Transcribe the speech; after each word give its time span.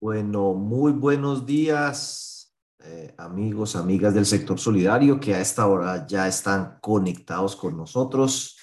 Bueno, 0.00 0.54
muy 0.54 0.92
buenos 0.92 1.44
días, 1.44 2.54
eh, 2.78 3.12
amigos, 3.18 3.74
amigas 3.74 4.14
del 4.14 4.26
sector 4.26 4.56
solidario 4.60 5.18
que 5.18 5.34
a 5.34 5.40
esta 5.40 5.66
hora 5.66 6.06
ya 6.06 6.28
están 6.28 6.78
conectados 6.80 7.56
con 7.56 7.76
nosotros, 7.76 8.56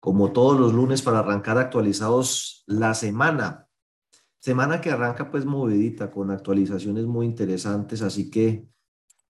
como 0.00 0.32
todos 0.32 0.60
los 0.60 0.74
lunes 0.74 1.00
para 1.00 1.20
arrancar 1.20 1.56
actualizados 1.56 2.62
la 2.66 2.92
semana. 2.92 3.68
Semana 4.38 4.82
que 4.82 4.90
arranca 4.90 5.30
pues 5.30 5.46
movidita 5.46 6.10
con 6.10 6.30
actualizaciones 6.30 7.06
muy 7.06 7.24
interesantes, 7.24 8.02
así 8.02 8.30
que 8.30 8.68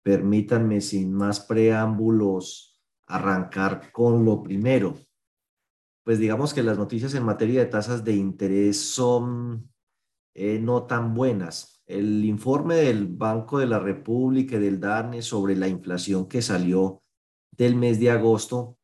permítanme 0.01 0.81
sin 0.81 1.13
más 1.13 1.41
preámbulos 1.41 2.81
arrancar 3.05 3.91
con 3.91 4.25
lo 4.25 4.41
primero. 4.41 4.97
Pues 6.03 6.17
digamos 6.17 6.55
que 6.55 6.63
las 6.63 6.79
noticias 6.79 7.13
en 7.13 7.21
materia 7.21 7.59
de 7.59 7.67
tasas 7.67 8.03
de 8.03 8.15
interés 8.15 8.81
son 8.81 9.69
eh, 10.33 10.59
no 10.59 10.83
tan 10.83 11.13
buenas. 11.13 11.83
El 11.85 12.23
informe 12.25 12.75
del 12.75 13.07
Banco 13.07 13.59
de 13.59 13.65
la 13.65 13.79
República 13.79 14.57
y 14.57 14.59
del 14.59 14.79
DANE 14.79 15.21
sobre 15.21 15.55
la 15.55 15.67
inflación 15.67 16.27
que 16.27 16.41
salió 16.41 17.01
del 17.51 17.75
mes 17.75 17.99
de 17.99 18.11
agosto, 18.11 18.77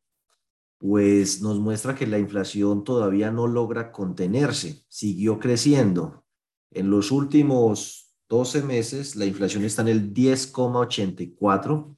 pues 0.78 1.40
nos 1.40 1.58
muestra 1.58 1.94
que 1.94 2.06
la 2.06 2.18
inflación 2.18 2.84
todavía 2.84 3.30
no 3.30 3.46
logra 3.46 3.92
contenerse, 3.92 4.84
siguió 4.88 5.38
creciendo. 5.38 6.24
En 6.70 6.90
los 6.90 7.10
últimos 7.10 8.14
12 8.28 8.62
meses, 8.62 9.16
la 9.16 9.24
inflación 9.24 9.64
está 9.64 9.82
en 9.82 9.88
el 9.88 10.12
10,84, 10.12 11.96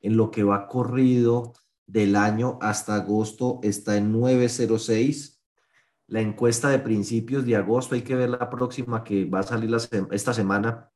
en 0.00 0.16
lo 0.16 0.30
que 0.30 0.42
va 0.42 0.66
corrido 0.66 1.54
del 1.86 2.16
año 2.16 2.58
hasta 2.60 2.96
agosto 2.96 3.60
está 3.62 3.96
en 3.96 4.12
906 4.12 5.37
la 6.08 6.20
encuesta 6.20 6.70
de 6.70 6.78
principios 6.78 7.44
de 7.44 7.56
agosto, 7.56 7.94
hay 7.94 8.02
que 8.02 8.16
ver 8.16 8.30
la 8.30 8.50
próxima 8.50 9.04
que 9.04 9.26
va 9.26 9.40
a 9.40 9.42
salir 9.42 9.70
esta 10.10 10.34
semana, 10.34 10.90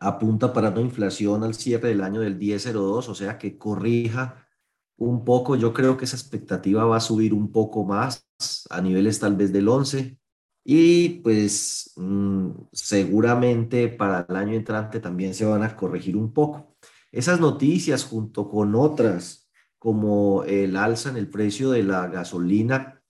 apunta 0.00 0.52
para 0.52 0.70
una 0.70 0.80
inflación 0.80 1.44
al 1.44 1.54
cierre 1.54 1.90
del 1.90 2.02
año 2.02 2.20
del 2.20 2.38
10.02, 2.38 3.08
o 3.08 3.14
sea 3.14 3.38
que 3.38 3.56
corrija 3.58 4.48
un 4.96 5.24
poco. 5.24 5.54
Yo 5.56 5.72
creo 5.72 5.96
que 5.96 6.06
esa 6.06 6.16
expectativa 6.16 6.84
va 6.84 6.96
a 6.96 7.00
subir 7.00 7.34
un 7.34 7.52
poco 7.52 7.84
más 7.84 8.26
a 8.70 8.80
niveles 8.80 9.20
tal 9.20 9.36
vez 9.36 9.52
del 9.52 9.68
11 9.68 10.18
y 10.64 11.08
pues 11.20 11.92
mm, 11.96 12.50
seguramente 12.72 13.88
para 13.88 14.26
el 14.28 14.36
año 14.36 14.54
entrante 14.54 14.98
también 15.00 15.34
se 15.34 15.44
van 15.44 15.62
a 15.62 15.76
corregir 15.76 16.16
un 16.16 16.32
poco. 16.32 16.76
Esas 17.10 17.38
noticias 17.38 18.04
junto 18.04 18.48
con 18.48 18.74
otras 18.74 19.50
como 19.78 20.44
el 20.44 20.76
alza 20.76 21.10
en 21.10 21.16
el 21.16 21.28
precio 21.28 21.70
de 21.70 21.82
la 21.82 22.06
gasolina 22.06 23.01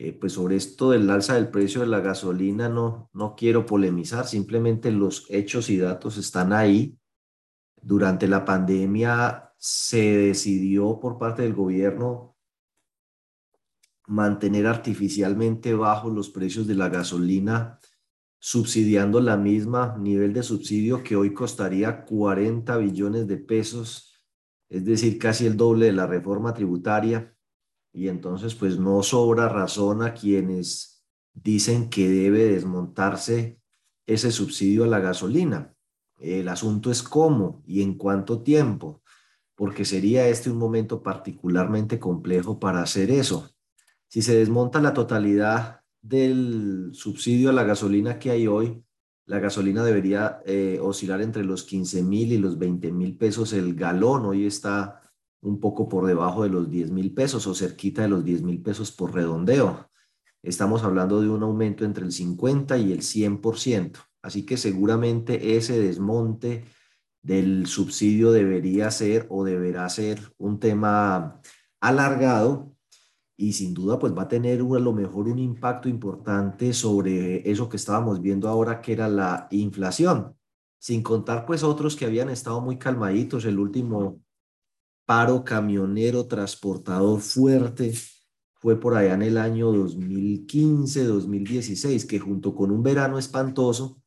eh, 0.00 0.12
pues 0.12 0.34
sobre 0.34 0.54
esto 0.54 0.92
del 0.92 1.10
alza 1.10 1.34
del 1.34 1.50
precio 1.50 1.80
de 1.80 1.88
la 1.88 1.98
gasolina 1.98 2.68
no, 2.68 3.10
no 3.12 3.34
quiero 3.34 3.66
polemizar, 3.66 4.28
simplemente 4.28 4.92
los 4.92 5.26
hechos 5.28 5.70
y 5.70 5.76
datos 5.76 6.16
están 6.18 6.52
ahí. 6.52 6.96
Durante 7.82 8.28
la 8.28 8.44
pandemia 8.44 9.52
se 9.56 10.16
decidió 10.16 11.00
por 11.00 11.18
parte 11.18 11.42
del 11.42 11.54
gobierno 11.54 12.36
mantener 14.06 14.68
artificialmente 14.68 15.74
bajos 15.74 16.12
los 16.12 16.30
precios 16.30 16.68
de 16.68 16.76
la 16.76 16.88
gasolina, 16.88 17.80
subsidiando 18.38 19.20
la 19.20 19.36
misma 19.36 19.96
nivel 19.98 20.32
de 20.32 20.44
subsidio 20.44 21.02
que 21.02 21.16
hoy 21.16 21.34
costaría 21.34 22.04
40 22.04 22.76
billones 22.76 23.26
de 23.26 23.36
pesos, 23.36 24.22
es 24.68 24.84
decir, 24.84 25.18
casi 25.18 25.46
el 25.46 25.56
doble 25.56 25.86
de 25.86 25.92
la 25.92 26.06
reforma 26.06 26.54
tributaria 26.54 27.34
y 27.92 28.08
entonces 28.08 28.54
pues 28.54 28.78
no 28.78 29.02
sobra 29.02 29.48
razón 29.48 30.02
a 30.02 30.14
quienes 30.14 31.04
dicen 31.34 31.88
que 31.88 32.08
debe 32.08 32.44
desmontarse 32.44 33.60
ese 34.06 34.32
subsidio 34.32 34.84
a 34.84 34.88
la 34.88 35.00
gasolina. 35.00 35.74
El 36.18 36.48
asunto 36.48 36.90
es 36.90 37.02
cómo 37.02 37.62
y 37.66 37.82
en 37.82 37.94
cuánto 37.94 38.42
tiempo, 38.42 39.02
porque 39.54 39.84
sería 39.84 40.28
este 40.28 40.50
un 40.50 40.58
momento 40.58 41.02
particularmente 41.02 41.98
complejo 41.98 42.58
para 42.58 42.82
hacer 42.82 43.10
eso. 43.10 43.50
Si 44.08 44.22
se 44.22 44.36
desmonta 44.36 44.80
la 44.80 44.94
totalidad 44.94 45.82
del 46.00 46.90
subsidio 46.92 47.50
a 47.50 47.52
la 47.52 47.64
gasolina 47.64 48.18
que 48.18 48.30
hay 48.30 48.46
hoy, 48.46 48.82
la 49.26 49.38
gasolina 49.40 49.84
debería 49.84 50.40
eh, 50.46 50.78
oscilar 50.80 51.20
entre 51.20 51.44
los 51.44 51.64
15 51.64 52.02
mil 52.02 52.32
y 52.32 52.38
los 52.38 52.58
20 52.58 52.90
mil 52.92 53.16
pesos 53.16 53.52
el 53.52 53.74
galón. 53.74 54.24
Hoy 54.24 54.46
está 54.46 55.02
un 55.40 55.60
poco 55.60 55.88
por 55.88 56.06
debajo 56.06 56.42
de 56.42 56.48
los 56.48 56.70
10 56.70 56.90
mil 56.90 57.12
pesos 57.12 57.46
o 57.46 57.54
cerquita 57.54 58.02
de 58.02 58.08
los 58.08 58.24
10 58.24 58.42
mil 58.42 58.60
pesos 58.60 58.92
por 58.92 59.14
redondeo. 59.14 59.88
Estamos 60.42 60.84
hablando 60.84 61.20
de 61.20 61.28
un 61.28 61.42
aumento 61.42 61.84
entre 61.84 62.04
el 62.04 62.12
50 62.12 62.78
y 62.78 62.92
el 62.92 63.00
100%. 63.00 63.98
Así 64.22 64.44
que 64.44 64.56
seguramente 64.56 65.56
ese 65.56 65.78
desmonte 65.78 66.64
del 67.22 67.66
subsidio 67.66 68.32
debería 68.32 68.90
ser 68.90 69.26
o 69.30 69.44
deberá 69.44 69.88
ser 69.88 70.32
un 70.38 70.58
tema 70.58 71.40
alargado 71.80 72.74
y 73.36 73.52
sin 73.52 73.72
duda 73.72 73.98
pues 73.98 74.16
va 74.16 74.22
a 74.22 74.28
tener 74.28 74.60
a 74.60 74.80
lo 74.80 74.92
mejor 74.92 75.28
un 75.28 75.38
impacto 75.38 75.88
importante 75.88 76.72
sobre 76.72 77.48
eso 77.48 77.68
que 77.68 77.76
estábamos 77.76 78.20
viendo 78.20 78.48
ahora 78.48 78.80
que 78.80 78.92
era 78.92 79.08
la 79.08 79.46
inflación, 79.52 80.36
sin 80.78 81.02
contar 81.02 81.46
pues 81.46 81.62
otros 81.62 81.94
que 81.94 82.04
habían 82.04 82.30
estado 82.30 82.60
muy 82.60 82.78
calmaditos. 82.78 83.44
El 83.44 83.60
último 83.60 84.20
paro 85.08 85.42
camionero 85.42 86.26
transportador 86.26 87.22
fuerte 87.22 87.94
fue 88.56 88.78
por 88.78 88.94
allá 88.94 89.14
en 89.14 89.22
el 89.22 89.38
año 89.38 89.72
2015, 89.72 91.04
2016, 91.04 92.04
que 92.04 92.18
junto 92.18 92.54
con 92.54 92.70
un 92.70 92.82
verano 92.82 93.18
espantoso 93.18 94.02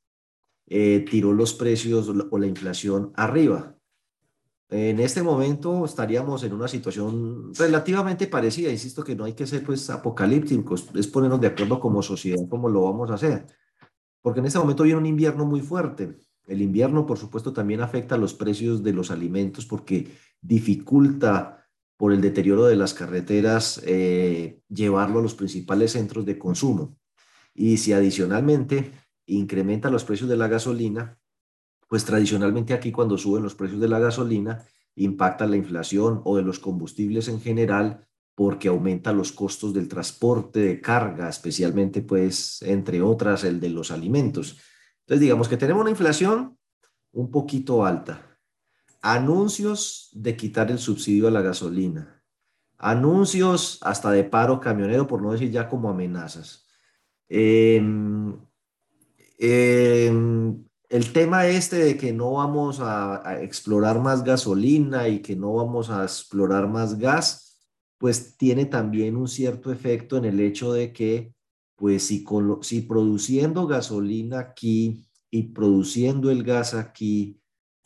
eh, 0.67 1.03
tiró 1.09 1.33
los 1.33 1.55
precios 1.55 2.07
o 2.07 2.37
la 2.37 2.45
inflación 2.45 3.11
arriba. 3.15 3.75
En 4.69 4.99
este 4.99 5.23
momento 5.23 5.85
estaríamos 5.85 6.43
en 6.43 6.53
una 6.53 6.67
situación 6.67 7.51
relativamente 7.55 8.27
parecida, 8.27 8.69
insisto 8.69 9.03
que 9.03 9.15
no 9.15 9.23
hay 9.23 9.33
que 9.33 9.47
ser 9.47 9.63
pues 9.63 9.89
apocalípticos, 9.89 10.87
es 10.93 11.07
ponernos 11.07 11.41
de 11.41 11.47
acuerdo 11.47 11.79
como 11.79 12.03
sociedad 12.03 12.47
cómo 12.47 12.69
lo 12.69 12.83
vamos 12.83 13.09
a 13.09 13.15
hacer, 13.15 13.47
porque 14.21 14.39
en 14.39 14.45
este 14.45 14.59
momento 14.59 14.83
viene 14.83 14.99
un 14.99 15.07
invierno 15.07 15.47
muy 15.47 15.61
fuerte. 15.61 16.15
El 16.45 16.61
invierno, 16.61 17.05
por 17.05 17.17
supuesto, 17.17 17.53
también 17.53 17.81
afecta 17.81 18.15
a 18.15 18.17
los 18.17 18.33
precios 18.33 18.83
de 18.83 18.93
los 18.93 19.09
alimentos 19.09 19.65
porque 19.65 20.11
dificulta 20.41 21.67
por 21.97 22.13
el 22.13 22.21
deterioro 22.21 22.65
de 22.65 22.75
las 22.75 22.93
carreteras 22.93 23.81
eh, 23.85 24.59
llevarlo 24.67 25.19
a 25.19 25.21
los 25.21 25.35
principales 25.35 25.91
centros 25.91 26.25
de 26.25 26.39
consumo. 26.39 26.97
Y 27.53 27.77
si 27.77 27.93
adicionalmente 27.93 28.91
incrementa 29.27 29.89
los 29.89 30.03
precios 30.03 30.29
de 30.29 30.37
la 30.37 30.47
gasolina, 30.47 31.19
pues 31.87 32.05
tradicionalmente 32.05 32.73
aquí 32.73 32.91
cuando 32.91 33.17
suben 33.17 33.43
los 33.43 33.55
precios 33.55 33.79
de 33.79 33.87
la 33.87 33.99
gasolina, 33.99 34.65
impacta 34.95 35.45
la 35.45 35.57
inflación 35.57 36.21
o 36.25 36.37
de 36.37 36.43
los 36.43 36.59
combustibles 36.59 37.27
en 37.27 37.39
general 37.39 38.07
porque 38.33 38.69
aumenta 38.69 39.13
los 39.13 39.31
costos 39.31 39.73
del 39.73 39.87
transporte 39.87 40.59
de 40.61 40.81
carga, 40.81 41.29
especialmente 41.29 42.01
pues 42.01 42.61
entre 42.63 43.01
otras 43.01 43.43
el 43.43 43.59
de 43.59 43.69
los 43.69 43.91
alimentos. 43.91 44.57
Entonces 45.01 45.21
digamos 45.21 45.47
que 45.47 45.57
tenemos 45.57 45.81
una 45.81 45.91
inflación 45.91 46.57
un 47.11 47.29
poquito 47.29 47.85
alta, 47.85 48.30
anuncios 49.01 50.09
de 50.13 50.35
quitar 50.35 50.71
el 50.71 50.79
subsidio 50.79 51.27
a 51.27 51.31
la 51.31 51.41
gasolina, 51.41 52.23
anuncios 52.77 53.79
hasta 53.81 54.11
de 54.11 54.23
paro 54.23 54.59
camionero, 54.59 55.07
por 55.07 55.21
no 55.21 55.31
decir 55.31 55.51
ya 55.51 55.67
como 55.67 55.89
amenazas. 55.89 56.67
Em, 57.29 58.37
em, 59.39 60.63
el 60.89 61.13
tema 61.13 61.47
este 61.47 61.77
de 61.77 61.97
que 61.97 62.11
no 62.11 62.33
vamos 62.33 62.79
a, 62.81 63.41
explorar 63.41 63.99
más 64.01 64.23
gasolina 64.23 65.07
y 65.07 65.19
que 65.21 65.35
no 65.35 65.53
vamos 65.53 65.89
a 65.89 66.03
explorar 66.03 66.67
más 66.67 66.97
gas, 66.99 67.59
pues 67.97 68.35
tiene 68.37 68.65
también 68.65 69.15
un 69.15 69.27
cierto 69.27 69.71
efecto 69.71 70.17
en 70.17 70.25
el 70.25 70.39
hecho 70.39 70.73
de 70.73 70.91
que, 70.91 71.33
pues 71.75 72.03
si, 72.03 72.25
si 72.61 72.81
produciendo 72.81 73.67
gasolina 73.67 74.39
aquí 74.39 75.07
y 75.29 75.43
produciendo 75.53 76.29
el 76.29 76.43
gas 76.43 76.73
aquí, 76.73 77.39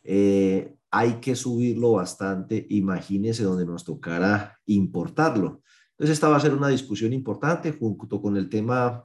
eh, 0.03 0.74
hay 0.97 1.15
que 1.15 1.35
subirlo 1.35 1.91
bastante, 1.91 2.65
imagínese 2.69 3.43
donde 3.43 3.65
nos 3.65 3.83
tocará 3.83 4.57
importarlo. 4.65 5.61
Entonces 5.91 6.13
esta 6.13 6.29
va 6.29 6.37
a 6.37 6.39
ser 6.39 6.53
una 6.53 6.69
discusión 6.69 7.11
importante 7.11 7.73
junto 7.73 8.21
con 8.21 8.37
el 8.37 8.47
tema 8.47 9.03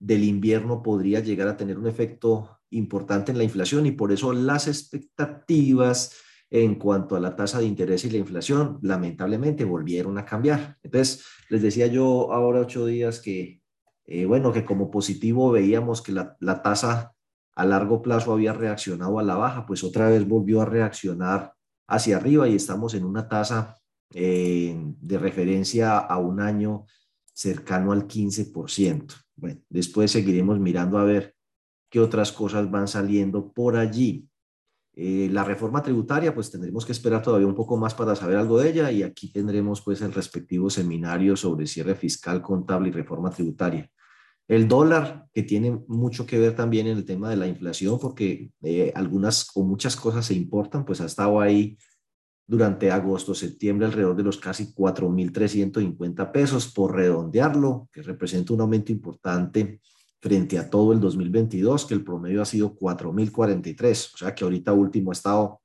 del 0.00 0.24
invierno 0.24 0.82
podría 0.82 1.20
llegar 1.20 1.46
a 1.46 1.56
tener 1.56 1.78
un 1.78 1.86
efecto 1.86 2.58
importante 2.70 3.30
en 3.30 3.38
la 3.38 3.44
inflación 3.44 3.86
y 3.86 3.92
por 3.92 4.10
eso 4.10 4.32
las 4.32 4.66
expectativas 4.66 6.16
en 6.50 6.74
cuanto 6.74 7.14
a 7.14 7.20
la 7.20 7.36
tasa 7.36 7.60
de 7.60 7.66
interés 7.66 8.04
y 8.04 8.10
la 8.10 8.18
inflación 8.18 8.80
lamentablemente 8.82 9.64
volvieron 9.64 10.18
a 10.18 10.24
cambiar. 10.24 10.78
Entonces 10.82 11.24
les 11.48 11.62
decía 11.62 11.86
yo 11.86 12.32
ahora 12.32 12.58
ocho 12.58 12.86
días 12.86 13.20
que, 13.20 13.62
eh, 14.06 14.24
bueno, 14.24 14.52
que 14.52 14.64
como 14.64 14.90
positivo 14.90 15.52
veíamos 15.52 16.02
que 16.02 16.10
la, 16.10 16.36
la 16.40 16.60
tasa 16.60 17.14
a 17.54 17.64
largo 17.64 18.02
plazo 18.02 18.32
había 18.32 18.52
reaccionado 18.52 19.18
a 19.18 19.22
la 19.22 19.36
baja, 19.36 19.66
pues 19.66 19.84
otra 19.84 20.08
vez 20.08 20.26
volvió 20.26 20.60
a 20.60 20.64
reaccionar 20.64 21.54
hacia 21.88 22.16
arriba 22.16 22.48
y 22.48 22.54
estamos 22.54 22.94
en 22.94 23.04
una 23.04 23.28
tasa 23.28 23.76
eh, 24.14 24.76
de 25.00 25.18
referencia 25.18 25.98
a 25.98 26.18
un 26.18 26.40
año 26.40 26.86
cercano 27.32 27.92
al 27.92 28.06
15%. 28.06 29.14
Bueno, 29.36 29.60
después 29.68 30.10
seguiremos 30.10 30.58
mirando 30.58 30.98
a 30.98 31.04
ver 31.04 31.34
qué 31.90 32.00
otras 32.00 32.32
cosas 32.32 32.70
van 32.70 32.88
saliendo 32.88 33.52
por 33.52 33.76
allí. 33.76 34.26
Eh, 34.94 35.28
la 35.30 35.44
reforma 35.44 35.82
tributaria, 35.82 36.34
pues 36.34 36.50
tendremos 36.50 36.84
que 36.84 36.92
esperar 36.92 37.22
todavía 37.22 37.46
un 37.46 37.54
poco 37.54 37.76
más 37.76 37.94
para 37.94 38.14
saber 38.14 38.36
algo 38.36 38.58
de 38.58 38.70
ella 38.70 38.90
y 38.90 39.02
aquí 39.02 39.32
tendremos 39.32 39.80
pues 39.80 40.00
el 40.02 40.12
respectivo 40.12 40.68
seminario 40.68 41.36
sobre 41.36 41.66
cierre 41.66 41.94
fiscal, 41.94 42.42
contable 42.42 42.88
y 42.88 42.92
reforma 42.92 43.30
tributaria. 43.30 43.90
El 44.48 44.66
dólar, 44.66 45.26
que 45.32 45.42
tiene 45.42 45.80
mucho 45.86 46.26
que 46.26 46.38
ver 46.38 46.56
también 46.56 46.86
en 46.86 46.96
el 46.96 47.04
tema 47.04 47.30
de 47.30 47.36
la 47.36 47.46
inflación, 47.46 47.98
porque 48.00 48.50
eh, 48.62 48.92
algunas 48.94 49.48
o 49.54 49.62
muchas 49.62 49.96
cosas 49.96 50.26
se 50.26 50.34
importan, 50.34 50.84
pues 50.84 51.00
ha 51.00 51.06
estado 51.06 51.40
ahí 51.40 51.78
durante 52.46 52.90
agosto, 52.90 53.32
septiembre, 53.32 53.86
alrededor 53.86 54.16
de 54.16 54.24
los 54.24 54.38
casi 54.38 54.74
4.350 54.74 56.32
pesos 56.32 56.66
por 56.72 56.96
redondearlo, 56.96 57.88
que 57.92 58.02
representa 58.02 58.52
un 58.52 58.62
aumento 58.62 58.90
importante 58.90 59.80
frente 60.20 60.58
a 60.58 60.68
todo 60.68 60.92
el 60.92 60.98
2022, 60.98 61.86
que 61.86 61.94
el 61.94 62.02
promedio 62.02 62.42
ha 62.42 62.44
sido 62.44 62.74
4.043, 62.74 64.14
o 64.14 64.16
sea 64.18 64.34
que 64.34 64.42
ahorita 64.42 64.72
último 64.72 65.12
ha 65.12 65.14
estado 65.14 65.60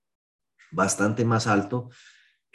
bastante 0.72 1.26
más 1.26 1.48
alto 1.48 1.90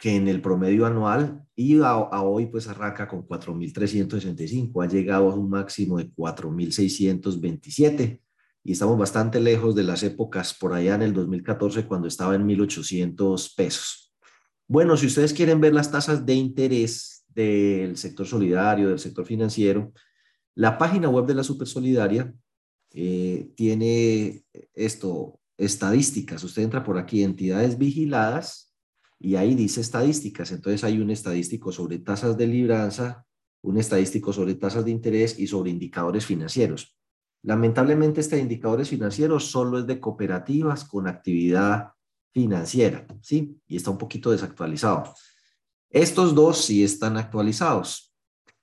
que 0.01 0.15
en 0.15 0.27
el 0.27 0.41
promedio 0.41 0.87
anual 0.87 1.45
y 1.55 1.79
a, 1.79 1.95
hoy 2.23 2.47
pues 2.47 2.67
arranca 2.67 3.07
con 3.07 3.21
4.365, 3.27 4.83
ha 4.83 4.87
llegado 4.87 5.29
a 5.29 5.35
un 5.35 5.47
máximo 5.47 5.99
de 5.99 6.11
4.627 6.11 8.19
y 8.63 8.71
estamos 8.71 8.97
bastante 8.97 9.39
lejos 9.39 9.75
de 9.75 9.83
las 9.83 10.01
épocas 10.01 10.55
por 10.55 10.73
allá 10.73 10.95
en 10.95 11.03
el 11.03 11.13
2014 11.13 11.85
cuando 11.85 12.07
estaba 12.07 12.33
en 12.33 12.47
1.800 12.47 13.53
pesos. 13.55 14.15
Bueno, 14.67 14.97
si 14.97 15.05
ustedes 15.05 15.33
quieren 15.33 15.61
ver 15.61 15.75
las 15.75 15.91
tasas 15.91 16.25
de 16.25 16.33
interés 16.33 17.23
del 17.27 17.95
sector 17.95 18.25
solidario, 18.25 18.89
del 18.89 18.97
sector 18.97 19.27
financiero, 19.27 19.93
la 20.55 20.79
página 20.79 21.09
web 21.09 21.27
de 21.27 21.35
la 21.35 21.43
Supersolidaria 21.43 22.33
eh, 22.91 23.51
tiene 23.55 24.45
esto, 24.73 25.39
estadísticas. 25.59 26.43
Usted 26.43 26.63
entra 26.63 26.83
por 26.83 26.97
aquí, 26.97 27.21
entidades 27.21 27.77
vigiladas, 27.77 28.70
y 29.21 29.35
ahí 29.35 29.55
dice 29.55 29.81
estadísticas. 29.81 30.51
Entonces 30.51 30.83
hay 30.83 30.99
un 30.99 31.11
estadístico 31.11 31.71
sobre 31.71 31.99
tasas 31.99 32.37
de 32.37 32.47
libranza, 32.47 33.25
un 33.61 33.77
estadístico 33.77 34.33
sobre 34.33 34.55
tasas 34.55 34.85
de 34.85 34.91
interés 34.91 35.37
y 35.39 35.47
sobre 35.47 35.69
indicadores 35.69 36.25
financieros. 36.25 36.97
Lamentablemente 37.43 38.21
este 38.21 38.39
indicadores 38.39 38.89
financieros 38.89 39.45
solo 39.49 39.79
es 39.79 39.87
de 39.87 39.99
cooperativas 39.99 40.83
con 40.85 41.07
actividad 41.07 41.91
financiera, 42.33 43.05
¿sí? 43.21 43.59
Y 43.67 43.77
está 43.77 43.91
un 43.91 43.97
poquito 43.97 44.31
desactualizado. 44.31 45.13
Estos 45.89 46.33
dos 46.33 46.63
sí 46.63 46.83
están 46.83 47.17
actualizados. 47.17 48.13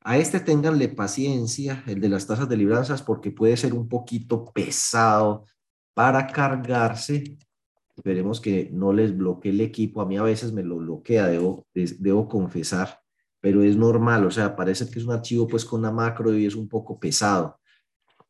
A 0.01 0.17
este 0.17 0.41
tenganle 0.41 0.89
paciencia, 0.89 1.83
el 1.87 2.01
de 2.01 2.09
las 2.09 2.27
tasas 2.27 2.49
de 2.49 2.57
libranzas, 2.57 3.03
porque 3.03 3.31
puede 3.31 3.57
ser 3.57 3.75
un 3.75 3.89
poquito 3.89 4.47
pesado 4.53 5.45
para 5.93 6.27
cargarse. 6.27 7.37
Esperemos 7.99 8.41
que 8.41 8.71
no 8.73 8.93
les 8.93 9.17
bloquee 9.17 9.51
el 9.51 9.61
equipo. 9.61 10.01
A 10.01 10.07
mí 10.07 10.17
a 10.17 10.23
veces 10.23 10.53
me 10.53 10.63
lo 10.63 10.77
bloquea, 10.77 11.27
debo, 11.27 11.67
debo 11.75 12.29
confesar, 12.29 13.01
pero 13.41 13.65
es 13.65 13.77
normal. 13.77 14.25
O 14.25 14.31
sea, 14.31 14.55
parece 14.55 14.89
que 14.89 15.01
es 15.01 15.05
un 15.05 15.11
archivo 15.11 15.49
pues 15.49 15.65
con 15.65 15.81
una 15.81 15.91
macro 15.91 16.33
y 16.33 16.47
es 16.47 16.55
un 16.55 16.69
poco 16.69 17.01
pesado. 17.01 17.59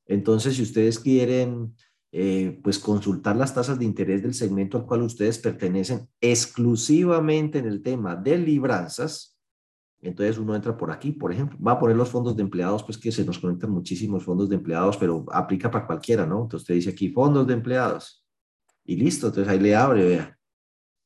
Entonces, 0.07 0.57
si 0.57 0.63
ustedes 0.63 0.99
quieren 0.99 1.75
eh, 2.13 2.59
pues 2.65 2.79
consultar 2.79 3.37
las 3.37 3.53
tasas 3.53 3.79
de 3.79 3.85
interés 3.85 4.23
del 4.23 4.33
segmento 4.33 4.79
al 4.79 4.87
cual 4.87 5.03
ustedes 5.03 5.39
pertenecen 5.39 6.09
exclusivamente 6.19 7.59
en 7.59 7.67
el 7.67 7.83
tema 7.83 8.17
de 8.17 8.39
libranzas, 8.39 9.39
entonces 10.01 10.39
uno 10.39 10.55
entra 10.57 10.79
por 10.79 10.91
aquí, 10.91 11.13
por 11.13 11.31
ejemplo, 11.31 11.59
va 11.61 11.73
a 11.73 11.79
poner 11.79 11.95
los 11.95 12.09
fondos 12.09 12.35
de 12.35 12.43
empleados, 12.43 12.83
pues 12.85 12.97
que 12.97 13.13
se 13.13 13.23
nos 13.23 13.39
conectan 13.39 13.71
muchísimos 13.71 14.25
fondos 14.25 14.49
de 14.49 14.57
empleados, 14.57 14.97
pero 14.97 15.27
aplica 15.31 15.71
para 15.71 15.87
cualquiera, 15.87 16.25
¿no? 16.25 16.41
Entonces 16.45 16.63
usted 16.63 16.75
dice 16.77 16.91
aquí 16.91 17.11
fondos 17.11 17.47
de 17.47 17.53
empleados 17.53 18.25
y 18.89 18.97
listo, 18.97 19.27
entonces 19.27 19.53
ahí 19.53 19.61
le 19.61 19.77
abre, 19.77 20.03
vea. 20.03 20.39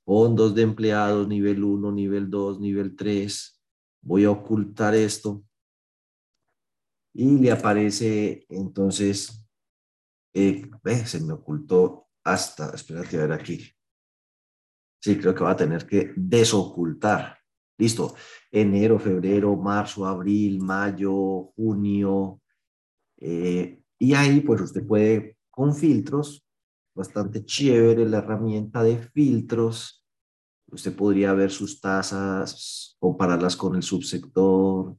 Fondos 0.05 0.55
de 0.55 0.63
empleados, 0.63 1.27
nivel 1.27 1.65
1, 1.65 1.91
nivel 1.91 2.31
2, 2.31 2.61
nivel 2.61 2.95
3. 2.95 3.61
Voy 4.03 4.25
a 4.25 4.31
ocultar 4.31 4.95
esto. 4.95 5.45
Y 7.13 7.39
le 7.39 7.51
aparece, 7.51 8.47
entonces, 8.49 9.45
eh, 10.33 10.71
se 11.05 11.21
me 11.23 11.33
ocultó 11.33 12.07
hasta, 12.23 12.71
espérate 12.73 13.17
a 13.17 13.23
ver 13.23 13.33
aquí. 13.33 13.69
Sí, 15.03 15.19
creo 15.19 15.35
que 15.35 15.43
va 15.43 15.51
a 15.51 15.57
tener 15.57 15.85
que 15.85 16.13
desocultar. 16.15 17.37
Listo. 17.79 18.15
Enero, 18.53 19.01
febrero, 19.01 19.57
marzo, 19.57 20.07
abril, 20.07 20.61
mayo, 20.61 21.53
junio. 21.57 22.41
Eh, 23.17 23.83
y 23.99 24.15
ahí 24.15 24.41
pues 24.41 24.61
usted 24.61 24.87
puede 24.87 25.37
con 25.51 25.75
filtros, 25.75 26.47
bastante 26.95 27.45
chévere 27.45 28.09
la 28.09 28.19
herramienta 28.19 28.83
de 28.83 28.99
filtros. 28.99 30.07
Usted 30.67 30.95
podría 30.95 31.33
ver 31.33 31.51
sus 31.51 31.81
tasas, 31.81 32.97
compararlas 32.99 33.57
con 33.57 33.77
el 33.77 33.83
subsector, 33.83 34.97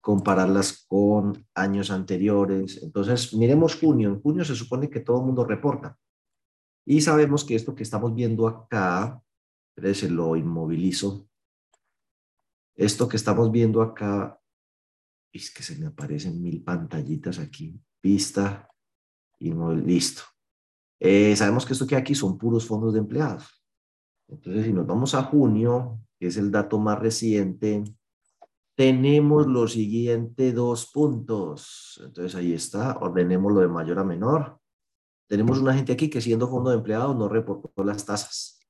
compararlas 0.00 0.84
con 0.86 1.46
años 1.54 1.90
anteriores. 1.90 2.82
Entonces, 2.82 3.34
miremos 3.34 3.76
junio. 3.76 4.08
En 4.08 4.20
junio 4.20 4.44
se 4.44 4.54
supone 4.54 4.88
que 4.88 5.00
todo 5.00 5.20
el 5.20 5.26
mundo 5.26 5.44
reporta. 5.44 5.98
Y 6.86 7.00
sabemos 7.02 7.44
que 7.44 7.54
esto 7.54 7.74
que 7.74 7.82
estamos 7.82 8.14
viendo 8.14 8.48
acá, 8.48 9.22
se 9.94 10.10
lo 10.10 10.36
inmovilizo, 10.36 11.28
esto 12.74 13.08
que 13.08 13.16
estamos 13.16 13.50
viendo 13.50 13.82
acá, 13.82 14.38
es 15.32 15.50
que 15.50 15.62
se 15.62 15.76
me 15.76 15.86
aparecen 15.86 16.42
mil 16.42 16.62
pantallitas 16.62 17.38
aquí, 17.38 17.80
pista 18.00 18.68
y 19.38 19.50
no, 19.50 19.74
listo. 19.74 20.22
Eh, 21.00 21.34
sabemos 21.34 21.66
que 21.66 21.72
esto 21.72 21.86
que 21.86 21.96
aquí 21.96 22.14
son 22.14 22.38
puros 22.38 22.66
fondos 22.66 22.92
de 22.92 23.00
empleados. 23.00 23.64
Entonces, 24.28 24.66
si 24.66 24.72
nos 24.72 24.86
vamos 24.86 25.14
a 25.14 25.24
junio, 25.24 25.98
que 26.18 26.28
es 26.28 26.36
el 26.36 26.50
dato 26.50 26.78
más 26.78 26.98
reciente, 26.98 27.82
tenemos 28.76 29.46
los 29.46 29.72
siguientes 29.72 30.54
dos 30.54 30.90
puntos. 30.92 32.00
Entonces, 32.04 32.34
ahí 32.36 32.52
está, 32.52 32.98
ordenémoslo 32.98 33.60
de 33.60 33.68
mayor 33.68 33.98
a 33.98 34.04
menor. 34.04 34.60
Tenemos 35.26 35.58
una 35.58 35.74
gente 35.74 35.92
aquí 35.92 36.08
que 36.08 36.20
siendo 36.20 36.48
fondo 36.48 36.70
de 36.70 36.76
empleados 36.76 37.16
no 37.16 37.28
reportó 37.28 37.82
las 37.82 38.04
tasas 38.04 38.60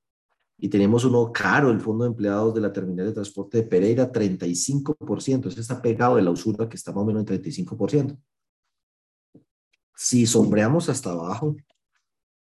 y 0.63 0.69
tenemos 0.69 1.05
uno 1.05 1.33
caro, 1.33 1.71
el 1.71 1.81
Fondo 1.81 2.05
de 2.05 2.11
Empleados 2.11 2.55
de 2.55 2.61
la 2.61 2.71
Terminal 2.71 3.07
de 3.07 3.13
Transporte 3.13 3.59
de 3.59 3.63
Pereira, 3.65 4.13
35%. 4.13 5.49
Ese 5.49 5.61
está 5.61 5.81
pegado 5.81 6.17
de 6.17 6.23
la 6.23 6.31
usura 6.31 6.69
que 6.69 6.77
está 6.77 6.93
más 6.93 7.03
o 7.03 7.07
menos 7.07 7.23
en 7.23 7.43
35%. 7.43 8.19
Si 9.97 10.27
sombreamos 10.27 10.91
hasta 10.91 11.13
abajo, 11.13 11.57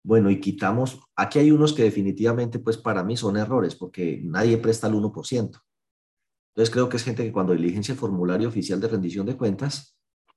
bueno, 0.02 0.31
y 0.31 0.40
quitamos, 0.40 1.00
aquí 1.17 1.38
hay 1.38 1.50
unos 1.50 1.73
que 1.73 1.83
definitivamente, 1.83 2.59
pues 2.59 2.76
para 2.76 3.02
mí 3.02 3.17
son 3.17 3.37
errores, 3.37 3.75
porque 3.75 4.21
nadie 4.25 4.59
presta 4.59 4.87
el 4.87 4.95
1%. 4.95 5.61
Entonces 6.55 6.73
creo 6.73 6.88
que 6.88 6.97
es 6.97 7.05
gente 7.05 7.25
que 7.25 7.33
cuando 7.33 7.52
diligencia 7.52 7.93
el 7.93 7.99
formulario 7.99 8.49
oficial 8.49 8.81
de 8.81 8.88
rendición 8.88 9.26
de 9.26 9.37
cuentas, 9.37 9.97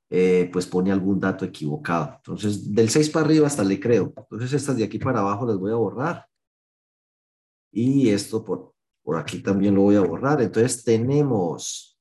eh, 0.09 0.49
pues 0.51 0.67
pone 0.67 0.91
algún 0.91 1.19
dato 1.19 1.45
equivocado. 1.45 2.15
Entonces, 2.17 2.73
del 2.73 2.89
6 2.89 3.09
para 3.11 3.25
arriba 3.25 3.47
hasta 3.47 3.63
le 3.63 3.79
creo. 3.79 4.13
Entonces, 4.17 4.53
estas 4.53 4.75
de 4.77 4.83
aquí 4.83 4.99
para 4.99 5.21
abajo 5.21 5.45
las 5.45 5.57
voy 5.57 5.71
a 5.71 5.75
borrar 5.75 6.27
y 7.71 8.09
esto 8.09 8.43
por, 8.43 8.73
por 9.03 9.17
aquí 9.17 9.41
también 9.41 9.75
lo 9.75 9.83
voy 9.83 9.95
a 9.95 10.01
borrar. 10.01 10.41
Entonces 10.41 10.83
tenemos, 10.83 11.97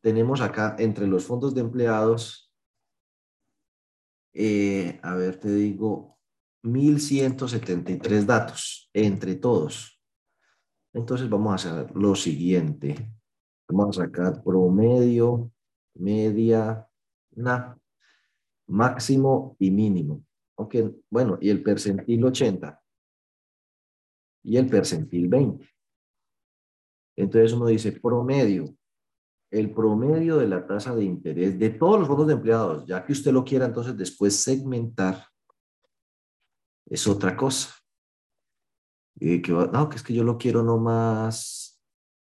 tenemos 0.00 0.40
acá 0.40 0.76
entre 0.78 1.06
los 1.06 1.24
fondos 1.24 1.54
de 1.54 1.60
empleados, 1.60 2.47
eh, 4.40 5.00
a 5.02 5.16
ver, 5.16 5.40
te 5.40 5.52
digo, 5.52 6.16
1173 6.62 8.24
datos 8.24 8.88
entre 8.94 9.34
todos. 9.34 10.00
Entonces 10.92 11.28
vamos 11.28 11.52
a 11.66 11.80
hacer 11.80 11.96
lo 11.96 12.14
siguiente. 12.14 13.12
Vamos 13.68 13.98
a 13.98 14.04
sacar 14.04 14.42
promedio, 14.44 15.50
media, 15.94 16.88
na, 17.32 17.76
máximo 18.68 19.56
y 19.58 19.72
mínimo. 19.72 20.24
Ok, 20.54 20.76
bueno, 21.10 21.38
y 21.40 21.50
el 21.50 21.60
percentil 21.64 22.24
80 22.24 22.80
y 24.44 24.56
el 24.56 24.68
percentil 24.68 25.28
20. 25.28 25.68
Entonces 27.16 27.52
uno 27.52 27.66
dice 27.66 27.90
promedio. 27.90 28.77
El 29.50 29.72
promedio 29.72 30.36
de 30.36 30.46
la 30.46 30.66
tasa 30.66 30.94
de 30.94 31.04
interés 31.04 31.58
de 31.58 31.70
todos 31.70 31.98
los 31.98 32.08
fondos 32.08 32.26
de 32.26 32.34
empleados, 32.34 32.86
ya 32.86 33.04
que 33.04 33.12
usted 33.12 33.32
lo 33.32 33.44
quiera 33.44 33.66
entonces 33.66 33.96
después 33.96 34.36
segmentar, 34.36 35.24
es 36.86 37.06
otra 37.06 37.36
cosa. 37.36 37.74
que, 39.18 39.42
no, 39.72 39.88
que 39.88 39.96
es 39.96 40.02
que 40.02 40.14
yo 40.14 40.24
lo 40.24 40.38
quiero 40.38 40.62
nomás 40.62 41.80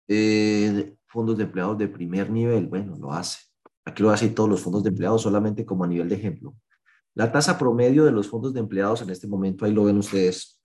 eh, 0.07 0.95
fondos 1.05 1.37
de 1.37 1.43
empleados 1.43 1.77
de 1.77 1.87
primer 1.87 2.29
nivel. 2.29 2.67
Bueno, 2.67 2.95
lo 2.97 3.11
hace. 3.11 3.39
Aquí 3.85 4.03
lo 4.03 4.11
hace 4.11 4.29
todos 4.29 4.49
los 4.49 4.61
fondos 4.61 4.83
de 4.83 4.89
empleados 4.89 5.23
solamente 5.23 5.65
como 5.65 5.83
a 5.83 5.87
nivel 5.87 6.09
de 6.09 6.15
ejemplo. 6.15 6.55
La 7.13 7.31
tasa 7.31 7.57
promedio 7.57 8.05
de 8.05 8.11
los 8.11 8.27
fondos 8.27 8.53
de 8.53 8.59
empleados 8.59 9.01
en 9.01 9.09
este 9.09 9.27
momento, 9.27 9.65
ahí 9.65 9.73
lo 9.73 9.85
ven 9.85 9.97
ustedes, 9.97 10.61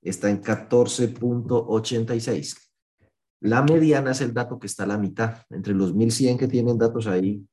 está 0.00 0.30
en 0.30 0.42
14.86. 0.42 2.69
La 3.40 3.62
mediana 3.62 4.10
es 4.10 4.20
el 4.20 4.34
dato 4.34 4.58
que 4.58 4.66
está 4.66 4.84
a 4.84 4.86
la 4.86 4.98
mitad. 4.98 5.42
Entre 5.50 5.74
los 5.74 5.94
1100 5.94 6.38
que 6.38 6.48
tienen 6.48 6.78
datos 6.78 7.06
ahí, 7.06 7.46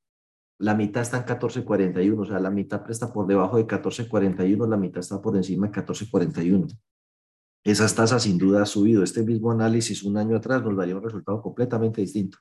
la 0.60 0.76
mitad 0.76 1.02
está 1.02 1.18
en 1.18 1.26
14.41, 1.26 2.20
o 2.20 2.26
sea, 2.26 2.40
la 2.40 2.50
mitad 2.50 2.84
presta 2.84 3.14
por 3.14 3.28
debajo 3.28 3.58
de 3.58 3.68
14.41, 3.68 4.68
la 4.68 4.78
mitad 4.78 5.00
está 5.00 5.22
por 5.22 5.36
encima 5.36 5.68
de 5.68 5.74
14.41. 5.74 6.78
Esas 7.64 7.94
tasas 7.96 8.24
sin 8.24 8.38
duda 8.38 8.60
han 8.60 8.66
subido. 8.66 9.04
Este 9.04 9.24
mismo 9.24 9.52
análisis 9.52 10.04
un 10.04 10.18
año 10.18 10.38
atrás 10.38 10.64
nos 10.64 10.76
daría 10.76 10.96
un 10.96 11.04
resultado 11.04 11.42
completamente 11.42 12.02
distinto. 12.02 12.38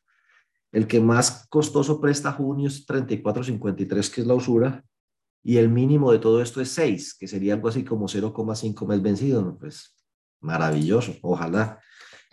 El 0.73 0.87
que 0.87 1.00
más 1.00 1.47
costoso 1.49 2.00
presta 2.00 2.33
junio 2.33 2.69
es 2.69 2.87
34.53, 2.87 4.15
que 4.15 4.21
es 4.21 4.26
la 4.26 4.35
usura, 4.35 4.85
y 5.43 5.59
el 5.59 5.69
mínimo 5.69 6.11
de 6.11 6.19
todo 6.19 6.43
esto 6.43 6.61
es 6.61 6.71
6, 6.71 7.17
que 7.19 7.29
sería 7.29 7.55
algo 7.55 7.69
así 7.69 7.85
como 7.85 8.09
0,5 8.09 8.87
mes 8.87 9.03
vencido. 9.03 9.57
Pues 9.59 9.95
maravilloso, 10.41 11.15
ojalá. 11.23 11.81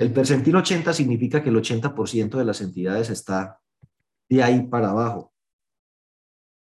El 0.03 0.11
percentil 0.11 0.53
80 0.53 0.91
significa 0.91 1.41
que 1.41 1.47
el 1.47 1.55
80% 1.55 2.37
de 2.37 2.43
las 2.43 2.59
entidades 2.59 3.09
está 3.09 3.61
de 4.27 4.43
ahí 4.43 4.67
para 4.67 4.89
abajo. 4.89 5.31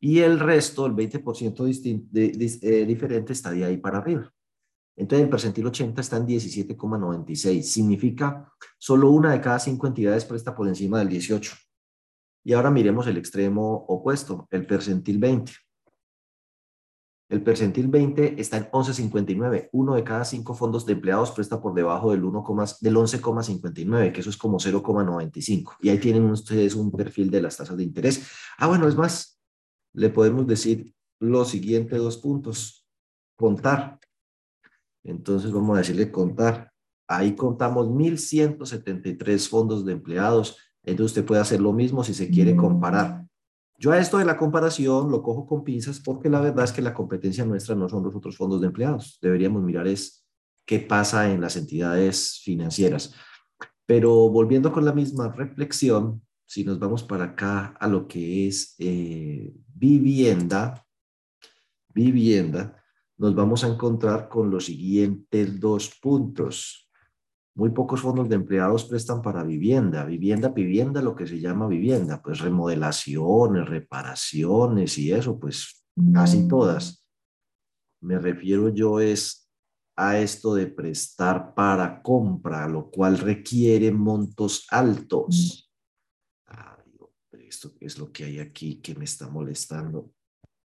Y 0.01 0.19
el 0.19 0.37
resto, 0.37 0.85
el 0.85 0.91
20% 0.91 2.03
eh, 2.13 2.85
diferente, 2.85 3.31
está 3.31 3.51
de 3.51 3.63
ahí 3.63 3.77
para 3.77 3.99
arriba. 3.99 4.29
Entonces 4.97 5.23
el 5.23 5.29
percentil 5.29 5.65
80 5.65 6.01
está 6.01 6.17
en 6.17 6.27
17,96. 6.27 7.61
Significa 7.61 8.51
solo 8.77 9.11
una 9.11 9.31
de 9.31 9.39
cada 9.39 9.59
cinco 9.59 9.87
entidades 9.87 10.25
presta 10.25 10.53
por 10.53 10.67
encima 10.67 10.99
del 10.99 11.07
18. 11.07 11.53
Y 12.43 12.51
ahora 12.51 12.69
miremos 12.69 13.07
el 13.07 13.15
extremo 13.15 13.85
opuesto, 13.87 14.45
el 14.51 14.65
percentil 14.65 15.19
20. 15.19 15.53
El 17.31 17.41
percentil 17.43 17.87
20 17.87 18.41
está 18.41 18.57
en 18.57 18.65
11,59. 18.65 19.69
Uno 19.71 19.95
de 19.95 20.03
cada 20.03 20.25
cinco 20.25 20.53
fondos 20.53 20.85
de 20.85 20.91
empleados 20.91 21.31
presta 21.31 21.61
por 21.61 21.73
debajo 21.73 22.11
del, 22.11 22.25
1, 22.25 22.43
del 22.81 22.95
11,59, 22.97 24.11
que 24.11 24.19
eso 24.19 24.29
es 24.29 24.35
como 24.35 24.59
0,95. 24.59 25.77
Y 25.79 25.87
ahí 25.87 25.97
tienen 25.97 26.25
ustedes 26.25 26.75
un 26.75 26.91
perfil 26.91 27.31
de 27.31 27.41
las 27.41 27.55
tasas 27.55 27.77
de 27.77 27.83
interés. 27.83 28.27
Ah, 28.57 28.67
bueno, 28.67 28.85
es 28.85 28.97
más, 28.97 29.39
le 29.93 30.09
podemos 30.09 30.45
decir 30.45 30.93
los 31.21 31.47
siguientes 31.47 31.97
dos 31.97 32.17
puntos. 32.17 32.85
Contar. 33.37 33.97
Entonces 35.05 35.53
vamos 35.53 35.77
a 35.77 35.79
decirle 35.79 36.11
contar. 36.11 36.73
Ahí 37.07 37.33
contamos 37.37 37.87
1.173 37.87 39.47
fondos 39.47 39.85
de 39.85 39.93
empleados. 39.93 40.57
Entonces 40.83 41.11
usted 41.11 41.25
puede 41.25 41.39
hacer 41.39 41.61
lo 41.61 41.71
mismo 41.71 42.03
si 42.03 42.13
se 42.13 42.29
quiere 42.29 42.57
comparar. 42.57 43.20
Yo 43.81 43.91
a 43.91 43.97
esto 43.97 44.19
de 44.19 44.25
la 44.25 44.37
comparación 44.37 45.09
lo 45.09 45.23
cojo 45.23 45.47
con 45.47 45.63
pinzas 45.63 45.99
porque 45.99 46.29
la 46.29 46.39
verdad 46.39 46.65
es 46.65 46.71
que 46.71 46.83
la 46.83 46.93
competencia 46.93 47.45
nuestra 47.45 47.73
no 47.73 47.89
son 47.89 48.03
los 48.03 48.15
otros 48.15 48.37
fondos 48.37 48.61
de 48.61 48.67
empleados. 48.67 49.17
Deberíamos 49.19 49.63
mirar 49.63 49.87
es 49.87 50.23
qué 50.67 50.77
pasa 50.77 51.31
en 51.31 51.41
las 51.41 51.55
entidades 51.55 52.41
financieras. 52.43 53.15
Pero 53.87 54.29
volviendo 54.29 54.71
con 54.71 54.85
la 54.85 54.93
misma 54.93 55.29
reflexión, 55.29 56.21
si 56.45 56.63
nos 56.63 56.77
vamos 56.77 57.01
para 57.01 57.23
acá 57.23 57.75
a 57.79 57.87
lo 57.87 58.07
que 58.07 58.47
es 58.47 58.75
eh, 58.77 59.51
vivienda, 59.73 60.85
vivienda, 61.91 62.79
nos 63.17 63.33
vamos 63.33 63.63
a 63.63 63.67
encontrar 63.67 64.29
con 64.29 64.51
los 64.51 64.65
siguientes 64.65 65.59
dos 65.59 65.97
puntos. 65.99 66.90
Muy 67.53 67.71
pocos 67.71 68.01
fondos 68.01 68.29
de 68.29 68.35
empleados 68.35 68.85
prestan 68.85 69.21
para 69.21 69.43
vivienda. 69.43 70.05
Vivienda, 70.05 70.49
vivienda, 70.49 71.01
lo 71.01 71.15
que 71.15 71.27
se 71.27 71.39
llama 71.39 71.67
vivienda, 71.67 72.21
pues 72.21 72.39
remodelaciones, 72.39 73.67
reparaciones 73.67 74.97
y 74.97 75.11
eso, 75.11 75.37
pues 75.39 75.83
casi 76.13 76.39
mm. 76.39 76.47
todas. 76.47 77.05
Me 78.01 78.17
refiero 78.17 78.69
yo 78.69 78.99
es 78.99 79.41
a 79.95 80.17
esto 80.17 80.55
de 80.55 80.67
prestar 80.67 81.53
para 81.53 82.01
compra, 82.01 82.67
lo 82.67 82.89
cual 82.89 83.17
requiere 83.17 83.91
montos 83.91 84.65
altos. 84.69 85.71
Ay, 86.45 86.91
esto 87.33 87.73
es 87.79 87.99
lo 87.99 88.11
que 88.11 88.23
hay 88.23 88.39
aquí 88.39 88.81
que 88.81 88.95
me 88.95 89.03
está 89.03 89.29
molestando. 89.29 90.11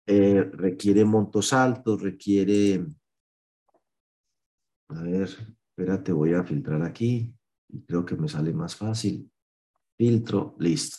Eh, 0.06 0.42
requiere 0.52 1.04
montos 1.04 1.52
altos, 1.52 2.02
requiere, 2.02 2.84
a 4.88 5.02
ver, 5.02 5.30
Espérate, 5.82 6.12
voy 6.12 6.32
a 6.32 6.44
filtrar 6.44 6.80
aquí. 6.82 7.34
Y 7.68 7.80
creo 7.82 8.04
que 8.06 8.14
me 8.14 8.28
sale 8.28 8.52
más 8.52 8.76
fácil. 8.76 9.28
Filtro, 9.96 10.54
listo. 10.60 10.98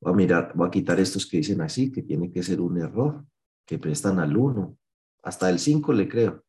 Voy 0.00 0.12
a 0.12 0.16
mirar, 0.16 0.52
voy 0.54 0.68
a 0.68 0.70
quitar 0.70 1.00
estos 1.00 1.26
que 1.26 1.38
dicen 1.38 1.60
así, 1.60 1.90
que 1.90 2.02
tiene 2.02 2.30
que 2.30 2.44
ser 2.44 2.60
un 2.60 2.78
error, 2.78 3.26
que 3.66 3.80
prestan 3.80 4.20
al 4.20 4.36
1. 4.36 4.78
Hasta 5.24 5.50
el 5.50 5.58
5 5.58 5.92
le 5.92 6.08
creo. 6.08 6.44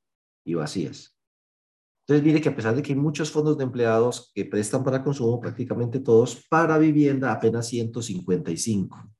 Y 0.45 0.53
vacías. 0.53 1.17
Entonces 2.05 2.23
mire 2.23 2.41
que 2.41 2.49
a 2.49 2.55
pesar 2.55 2.75
de 2.75 2.83
que 2.83 2.93
hay 2.93 2.99
muchos 2.99 3.31
fondos 3.31 3.57
de 3.57 3.63
empleados 3.63 4.31
que 4.35 4.45
prestan 4.45 4.83
para 4.83 5.03
consumo, 5.03 5.39
prácticamente 5.39 5.99
todos, 5.99 6.45
para 6.47 6.77
vivienda 6.77 7.31
apenas 7.31 7.67
155. 7.69 9.11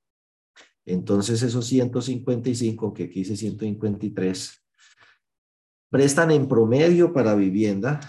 Entonces 0.84 1.42
esos 1.42 1.66
155, 1.66 2.94
que 2.94 3.04
aquí 3.04 3.20
dice 3.20 3.36
153, 3.36 4.61
Prestan 5.92 6.30
en 6.30 6.48
promedio 6.48 7.12
para 7.12 7.34
vivienda 7.34 8.00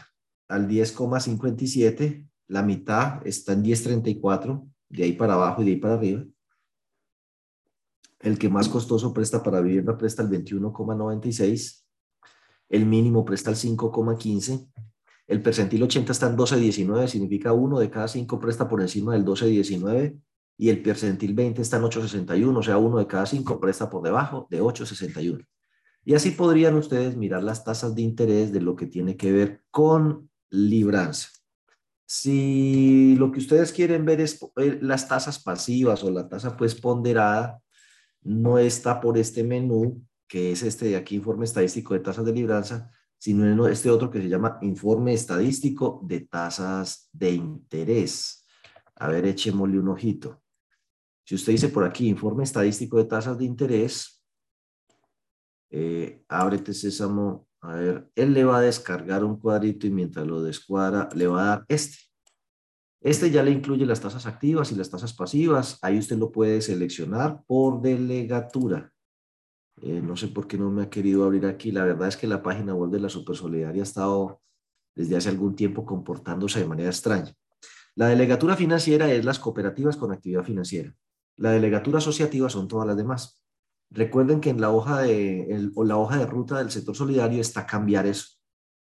al 0.48 0.70
10,57, 0.70 2.30
la 2.48 2.64
mitad 2.64 3.28
está 3.28 3.52
en 3.52 3.62
10,34, 3.66 4.66
de 4.88 5.04
ahí 5.04 5.12
para 5.12 5.34
abajo 5.34 5.62
y 5.62 5.66
de 5.66 5.72
ahí 5.72 5.78
para 5.82 5.96
arriba. 5.96 6.24
El 8.22 8.40
que 8.40 8.48
más 8.48 8.70
costoso 8.70 9.14
presta 9.14 9.44
para 9.44 9.60
vivienda 9.60 9.98
presta 9.98 10.24
el 10.24 10.30
21,96, 10.30 11.84
el 12.70 12.86
mínimo 12.86 13.26
presta 13.26 13.50
el 13.50 13.58
5,15, 13.58 14.72
el 15.28 15.42
percentil 15.42 15.84
80 15.84 16.10
está 16.14 16.30
en 16.30 16.38
12,19, 16.38 17.08
significa 17.08 17.52
uno 17.52 17.80
de 17.80 17.90
cada 17.90 18.08
cinco 18.08 18.40
presta 18.40 18.70
por 18.70 18.80
encima 18.80 19.12
del 19.12 19.26
12,19 19.26 20.22
y 20.58 20.70
el 20.70 20.82
percentil 20.82 21.34
20 21.34 21.62
está 21.62 21.76
en 21.76 21.84
8,61, 21.84 22.58
o 22.58 22.64
sea, 22.64 22.78
uno 22.78 23.00
de 23.00 23.08
cada 23.08 23.26
cinco 23.26 23.60
presta 23.60 23.90
por 23.90 24.04
debajo 24.04 24.48
de 24.50 24.62
8,61. 24.62 25.46
Y 26.06 26.16
así 26.16 26.32
podrían 26.32 26.76
ustedes 26.76 27.16
mirar 27.16 27.44
las 27.44 27.64
tasas 27.64 27.96
de 27.96 28.02
interés 28.02 28.52
de 28.52 28.62
lo 28.62 28.76
que 28.76 28.88
tiene 28.88 29.16
que 29.16 29.32
ver 29.32 29.64
con 29.72 30.30
libranza. 30.50 31.30
Si 32.06 33.16
lo 33.16 33.32
que 33.32 33.40
ustedes 33.40 33.72
quieren 33.72 34.06
ver 34.06 34.22
es 34.22 34.40
eh, 34.58 34.78
las 34.82 35.08
tasas 35.08 35.40
pasivas 35.40 36.04
o 36.04 36.12
la 36.12 36.28
tasa 36.28 36.58
pues 36.58 36.76
ponderada, 36.76 37.62
no 38.22 38.58
está 38.58 39.00
por 39.00 39.18
este 39.18 39.44
menú, 39.44 40.06
que 40.28 40.52
es 40.52 40.64
este 40.64 40.88
de 40.88 40.96
aquí, 40.96 41.16
informe 41.16 41.46
estadístico 41.46 41.94
de 41.94 42.02
tasas 42.02 42.26
de 42.26 42.34
libranza, 42.34 42.92
sino 43.18 43.46
en 43.46 43.72
este 43.72 43.90
otro 43.90 44.12
que 44.12 44.22
se 44.22 44.28
llama 44.28 44.58
informe 44.62 45.14
estadístico 45.14 46.02
de 46.04 46.22
tasas 46.22 47.10
de 47.14 47.32
interés. 47.32 48.46
A 48.96 49.08
ver, 49.08 49.26
echémosle 49.26 49.80
un 49.80 49.88
ojito. 49.88 50.42
Si 51.26 51.36
usted 51.36 51.54
dice 51.54 51.70
por 51.70 51.86
aquí 51.86 52.10
informe 52.10 52.44
estadístico 52.44 52.98
de 52.98 53.06
tasas 53.06 53.38
de 53.38 53.46
interés, 53.46 54.13
eh, 55.76 56.24
ábrete 56.28 56.72
sésamo, 56.72 57.48
a 57.62 57.74
ver, 57.74 58.08
él 58.14 58.34
le 58.34 58.44
va 58.44 58.60
a 58.60 58.62
descargar 58.62 59.24
un 59.24 59.40
cuadrito 59.40 59.88
y 59.88 59.90
mientras 59.90 60.28
lo 60.28 60.44
descuadra 60.44 61.10
le 61.16 61.26
va 61.26 61.42
a 61.42 61.48
dar 61.48 61.66
este. 61.68 61.98
Este 63.02 63.32
ya 63.32 63.42
le 63.42 63.50
incluye 63.50 63.84
las 63.84 64.00
tasas 64.00 64.28
activas 64.28 64.72
y 64.72 64.76
las 64.76 64.92
tasas 64.92 65.14
pasivas. 65.14 65.80
Ahí 65.82 65.98
usted 65.98 66.18
lo 66.18 66.32
puede 66.32 66.62
seleccionar 66.62 67.44
por 67.48 67.82
delegatura. 67.82 68.94
Eh, 69.82 70.00
no 70.00 70.16
sé 70.16 70.28
por 70.28 70.46
qué 70.48 70.60
no 70.60 70.70
me 70.70 70.84
ha 70.84 70.90
querido 70.92 71.24
abrir 71.26 71.48
aquí. 71.48 71.72
La 71.72 71.84
verdad 71.84 72.08
es 72.08 72.18
que 72.18 72.28
la 72.28 72.44
página 72.44 72.76
web 72.76 72.92
de 72.92 73.00
la 73.00 73.10
Supersolidaria 73.10 73.82
ha 73.82 73.84
estado 73.84 74.42
desde 74.96 75.18
hace 75.18 75.30
algún 75.30 75.56
tiempo 75.56 75.88
comportándose 75.88 76.60
de 76.60 76.68
manera 76.68 76.90
extraña. 76.90 77.34
La 77.96 78.10
delegatura 78.10 78.56
financiera 78.56 79.12
es 79.12 79.26
las 79.26 79.40
cooperativas 79.40 79.98
con 79.98 80.12
actividad 80.12 80.44
financiera. 80.44 80.94
La 81.38 81.52
delegatura 81.52 81.98
asociativa 81.98 82.48
son 82.48 82.68
todas 82.68 82.86
las 82.86 82.96
demás. 82.96 83.43
Recuerden 83.94 84.42
que 84.42 84.50
en 84.50 84.60
la 84.60 84.72
hoja 84.72 85.02
de, 85.04 85.70
o 85.76 85.84
la 85.84 85.98
hoja 85.98 86.18
de 86.18 86.26
ruta 86.26 86.58
del 86.58 86.72
sector 86.72 86.96
solidario 86.96 87.40
está 87.40 87.68
cambiar 87.68 88.08
eso. 88.08 88.40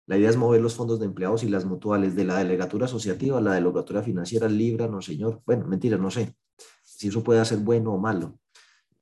La 0.08 0.18
idea 0.18 0.30
es 0.30 0.38
mover 0.38 0.62
los 0.62 0.74
fondos 0.74 1.00
de 1.00 1.06
empleados 1.06 1.44
y 1.44 1.50
las 1.50 1.64
mutuales 1.64 2.16
de 2.16 2.24
la 2.24 2.40
delegatura 2.40 2.86
asociativa 2.86 3.38
a 3.38 3.42
la 3.42 3.54
delegatura 3.54 4.02
financiera 4.02 4.48
Libra, 4.48 4.88
no 4.88 5.02
señor. 5.02 5.44
Bueno, 5.46 5.68
mentira, 5.68 5.98
no 5.98 6.10
sé 6.10 6.36
si 6.84 7.10
eso 7.10 7.24
puede 7.24 7.44
ser 7.46 7.60
bueno 7.60 7.94
o 7.94 8.00
malo. 8.00 8.40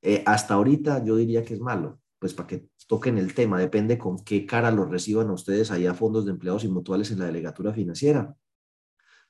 Eh, 0.01 0.23
hasta 0.25 0.55
ahorita 0.55 1.03
yo 1.05 1.15
diría 1.15 1.43
que 1.43 1.53
es 1.53 1.61
malo, 1.61 2.01
pues 2.19 2.33
para 2.33 2.47
que 2.47 2.67
toquen 2.85 3.17
el 3.17 3.33
tema, 3.33 3.57
depende 3.57 3.97
con 3.97 4.19
qué 4.25 4.45
cara 4.45 4.71
lo 4.71 4.85
reciban 4.85 5.29
ustedes 5.29 5.71
allá 5.71 5.93
fondos 5.93 6.25
de 6.25 6.31
empleados 6.31 6.65
y 6.65 6.67
mutuales 6.67 7.11
en 7.11 7.19
la 7.19 7.25
delegatura 7.27 7.71
financiera 7.71 8.35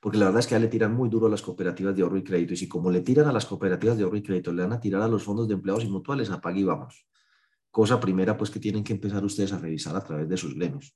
porque 0.04 0.18
la 0.18 0.26
verdad 0.26 0.40
es 0.40 0.46
que 0.46 0.52
ya 0.52 0.58
le 0.58 0.68
tiran 0.68 0.94
muy 0.94 1.08
duro 1.08 1.28
a 1.28 1.30
las 1.30 1.40
cooperativas 1.40 1.96
de 1.96 2.02
ahorro 2.02 2.18
y 2.18 2.22
crédito, 2.22 2.52
y 2.52 2.58
si 2.58 2.68
como 2.68 2.90
le 2.90 3.00
tiran 3.00 3.26
a 3.26 3.32
las 3.32 3.46
cooperativas 3.46 3.96
de 3.96 4.04
ahorro 4.04 4.18
y 4.18 4.22
crédito, 4.22 4.52
le 4.52 4.62
van 4.62 4.74
a 4.74 4.78
tirar 4.78 5.00
a 5.00 5.08
los 5.08 5.22
fondos 5.22 5.48
de 5.48 5.54
empleados 5.54 5.82
y 5.82 5.88
mutuales, 5.88 6.28
apague 6.28 6.60
y 6.60 6.64
vamos. 6.64 7.06
Cosa 7.70 7.98
primera, 7.98 8.36
pues 8.36 8.50
que 8.50 8.60
tienen 8.60 8.84
que 8.84 8.92
empezar 8.92 9.24
ustedes 9.24 9.54
a 9.54 9.58
revisar 9.58 9.96
a 9.96 10.04
través 10.04 10.28
de 10.28 10.36
sus 10.36 10.54
gremios. 10.56 10.94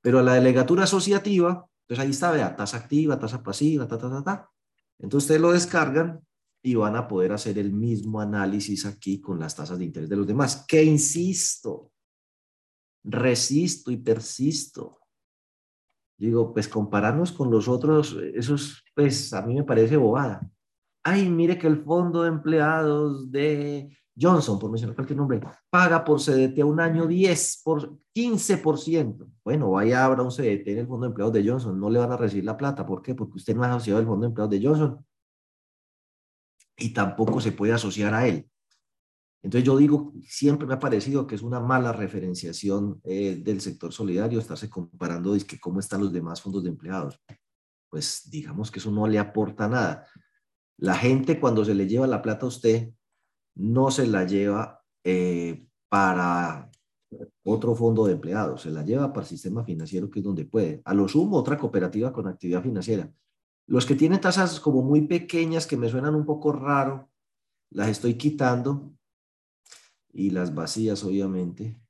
Pero 0.00 0.18
a 0.18 0.24
la 0.24 0.34
delegatura 0.34 0.82
asociativa, 0.82 1.64
pues 1.86 2.00
ahí 2.00 2.10
está, 2.10 2.32
vea, 2.32 2.56
tasa 2.56 2.78
activa, 2.78 3.20
tasa 3.20 3.40
pasiva, 3.40 3.86
ta, 3.86 3.96
ta, 3.96 4.10
ta, 4.10 4.24
ta. 4.24 4.50
Entonces 4.98 5.26
ustedes 5.26 5.40
lo 5.40 5.52
descargan 5.52 6.20
y 6.60 6.74
van 6.74 6.96
a 6.96 7.06
poder 7.06 7.30
hacer 7.30 7.56
el 7.56 7.72
mismo 7.72 8.20
análisis 8.20 8.84
aquí 8.84 9.20
con 9.20 9.38
las 9.38 9.54
tasas 9.54 9.78
de 9.78 9.84
interés 9.84 10.08
de 10.08 10.16
los 10.16 10.26
demás. 10.26 10.64
Que 10.66 10.82
insisto, 10.82 11.92
resisto 13.04 13.92
y 13.92 13.98
persisto 13.98 14.99
digo, 16.20 16.52
pues 16.52 16.68
compararnos 16.68 17.32
con 17.32 17.50
los 17.50 17.66
otros, 17.66 18.16
eso 18.34 18.54
es, 18.54 18.82
pues 18.94 19.32
a 19.32 19.42
mí 19.42 19.54
me 19.54 19.64
parece 19.64 19.96
bobada. 19.96 20.40
ay, 21.02 21.30
mire 21.30 21.58
que 21.58 21.66
el 21.66 21.82
fondo 21.82 22.22
de 22.22 22.28
empleados 22.28 23.30
de 23.32 23.96
Johnson, 24.20 24.58
por 24.58 24.70
mencionar 24.70 24.94
cualquier 24.94 25.16
nombre, 25.16 25.40
paga 25.70 26.04
por 26.04 26.20
CDT 26.20 26.60
a 26.60 26.66
un 26.66 26.78
año 26.78 27.06
10, 27.06 27.62
por 27.64 27.98
15%. 28.14 29.26
Bueno, 29.42 29.70
vaya, 29.70 30.04
abra 30.04 30.22
un 30.22 30.30
CDT 30.30 30.68
en 30.68 30.78
el 30.80 30.86
fondo 30.86 31.06
de 31.06 31.10
empleados 31.10 31.32
de 31.32 31.48
Johnson, 31.48 31.80
no 31.80 31.88
le 31.88 31.98
van 31.98 32.12
a 32.12 32.16
recibir 32.18 32.44
la 32.44 32.56
plata. 32.56 32.84
¿Por 32.84 33.00
qué? 33.02 33.14
Porque 33.14 33.36
usted 33.36 33.56
no 33.56 33.64
es 33.64 33.70
asociado 33.70 33.98
al 34.00 34.06
fondo 34.06 34.22
de 34.22 34.28
empleados 34.28 34.50
de 34.50 34.66
Johnson 34.66 35.06
y 36.76 36.92
tampoco 36.92 37.40
se 37.40 37.52
puede 37.52 37.72
asociar 37.72 38.12
a 38.12 38.26
él. 38.26 38.46
Entonces 39.42 39.66
yo 39.66 39.76
digo, 39.76 40.12
siempre 40.26 40.66
me 40.66 40.74
ha 40.74 40.78
parecido 40.78 41.26
que 41.26 41.34
es 41.34 41.42
una 41.42 41.60
mala 41.60 41.92
referenciación 41.92 43.00
eh, 43.04 43.40
del 43.42 43.60
sector 43.60 43.92
solidario 43.92 44.38
estarse 44.38 44.68
comparando 44.68 45.34
es 45.34 45.44
que 45.44 45.58
cómo 45.58 45.80
están 45.80 46.02
los 46.02 46.12
demás 46.12 46.42
fondos 46.42 46.62
de 46.62 46.68
empleados. 46.68 47.18
Pues 47.88 48.28
digamos 48.30 48.70
que 48.70 48.78
eso 48.78 48.90
no 48.90 49.06
le 49.06 49.18
aporta 49.18 49.66
nada. 49.68 50.06
La 50.76 50.94
gente 50.94 51.40
cuando 51.40 51.64
se 51.64 51.74
le 51.74 51.86
lleva 51.86 52.06
la 52.06 52.22
plata 52.22 52.44
a 52.44 52.48
usted, 52.48 52.90
no 53.56 53.90
se 53.90 54.06
la 54.06 54.24
lleva 54.24 54.82
eh, 55.04 55.66
para 55.88 56.70
otro 57.44 57.74
fondo 57.74 58.06
de 58.06 58.12
empleados, 58.12 58.62
se 58.62 58.70
la 58.70 58.84
lleva 58.84 59.12
para 59.12 59.22
el 59.22 59.28
sistema 59.28 59.64
financiero 59.64 60.10
que 60.10 60.20
es 60.20 60.24
donde 60.24 60.44
puede. 60.44 60.82
A 60.84 60.94
lo 60.94 61.08
sumo, 61.08 61.38
otra 61.38 61.58
cooperativa 61.58 62.12
con 62.12 62.28
actividad 62.28 62.62
financiera. 62.62 63.10
Los 63.66 63.86
que 63.86 63.94
tienen 63.94 64.20
tasas 64.20 64.60
como 64.60 64.82
muy 64.82 65.02
pequeñas 65.02 65.66
que 65.66 65.76
me 65.76 65.88
suenan 65.88 66.14
un 66.14 66.26
poco 66.26 66.52
raro, 66.52 67.10
las 67.70 67.88
estoy 67.88 68.14
quitando 68.14 68.92
y 70.12 70.30
las 70.30 70.54
vacías, 70.54 71.04
obviamente. 71.04 71.80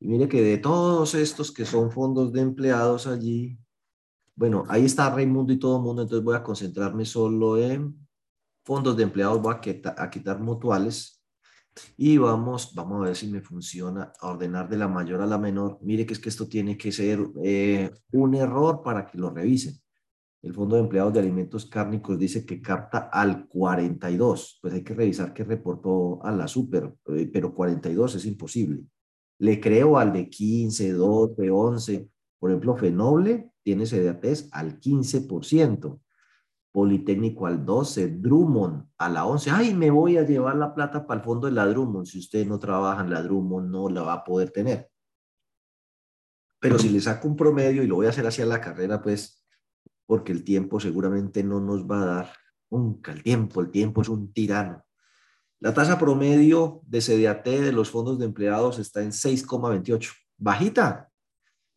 Y 0.00 0.08
mire 0.08 0.28
que 0.28 0.42
de 0.42 0.58
todos 0.58 1.14
estos 1.14 1.52
que 1.52 1.64
son 1.64 1.90
fondos 1.90 2.32
de 2.32 2.40
empleados 2.40 3.06
allí, 3.06 3.58
bueno, 4.36 4.64
ahí 4.68 4.84
está 4.84 5.10
Raimundo 5.10 5.52
y 5.52 5.58
todo 5.58 5.76
el 5.76 5.82
mundo, 5.82 6.02
entonces 6.02 6.24
voy 6.24 6.36
a 6.36 6.42
concentrarme 6.42 7.04
solo 7.04 7.56
en 7.56 8.04
fondos 8.64 8.96
de 8.96 9.04
empleados, 9.04 9.40
voy 9.40 9.54
a, 9.54 9.60
quitar, 10.10 10.40
mutuales 10.40 11.22
y 11.96 12.18
vamos, 12.18 12.74
vamos 12.74 13.02
a 13.02 13.06
ver 13.06 13.16
si 13.16 13.28
me 13.28 13.40
funciona 13.40 14.12
a 14.20 14.28
ordenar 14.28 14.68
de 14.68 14.78
la 14.78 14.88
mayor 14.88 15.20
a 15.20 15.26
la 15.26 15.38
menor. 15.38 15.78
Mire 15.82 16.06
que 16.06 16.14
es 16.14 16.18
que 16.18 16.28
esto 16.28 16.48
tiene 16.48 16.76
que 16.76 16.90
ser 16.90 17.20
eh, 17.42 17.90
un 18.12 18.34
error 18.34 18.82
para 18.82 19.06
que 19.06 19.18
lo 19.18 19.30
revisen. 19.30 19.83
El 20.44 20.52
Fondo 20.52 20.76
de 20.76 20.82
Empleados 20.82 21.14
de 21.14 21.20
Alimentos 21.20 21.64
Cárnicos 21.64 22.18
dice 22.18 22.44
que 22.44 22.60
capta 22.60 23.08
al 23.10 23.48
42. 23.48 24.58
Pues 24.60 24.74
hay 24.74 24.84
que 24.84 24.92
revisar 24.92 25.32
qué 25.32 25.42
reportó 25.42 26.22
a 26.22 26.30
la 26.32 26.46
super, 26.46 26.94
eh, 27.06 27.30
pero 27.32 27.54
42 27.54 28.16
es 28.16 28.26
imposible. 28.26 28.84
Le 29.38 29.58
creo 29.58 29.96
al 29.96 30.12
de 30.12 30.28
15, 30.28 30.92
12, 30.92 31.50
11. 31.50 32.10
Por 32.38 32.50
ejemplo, 32.50 32.76
Fenoble 32.76 33.52
tiene 33.62 33.86
CDATs 33.86 34.50
al 34.52 34.78
15%. 34.78 36.00
Politécnico 36.70 37.46
al 37.46 37.64
12, 37.64 38.08
Drummond 38.18 38.86
a 38.98 39.08
la 39.08 39.24
11. 39.24 39.50
Ay, 39.50 39.72
me 39.72 39.90
voy 39.90 40.18
a 40.18 40.26
llevar 40.26 40.56
la 40.56 40.74
plata 40.74 41.06
para 41.06 41.20
el 41.20 41.24
fondo 41.24 41.46
de 41.46 41.54
la 41.54 41.64
Drummond. 41.66 42.04
Si 42.04 42.18
usted 42.18 42.46
no 42.46 42.58
trabaja 42.58 43.02
en 43.02 43.08
la 43.08 43.22
Drummond, 43.22 43.70
no 43.70 43.88
la 43.88 44.02
va 44.02 44.12
a 44.12 44.24
poder 44.24 44.50
tener. 44.50 44.90
Pero 46.60 46.78
si 46.78 46.90
le 46.90 47.00
saco 47.00 47.28
un 47.28 47.36
promedio 47.36 47.82
y 47.82 47.86
lo 47.86 47.94
voy 47.94 48.06
a 48.06 48.10
hacer 48.10 48.26
hacia 48.26 48.44
la 48.44 48.60
carrera, 48.60 49.00
pues 49.00 49.43
porque 50.06 50.32
el 50.32 50.44
tiempo 50.44 50.80
seguramente 50.80 51.42
no 51.42 51.60
nos 51.60 51.84
va 51.84 52.02
a 52.02 52.06
dar 52.06 52.32
nunca 52.70 53.12
el 53.12 53.22
tiempo, 53.22 53.60
el 53.60 53.70
tiempo 53.70 54.02
es 54.02 54.08
un 54.08 54.32
tirano. 54.32 54.84
La 55.60 55.72
tasa 55.72 55.98
promedio 55.98 56.82
de 56.86 57.00
CDAT 57.00 57.46
de 57.46 57.72
los 57.72 57.90
fondos 57.90 58.18
de 58.18 58.26
empleados 58.26 58.78
está 58.78 59.02
en 59.02 59.12
6,28, 59.12 60.10
bajita, 60.36 61.10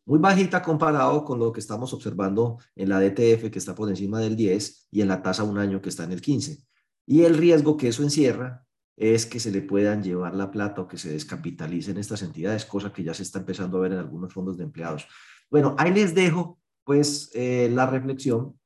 muy 0.08 0.18
bajita 0.18 0.62
comparado 0.62 1.22
con 1.22 1.38
lo 1.38 1.52
que 1.52 1.60
estamos 1.60 1.92
observando 1.92 2.58
en 2.74 2.88
la 2.88 2.98
DTF 2.98 3.50
que 3.50 3.58
está 3.58 3.74
por 3.74 3.90
encima 3.90 4.20
del 4.20 4.36
10 4.36 4.88
y 4.90 5.02
en 5.02 5.08
la 5.08 5.22
tasa 5.22 5.42
un 5.42 5.58
año 5.58 5.82
que 5.82 5.90
está 5.90 6.04
en 6.04 6.12
el 6.12 6.22
15. 6.22 6.58
Y 7.06 7.24
el 7.24 7.36
riesgo 7.36 7.76
que 7.76 7.88
eso 7.88 8.02
encierra 8.02 8.64
es 8.96 9.26
que 9.26 9.38
se 9.38 9.50
le 9.50 9.60
puedan 9.60 10.02
llevar 10.02 10.34
la 10.34 10.50
plata 10.50 10.80
o 10.80 10.88
que 10.88 10.96
se 10.96 11.10
descapitalicen 11.10 11.98
estas 11.98 12.22
entidades, 12.22 12.64
cosa 12.64 12.90
que 12.90 13.04
ya 13.04 13.12
se 13.12 13.22
está 13.22 13.38
empezando 13.38 13.76
a 13.76 13.80
ver 13.82 13.92
en 13.92 13.98
algunos 13.98 14.32
fondos 14.32 14.56
de 14.56 14.64
empleados. 14.64 15.06
Bueno, 15.50 15.76
ahí 15.78 15.92
les 15.92 16.14
dejo 16.14 16.58
pues 16.88 17.30
eh, 17.34 17.68
la 17.70 17.84
reflexión, 17.84 18.58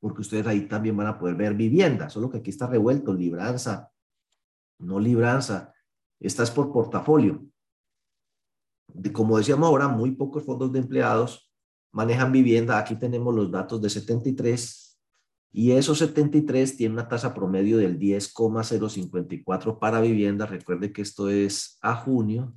porque 0.00 0.22
ustedes 0.22 0.46
ahí 0.46 0.62
también 0.66 0.96
van 0.96 1.08
a 1.08 1.18
poder 1.18 1.34
ver 1.34 1.52
vivienda, 1.52 2.08
solo 2.08 2.30
que 2.30 2.38
aquí 2.38 2.48
está 2.48 2.66
revuelto, 2.66 3.12
libranza, 3.12 3.92
no 4.78 4.98
libranza, 4.98 5.74
esta 6.18 6.42
es 6.42 6.50
por 6.50 6.72
portafolio. 6.72 7.44
como 9.12 9.36
decíamos 9.36 9.66
ahora, 9.66 9.88
muy 9.88 10.12
pocos 10.12 10.42
fondos 10.42 10.72
de 10.72 10.78
empleados 10.78 11.52
manejan 11.92 12.32
vivienda. 12.32 12.78
Aquí 12.78 12.96
tenemos 12.96 13.34
los 13.34 13.50
datos 13.50 13.82
de 13.82 13.90
73 13.90 14.98
y 15.52 15.72
esos 15.72 15.98
73 15.98 16.78
tienen 16.78 16.94
una 16.94 17.08
tasa 17.08 17.34
promedio 17.34 17.76
del 17.76 17.98
10,054 17.98 19.78
para 19.78 20.00
vivienda. 20.00 20.46
Recuerde 20.46 20.94
que 20.94 21.02
esto 21.02 21.28
es 21.28 21.76
a 21.82 21.94
junio 21.94 22.54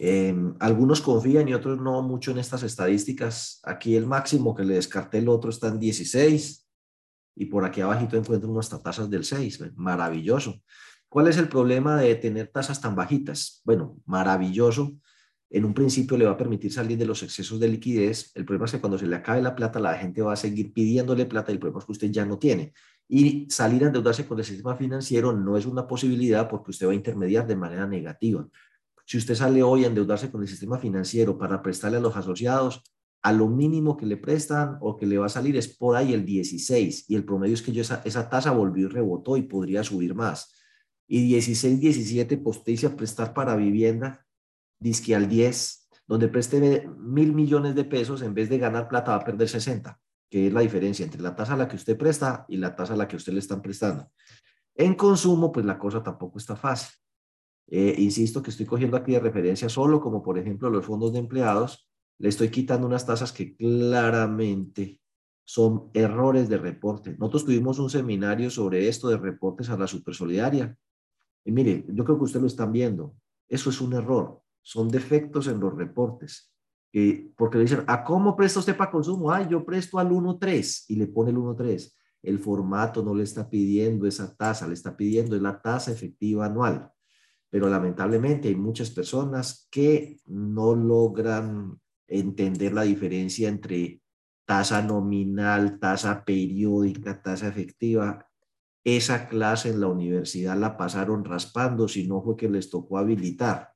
Em, 0.00 0.54
algunos 0.60 1.00
confían 1.00 1.48
y 1.48 1.54
otros 1.54 1.80
no 1.80 2.00
mucho 2.02 2.30
en 2.30 2.38
estas 2.38 2.62
estadísticas. 2.62 3.60
Aquí 3.64 3.96
el 3.96 4.06
máximo 4.06 4.54
que 4.54 4.62
le 4.64 4.74
descarté 4.74 5.18
el 5.18 5.28
otro 5.28 5.50
está 5.50 5.68
en 5.68 5.80
16 5.80 6.68
y 7.34 7.46
por 7.46 7.64
aquí 7.64 7.80
abajito 7.80 8.16
encuentro 8.16 8.48
unas 8.48 8.68
tasas 8.68 9.10
del 9.10 9.24
6. 9.24 9.72
Maravilloso. 9.74 10.62
¿Cuál 11.08 11.26
es 11.26 11.36
el 11.36 11.48
problema 11.48 11.96
de 11.96 12.14
tener 12.14 12.46
tasas 12.46 12.80
tan 12.80 12.94
bajitas? 12.94 13.60
Bueno, 13.64 13.98
maravilloso. 14.06 14.92
En 15.50 15.64
un 15.64 15.74
principio 15.74 16.16
le 16.16 16.26
va 16.26 16.32
a 16.32 16.36
permitir 16.36 16.72
salir 16.72 16.96
de 16.96 17.06
los 17.06 17.22
excesos 17.24 17.58
de 17.58 17.68
liquidez. 17.68 18.30
El 18.36 18.44
problema 18.44 18.66
es 18.66 18.72
que 18.72 18.80
cuando 18.80 18.98
se 18.98 19.06
le 19.06 19.16
acabe 19.16 19.42
la 19.42 19.56
plata, 19.56 19.80
la 19.80 19.94
gente 19.94 20.22
va 20.22 20.34
a 20.34 20.36
seguir 20.36 20.72
pidiéndole 20.72 21.26
plata 21.26 21.50
y 21.50 21.54
el 21.54 21.58
problema 21.58 21.80
es 21.80 21.86
que 21.86 21.92
usted 21.92 22.10
ya 22.10 22.24
no 22.24 22.38
tiene. 22.38 22.72
Y 23.08 23.46
salir 23.50 23.82
a 23.82 23.86
endeudarse 23.86 24.26
con 24.28 24.38
el 24.38 24.44
sistema 24.44 24.76
financiero 24.76 25.32
no 25.32 25.56
es 25.56 25.66
una 25.66 25.88
posibilidad 25.88 26.48
porque 26.48 26.70
usted 26.70 26.86
va 26.86 26.92
a 26.92 26.94
intermediar 26.94 27.46
de 27.46 27.56
manera 27.56 27.86
negativa. 27.86 28.46
Si 29.08 29.16
usted 29.16 29.36
sale 29.36 29.62
hoy 29.62 29.84
a 29.84 29.86
endeudarse 29.86 30.30
con 30.30 30.42
el 30.42 30.48
sistema 30.48 30.78
financiero 30.78 31.38
para 31.38 31.62
prestarle 31.62 31.96
a 31.96 32.00
los 32.00 32.14
asociados, 32.14 32.82
a 33.22 33.32
lo 33.32 33.48
mínimo 33.48 33.96
que 33.96 34.04
le 34.04 34.18
prestan 34.18 34.76
o 34.82 34.98
que 34.98 35.06
le 35.06 35.16
va 35.16 35.24
a 35.24 35.30
salir 35.30 35.56
es 35.56 35.66
por 35.66 35.96
ahí 35.96 36.12
el 36.12 36.26
16 36.26 37.06
y 37.08 37.14
el 37.14 37.24
promedio 37.24 37.54
es 37.54 37.62
que 37.62 37.72
yo 37.72 37.80
esa, 37.80 38.02
esa 38.04 38.28
tasa 38.28 38.50
volvió 38.50 38.84
y 38.84 38.90
rebotó 38.90 39.38
y 39.38 39.44
podría 39.44 39.82
subir 39.82 40.14
más. 40.14 40.54
Y 41.06 41.26
16, 41.26 41.80
17 41.80 42.36
posticia 42.36 42.94
prestar 42.94 43.32
para 43.32 43.56
vivienda, 43.56 44.26
disque 44.78 45.14
al 45.14 45.26
10, 45.26 45.88
donde 46.06 46.28
preste 46.28 46.86
mil 46.98 47.32
millones 47.32 47.74
de 47.74 47.84
pesos, 47.84 48.20
en 48.20 48.34
vez 48.34 48.50
de 48.50 48.58
ganar 48.58 48.88
plata 48.88 49.12
va 49.12 49.22
a 49.22 49.24
perder 49.24 49.48
60, 49.48 49.98
que 50.28 50.48
es 50.48 50.52
la 50.52 50.60
diferencia 50.60 51.06
entre 51.06 51.22
la 51.22 51.34
tasa 51.34 51.54
a 51.54 51.56
la 51.56 51.66
que 51.66 51.76
usted 51.76 51.96
presta 51.96 52.44
y 52.46 52.58
la 52.58 52.76
tasa 52.76 52.92
a 52.92 52.96
la 52.98 53.08
que 53.08 53.16
usted 53.16 53.32
le 53.32 53.38
están 53.38 53.62
prestando. 53.62 54.12
En 54.74 54.94
consumo, 54.94 55.50
pues 55.50 55.64
la 55.64 55.78
cosa 55.78 56.02
tampoco 56.02 56.36
está 56.36 56.54
fácil. 56.56 56.90
Eh, 57.70 57.94
insisto 57.98 58.42
que 58.42 58.50
estoy 58.50 58.64
cogiendo 58.64 58.96
aquí 58.96 59.12
de 59.12 59.20
referencia 59.20 59.68
solo 59.68 60.00
como 60.00 60.22
por 60.22 60.38
ejemplo 60.38 60.70
los 60.70 60.86
fondos 60.86 61.12
de 61.12 61.18
empleados, 61.18 61.86
le 62.18 62.30
estoy 62.30 62.48
quitando 62.48 62.86
unas 62.86 63.04
tasas 63.04 63.30
que 63.30 63.54
claramente 63.56 65.00
son 65.44 65.90
errores 65.92 66.48
de 66.48 66.58
reporte. 66.58 67.14
Nosotros 67.18 67.44
tuvimos 67.44 67.78
un 67.78 67.90
seminario 67.90 68.50
sobre 68.50 68.88
esto 68.88 69.08
de 69.08 69.18
reportes 69.18 69.68
a 69.70 69.78
la 69.78 69.86
supersolidaria. 69.86 70.76
Y 71.44 71.52
mire, 71.52 71.84
yo 71.88 72.04
creo 72.04 72.18
que 72.18 72.24
ustedes 72.24 72.42
lo 72.42 72.48
están 72.48 72.72
viendo. 72.72 73.14
Eso 73.48 73.70
es 73.70 73.80
un 73.80 73.94
error. 73.94 74.42
Son 74.62 74.88
defectos 74.88 75.46
en 75.46 75.60
los 75.60 75.74
reportes. 75.74 76.52
porque 77.36 77.58
le 77.58 77.64
dicen, 77.64 77.84
¿a 77.86 78.02
cómo 78.02 78.34
presta 78.34 78.58
usted 78.60 78.76
para 78.76 78.90
consumo? 78.90 79.30
Ay, 79.30 79.46
yo 79.48 79.64
presto 79.64 79.98
al 79.98 80.10
1.3 80.10 80.86
y 80.88 80.96
le 80.96 81.06
pone 81.06 81.30
el 81.30 81.36
1.3. 81.36 81.94
El 82.22 82.38
formato 82.40 83.02
no 83.02 83.14
le 83.14 83.22
está 83.22 83.48
pidiendo 83.48 84.06
esa 84.06 84.34
tasa, 84.34 84.66
le 84.66 84.74
está 84.74 84.96
pidiendo 84.96 85.38
la 85.38 85.62
tasa 85.62 85.92
efectiva 85.92 86.46
anual 86.46 86.92
pero 87.50 87.68
lamentablemente 87.68 88.48
hay 88.48 88.56
muchas 88.56 88.90
personas 88.90 89.66
que 89.70 90.20
no 90.26 90.74
logran 90.74 91.80
entender 92.06 92.72
la 92.72 92.82
diferencia 92.82 93.48
entre 93.48 94.02
tasa 94.46 94.82
nominal, 94.82 95.78
tasa 95.78 96.24
periódica, 96.24 97.20
tasa 97.22 97.48
efectiva. 97.48 98.26
Esa 98.84 99.28
clase 99.28 99.70
en 99.70 99.80
la 99.80 99.88
universidad 99.88 100.56
la 100.56 100.76
pasaron 100.76 101.24
raspando, 101.24 101.88
si 101.88 102.06
no 102.06 102.22
fue 102.22 102.36
que 102.36 102.48
les 102.48 102.70
tocó 102.70 102.98
habilitar. 102.98 103.72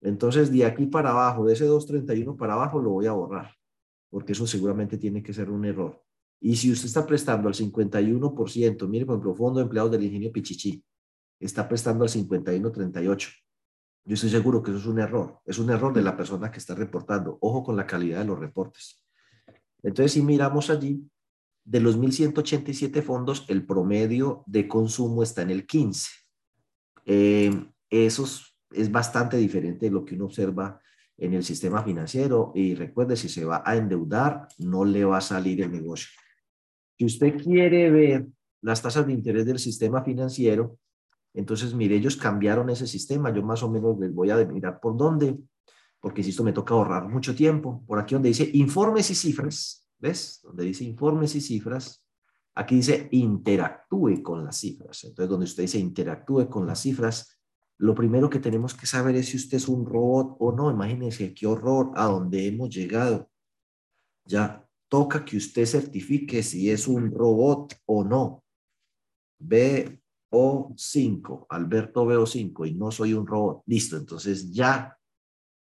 Entonces, 0.00 0.52
de 0.52 0.64
aquí 0.64 0.86
para 0.86 1.10
abajo, 1.10 1.46
de 1.46 1.54
ese 1.54 1.64
231 1.64 2.36
para 2.36 2.54
abajo, 2.54 2.80
lo 2.80 2.90
voy 2.90 3.06
a 3.06 3.12
borrar, 3.12 3.52
porque 4.10 4.32
eso 4.32 4.46
seguramente 4.46 4.98
tiene 4.98 5.22
que 5.22 5.32
ser 5.32 5.50
un 5.50 5.64
error. 5.64 6.00
Y 6.40 6.56
si 6.56 6.72
usted 6.72 6.86
está 6.86 7.06
prestando 7.06 7.48
al 7.48 7.54
51%, 7.54 8.88
mire, 8.88 9.06
por 9.06 9.14
ejemplo, 9.14 9.34
Fondo 9.34 9.58
de 9.60 9.64
Empleados 9.64 9.92
del 9.92 10.04
Ingenio 10.04 10.32
Pichichi, 10.32 10.84
está 11.44 11.68
prestando 11.68 12.04
al 12.04 12.10
51.38. 12.10 13.28
Yo 14.04 14.14
estoy 14.14 14.30
seguro 14.30 14.62
que 14.62 14.70
eso 14.70 14.80
es 14.80 14.86
un 14.86 14.98
error. 14.98 15.40
Es 15.44 15.58
un 15.58 15.70
error 15.70 15.92
de 15.92 16.02
la 16.02 16.16
persona 16.16 16.50
que 16.50 16.58
está 16.58 16.74
reportando. 16.74 17.38
Ojo 17.40 17.62
con 17.62 17.76
la 17.76 17.86
calidad 17.86 18.20
de 18.20 18.24
los 18.26 18.38
reportes. 18.38 19.04
Entonces, 19.82 20.12
si 20.12 20.22
miramos 20.22 20.70
allí, 20.70 21.02
de 21.64 21.80
los 21.80 21.98
1.187 21.98 23.02
fondos, 23.02 23.44
el 23.48 23.64
promedio 23.64 24.42
de 24.46 24.66
consumo 24.66 25.22
está 25.22 25.42
en 25.42 25.50
el 25.50 25.66
15. 25.66 26.10
Eh, 27.04 27.66
eso 27.88 28.24
es 28.72 28.90
bastante 28.90 29.36
diferente 29.36 29.86
de 29.86 29.92
lo 29.92 30.04
que 30.04 30.16
uno 30.16 30.24
observa 30.24 30.80
en 31.16 31.34
el 31.34 31.44
sistema 31.44 31.82
financiero. 31.84 32.52
Y 32.54 32.74
recuerde, 32.74 33.16
si 33.16 33.28
se 33.28 33.44
va 33.44 33.62
a 33.64 33.76
endeudar, 33.76 34.48
no 34.58 34.84
le 34.84 35.04
va 35.04 35.18
a 35.18 35.20
salir 35.20 35.62
el 35.62 35.70
negocio. 35.70 36.08
Si 36.98 37.04
usted 37.04 37.36
quiere 37.36 37.90
ver 37.90 38.26
las 38.62 38.80
tasas 38.80 39.06
de 39.06 39.12
interés 39.12 39.44
del 39.44 39.58
sistema 39.58 40.02
financiero. 40.02 40.78
Entonces, 41.34 41.74
mire, 41.74 41.96
ellos 41.96 42.16
cambiaron 42.16 42.68
ese 42.70 42.86
sistema. 42.86 43.32
Yo 43.32 43.42
más 43.42 43.62
o 43.62 43.70
menos 43.70 43.98
les 43.98 44.14
voy 44.14 44.30
a 44.30 44.36
mirar 44.44 44.80
por 44.80 44.96
dónde, 44.96 45.38
porque 46.00 46.22
si 46.22 46.30
esto 46.30 46.44
me 46.44 46.52
toca 46.52 46.74
ahorrar 46.74 47.08
mucho 47.08 47.34
tiempo. 47.34 47.82
Por 47.86 47.98
aquí 47.98 48.14
donde 48.14 48.28
dice 48.28 48.50
informes 48.54 49.10
y 49.10 49.14
cifras, 49.14 49.88
¿ves? 49.98 50.40
Donde 50.42 50.64
dice 50.64 50.84
informes 50.84 51.34
y 51.34 51.40
cifras, 51.40 52.04
aquí 52.54 52.76
dice 52.76 53.08
interactúe 53.12 54.22
con 54.22 54.44
las 54.44 54.58
cifras. 54.58 55.04
Entonces, 55.04 55.30
donde 55.30 55.44
usted 55.44 55.62
dice 55.62 55.78
interactúe 55.78 56.48
con 56.48 56.66
las 56.66 56.80
cifras, 56.80 57.38
lo 57.78 57.94
primero 57.94 58.28
que 58.30 58.38
tenemos 58.38 58.74
que 58.74 58.86
saber 58.86 59.16
es 59.16 59.26
si 59.30 59.36
usted 59.36 59.56
es 59.56 59.68
un 59.68 59.86
robot 59.86 60.36
o 60.38 60.52
no. 60.52 60.70
Imagínense 60.70 61.34
qué 61.34 61.46
horror 61.46 61.92
a 61.96 62.06
donde 62.06 62.46
hemos 62.46 62.68
llegado. 62.70 63.30
Ya 64.24 64.68
toca 64.88 65.24
que 65.24 65.36
usted 65.36 65.66
certifique 65.66 66.42
si 66.42 66.70
es 66.70 66.86
un 66.86 67.10
robot 67.10 67.74
o 67.86 68.04
no. 68.04 68.44
BO5, 70.32 71.46
Alberto 71.50 72.04
BO5, 72.04 72.68
y 72.68 72.74
no 72.74 72.90
soy 72.90 73.14
un 73.14 73.26
robot. 73.26 73.62
Listo, 73.66 73.96
entonces 73.96 74.50
ya 74.50 74.98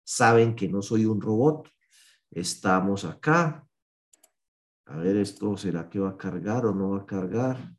saben 0.03 0.55
que 0.55 0.69
no 0.69 0.82
soy 0.82 1.05
un 1.05 1.19
robot. 1.19 1.67
Estamos 2.32 3.03
acá. 3.03 3.67
A 4.86 4.97
ver, 4.97 5.17
esto 5.17 5.58
será 5.58 5.89
que 5.89 5.99
va 5.99 6.12
a 6.12 6.17
cargar 6.17 6.65
o 6.65 6.73
no 6.73 6.91
va 6.91 6.99
a 6.99 7.05
cargar. 7.05 7.75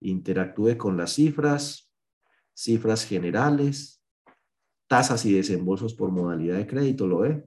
Interactúe 0.00 0.76
con 0.76 0.96
las 0.96 1.12
cifras 1.12 1.88
cifras 2.58 3.04
generales, 3.04 4.02
tasas 4.88 5.24
y 5.26 5.32
desembolsos 5.32 5.94
por 5.94 6.10
modalidad 6.10 6.56
de 6.56 6.66
crédito, 6.66 7.06
¿lo 7.06 7.20
ve? 7.20 7.46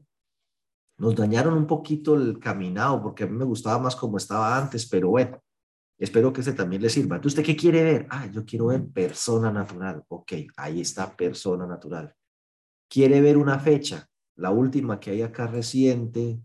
Nos 0.97 1.15
dañaron 1.15 1.55
un 1.55 1.67
poquito 1.67 2.15
el 2.15 2.39
caminado 2.39 3.01
porque 3.03 3.25
a 3.25 3.27
mí 3.27 3.35
me 3.35 3.43
gustaba 3.43 3.77
más 3.77 3.93
como 3.93 4.15
estaba 4.15 4.57
antes, 4.57 4.87
pero 4.87 5.09
bueno, 5.09 5.43
espero 6.01 6.33
que 6.33 6.41
ese 6.41 6.53
también 6.53 6.81
le 6.81 6.89
sirva. 6.89 7.21
¿Usted 7.23 7.43
qué 7.43 7.55
quiere 7.55 7.83
ver? 7.83 8.07
Ah, 8.09 8.25
yo 8.25 8.43
quiero 8.43 8.67
ver 8.67 8.87
persona 8.87 9.51
natural. 9.51 10.03
Ok, 10.07 10.33
ahí 10.57 10.81
está 10.81 11.15
persona 11.15 11.67
natural. 11.67 12.13
¿Quiere 12.89 13.21
ver 13.21 13.37
una 13.37 13.59
fecha? 13.59 14.07
La 14.37 14.49
última 14.49 14.99
que 14.99 15.11
hay 15.11 15.21
acá 15.21 15.45
reciente, 15.45 16.41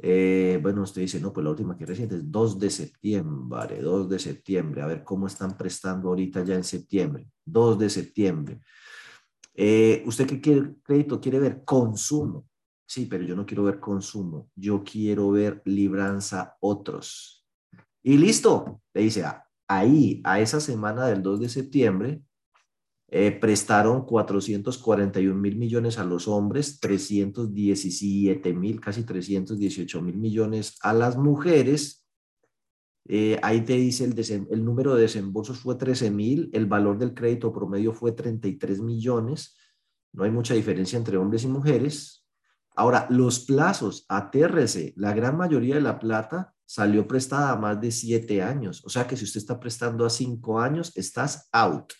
eh, 0.00 0.58
bueno, 0.60 0.82
usted 0.82 1.02
dice, 1.02 1.20
no, 1.20 1.32
pues 1.32 1.44
la 1.44 1.50
última 1.50 1.76
que 1.76 1.86
reciente 1.86 2.16
es 2.16 2.28
2 2.30 2.58
de 2.58 2.70
septiembre, 2.70 3.80
2 3.80 4.08
de 4.08 4.18
septiembre, 4.18 4.82
a 4.82 4.86
ver 4.86 5.04
cómo 5.04 5.28
están 5.28 5.56
prestando 5.56 6.08
ahorita 6.08 6.44
ya 6.44 6.56
en 6.56 6.64
septiembre, 6.64 7.28
2 7.44 7.78
de 7.78 7.90
septiembre. 7.90 8.60
Eh, 9.54 10.02
¿Usted 10.06 10.26
qué 10.26 10.40
quiere, 10.40 10.74
crédito 10.82 11.20
quiere 11.20 11.38
ver? 11.38 11.62
Consumo. 11.64 12.48
Sí, 12.84 13.06
pero 13.06 13.22
yo 13.22 13.36
no 13.36 13.46
quiero 13.46 13.64
ver 13.64 13.78
consumo, 13.78 14.50
yo 14.56 14.82
quiero 14.82 15.30
ver 15.30 15.62
libranza 15.66 16.56
otros. 16.60 17.37
Y 18.02 18.16
listo, 18.16 18.82
le 18.94 19.02
dice, 19.02 19.24
ah, 19.24 19.44
ahí, 19.66 20.20
a 20.24 20.40
esa 20.40 20.60
semana 20.60 21.06
del 21.06 21.22
2 21.22 21.40
de 21.40 21.48
septiembre, 21.48 22.22
eh, 23.10 23.32
prestaron 23.32 24.04
441 24.04 25.34
mil 25.34 25.56
millones 25.56 25.98
a 25.98 26.04
los 26.04 26.28
hombres, 26.28 26.78
317 26.78 28.52
mil, 28.52 28.80
casi 28.80 29.04
318 29.04 30.02
mil 30.02 30.16
millones 30.18 30.76
a 30.82 30.92
las 30.92 31.16
mujeres. 31.16 32.06
Eh, 33.06 33.40
ahí 33.42 33.62
te 33.62 33.72
dice 33.74 34.04
el, 34.04 34.62
número 34.62 34.94
de 34.94 35.02
desembolsos 35.02 35.60
fue 35.60 35.76
13 35.76 36.10
mil, 36.10 36.50
el 36.52 36.66
valor 36.66 36.98
del 36.98 37.14
crédito 37.14 37.50
promedio 37.50 37.94
fue 37.94 38.12
33 38.12 38.82
millones. 38.82 39.56
No 40.12 40.24
hay 40.24 40.30
mucha 40.30 40.52
diferencia 40.52 40.98
entre 40.98 41.16
hombres 41.16 41.44
y 41.44 41.48
mujeres. 41.48 42.26
Ahora, 42.76 43.06
los 43.08 43.40
plazos, 43.40 44.04
atérrese, 44.10 44.92
la 44.96 45.14
gran 45.14 45.38
mayoría 45.38 45.76
de 45.76 45.80
la 45.80 45.98
plata 45.98 46.54
salió 46.68 47.08
prestada 47.08 47.52
a 47.52 47.56
más 47.56 47.80
de 47.80 47.90
siete 47.90 48.42
años. 48.42 48.84
O 48.84 48.90
sea 48.90 49.06
que 49.06 49.16
si 49.16 49.24
usted 49.24 49.38
está 49.38 49.58
prestando 49.58 50.04
a 50.04 50.10
cinco 50.10 50.60
años, 50.60 50.92
estás 50.94 51.48
out 51.50 51.94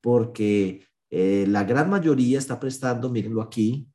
porque 0.00 0.86
eh, 1.10 1.46
la 1.48 1.64
gran 1.64 1.90
mayoría 1.90 2.38
está 2.38 2.60
prestando, 2.60 3.10
mírenlo 3.10 3.42
aquí, 3.42 3.88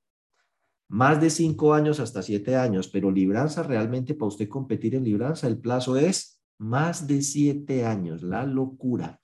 más 0.90 1.22
de 1.22 1.30
cinco 1.30 1.74
años 1.74 2.02
hasta 2.02 2.22
siete 2.22 2.58
años, 2.58 2.90
pero 2.90 3.12
libranza 3.12 3.64
realmente 3.64 4.14
para 4.14 4.28
usted 4.28 4.50
competir 4.50 4.96
en 4.96 5.06
libranza, 5.06 5.48
el 5.48 5.60
plazo 5.60 5.96
es 5.96 6.42
más 6.58 7.08
de 7.08 7.22
siete 7.22 7.86
años, 7.86 8.24
la 8.24 8.44
locura. 8.44 9.20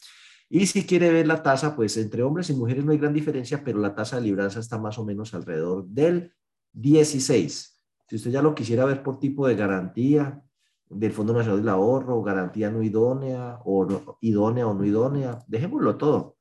Y 0.48 0.68
si 0.68 0.86
quiere 0.86 1.12
ver 1.12 1.28
la 1.28 1.44
tasa, 1.44 1.76
pues 1.76 1.98
entre 1.98 2.24
hombres 2.24 2.50
y 2.52 2.54
mujeres 2.54 2.86
no 2.86 2.92
hay 2.92 3.00
gran 3.00 3.14
diferencia, 3.14 3.64
pero 3.64 3.80
la 3.80 3.96
tasa 3.96 4.18
de 4.18 4.22
libranza 4.22 4.60
está 4.60 4.78
más 4.78 4.98
o 4.98 5.04
menos 5.04 5.34
alrededor 5.34 5.88
del 5.88 6.32
16. 6.72 7.82
Si 8.08 8.16
usted 8.16 8.32
ya 8.32 8.44
lo 8.44 8.54
quisiera 8.54 8.86
ver 8.86 9.02
por 9.02 9.20
tipo 9.20 9.48
de 9.48 9.56
garantía, 9.56 10.45
del 10.90 11.12
Fondo 11.12 11.34
Nacional 11.34 11.60
del 11.60 11.70
Ahorro, 11.70 12.22
garantía 12.22 12.70
no 12.70 12.84
idónea 12.84 13.60
o 13.66 13.86
no, 13.86 14.18
idónea 14.22 14.68
o 14.68 14.74
no 14.74 14.86
idónea, 14.86 15.44
dejémoslo 15.48 15.98
todo. 15.98 16.38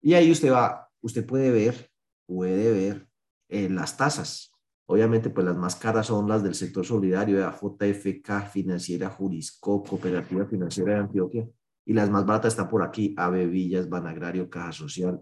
Y 0.00 0.14
ahí 0.14 0.30
usted 0.30 0.52
va, 0.52 0.90
usted 1.00 1.26
puede 1.26 1.50
ver, 1.50 1.90
puede 2.26 2.72
ver 2.72 3.08
eh, 3.48 3.68
las 3.68 3.96
tasas. 3.96 4.52
Obviamente, 4.86 5.30
pues 5.30 5.46
las 5.46 5.56
más 5.56 5.76
caras 5.76 6.06
son 6.06 6.28
las 6.28 6.42
del 6.42 6.54
sector 6.54 6.84
solidario, 6.84 7.38
de 7.38 7.50
JFK, 7.50 8.50
Financiera 8.50 9.08
Jurisco, 9.08 9.82
Cooperativa 9.82 10.44
Financiera 10.44 10.94
de 10.94 11.00
Antioquia, 11.00 11.48
y 11.86 11.92
las 11.94 12.10
más 12.10 12.26
baratas 12.26 12.52
están 12.52 12.68
por 12.68 12.82
aquí, 12.82 13.14
AB 13.16 13.48
Villas, 13.48 13.88
Banagrario, 13.88 14.50
Caja 14.50 14.72
Social. 14.72 15.20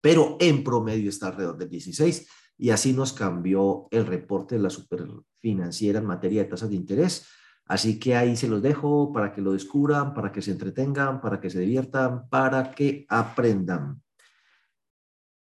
Pero 0.00 0.36
en 0.40 0.64
promedio 0.64 1.10
está 1.10 1.28
alrededor 1.28 1.58
del 1.58 1.68
16, 1.68 2.28
y 2.58 2.70
así 2.70 2.92
nos 2.92 3.12
cambió 3.12 3.88
el 3.90 4.06
reporte 4.06 4.54
de 4.54 4.62
la 4.62 4.70
superfinanciera 4.70 5.98
en 5.98 6.06
materia 6.06 6.42
de 6.42 6.48
tasas 6.48 6.70
de 6.70 6.76
interés. 6.76 7.26
Así 7.72 7.98
que 7.98 8.14
ahí 8.14 8.36
se 8.36 8.48
los 8.48 8.60
dejo 8.60 9.14
para 9.14 9.32
que 9.32 9.40
lo 9.40 9.54
descubran, 9.54 10.12
para 10.12 10.30
que 10.30 10.42
se 10.42 10.50
entretengan, 10.50 11.22
para 11.22 11.40
que 11.40 11.48
se 11.48 11.60
diviertan, 11.60 12.28
para 12.28 12.70
que 12.70 13.06
aprendan. 13.08 14.02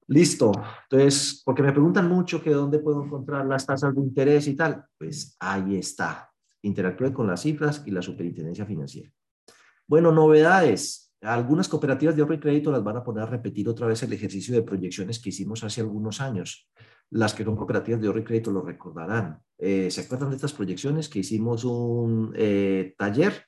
Listo. 0.07 0.53
Entonces, 0.85 1.43
porque 1.45 1.65
me 1.65 1.73
preguntan 1.73 2.09
mucho 2.09 2.41
que 2.41 2.51
dónde 2.51 2.79
puedo 2.79 3.05
encontrar 3.05 3.45
las 3.47 3.67
tasas 3.67 3.97
de 3.97 4.01
interés 4.01 4.47
y 4.47 4.55
tal. 4.55 4.85
Pues 4.97 5.37
ahí 5.41 5.77
está. 5.77 6.31
Interactúe 6.63 7.13
con 7.13 7.27
las 7.27 7.41
cifras 7.43 7.83
y 7.85 7.91
la 7.91 8.01
superintendencia 8.01 8.65
financiera. 8.65 9.11
Bueno, 9.89 10.13
novedades. 10.13 11.13
Algunas 11.23 11.69
cooperativas 11.69 12.15
de 12.15 12.23
ahorro 12.23 12.35
y 12.35 12.41
crédito 12.41 12.71
las 12.71 12.85
van 12.85 12.99
a 12.99 13.03
poner 13.03 13.25
a 13.25 13.27
repetir 13.27 13.69
otra 13.69 13.89
vez 13.89 14.05
el 14.05 14.13
ejercicio 14.13 14.55
de 14.55 14.63
proyecciones 14.63 15.19
que 15.19 15.31
hicimos 15.31 15.65
hace 15.65 15.81
algunos 15.81 16.21
años. 16.21 16.71
Las 17.11 17.35
que 17.35 17.45
son 17.45 17.57
cooperativas 17.57 18.01
de 18.01 18.07
ahorro 18.07 18.21
y 18.21 18.25
crédito 18.25 18.51
lo 18.51 18.63
recordarán. 18.63 19.43
Eh, 19.59 19.91
¿Se 19.91 20.03
acuerdan 20.03 20.31
de 20.31 20.37
estas 20.37 20.53
proyecciones 20.53 21.09
que 21.09 21.19
hicimos 21.19 21.65
un 21.65 22.33
eh, 22.37 22.95
taller? 22.97 23.47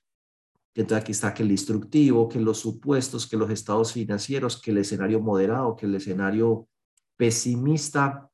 Entonces 0.74 1.02
aquí 1.02 1.12
está 1.12 1.34
que 1.34 1.42
el 1.42 1.50
instructivo, 1.50 2.28
que 2.28 2.40
los 2.40 2.58
supuestos, 2.58 3.26
que 3.26 3.36
los 3.36 3.50
estados 3.50 3.92
financieros, 3.92 4.60
que 4.60 4.70
el 4.70 4.78
escenario 4.78 5.20
moderado, 5.20 5.76
que 5.76 5.86
el 5.86 5.94
escenario 5.94 6.68
pesimista. 7.16 8.28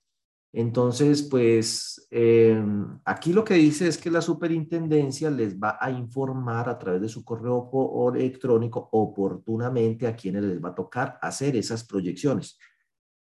Entonces, 0.53 1.23
pues 1.25 2.07
em, 2.11 2.99
aquí 3.05 3.33
lo 3.33 3.45
que 3.45 3.55
dice 3.55 3.89
es 3.89 3.99
que 3.99 4.11
la 4.11 4.23
superintendencia 4.23 5.31
les 5.31 5.59
va 5.59 5.77
a 5.81 5.91
informar 5.91 6.69
a 6.69 6.79
través 6.79 7.03
de 7.03 7.09
su 7.09 7.25
correo 7.25 7.71
electrónico 8.15 8.89
oportunamente 8.93 10.07
a 10.07 10.17
quienes 10.17 10.45
les 10.45 10.63
va 10.65 10.71
a 10.71 10.75
tocar 10.75 11.19
hacer 11.21 11.57
esas 11.57 11.85
proyecciones. 11.85 12.59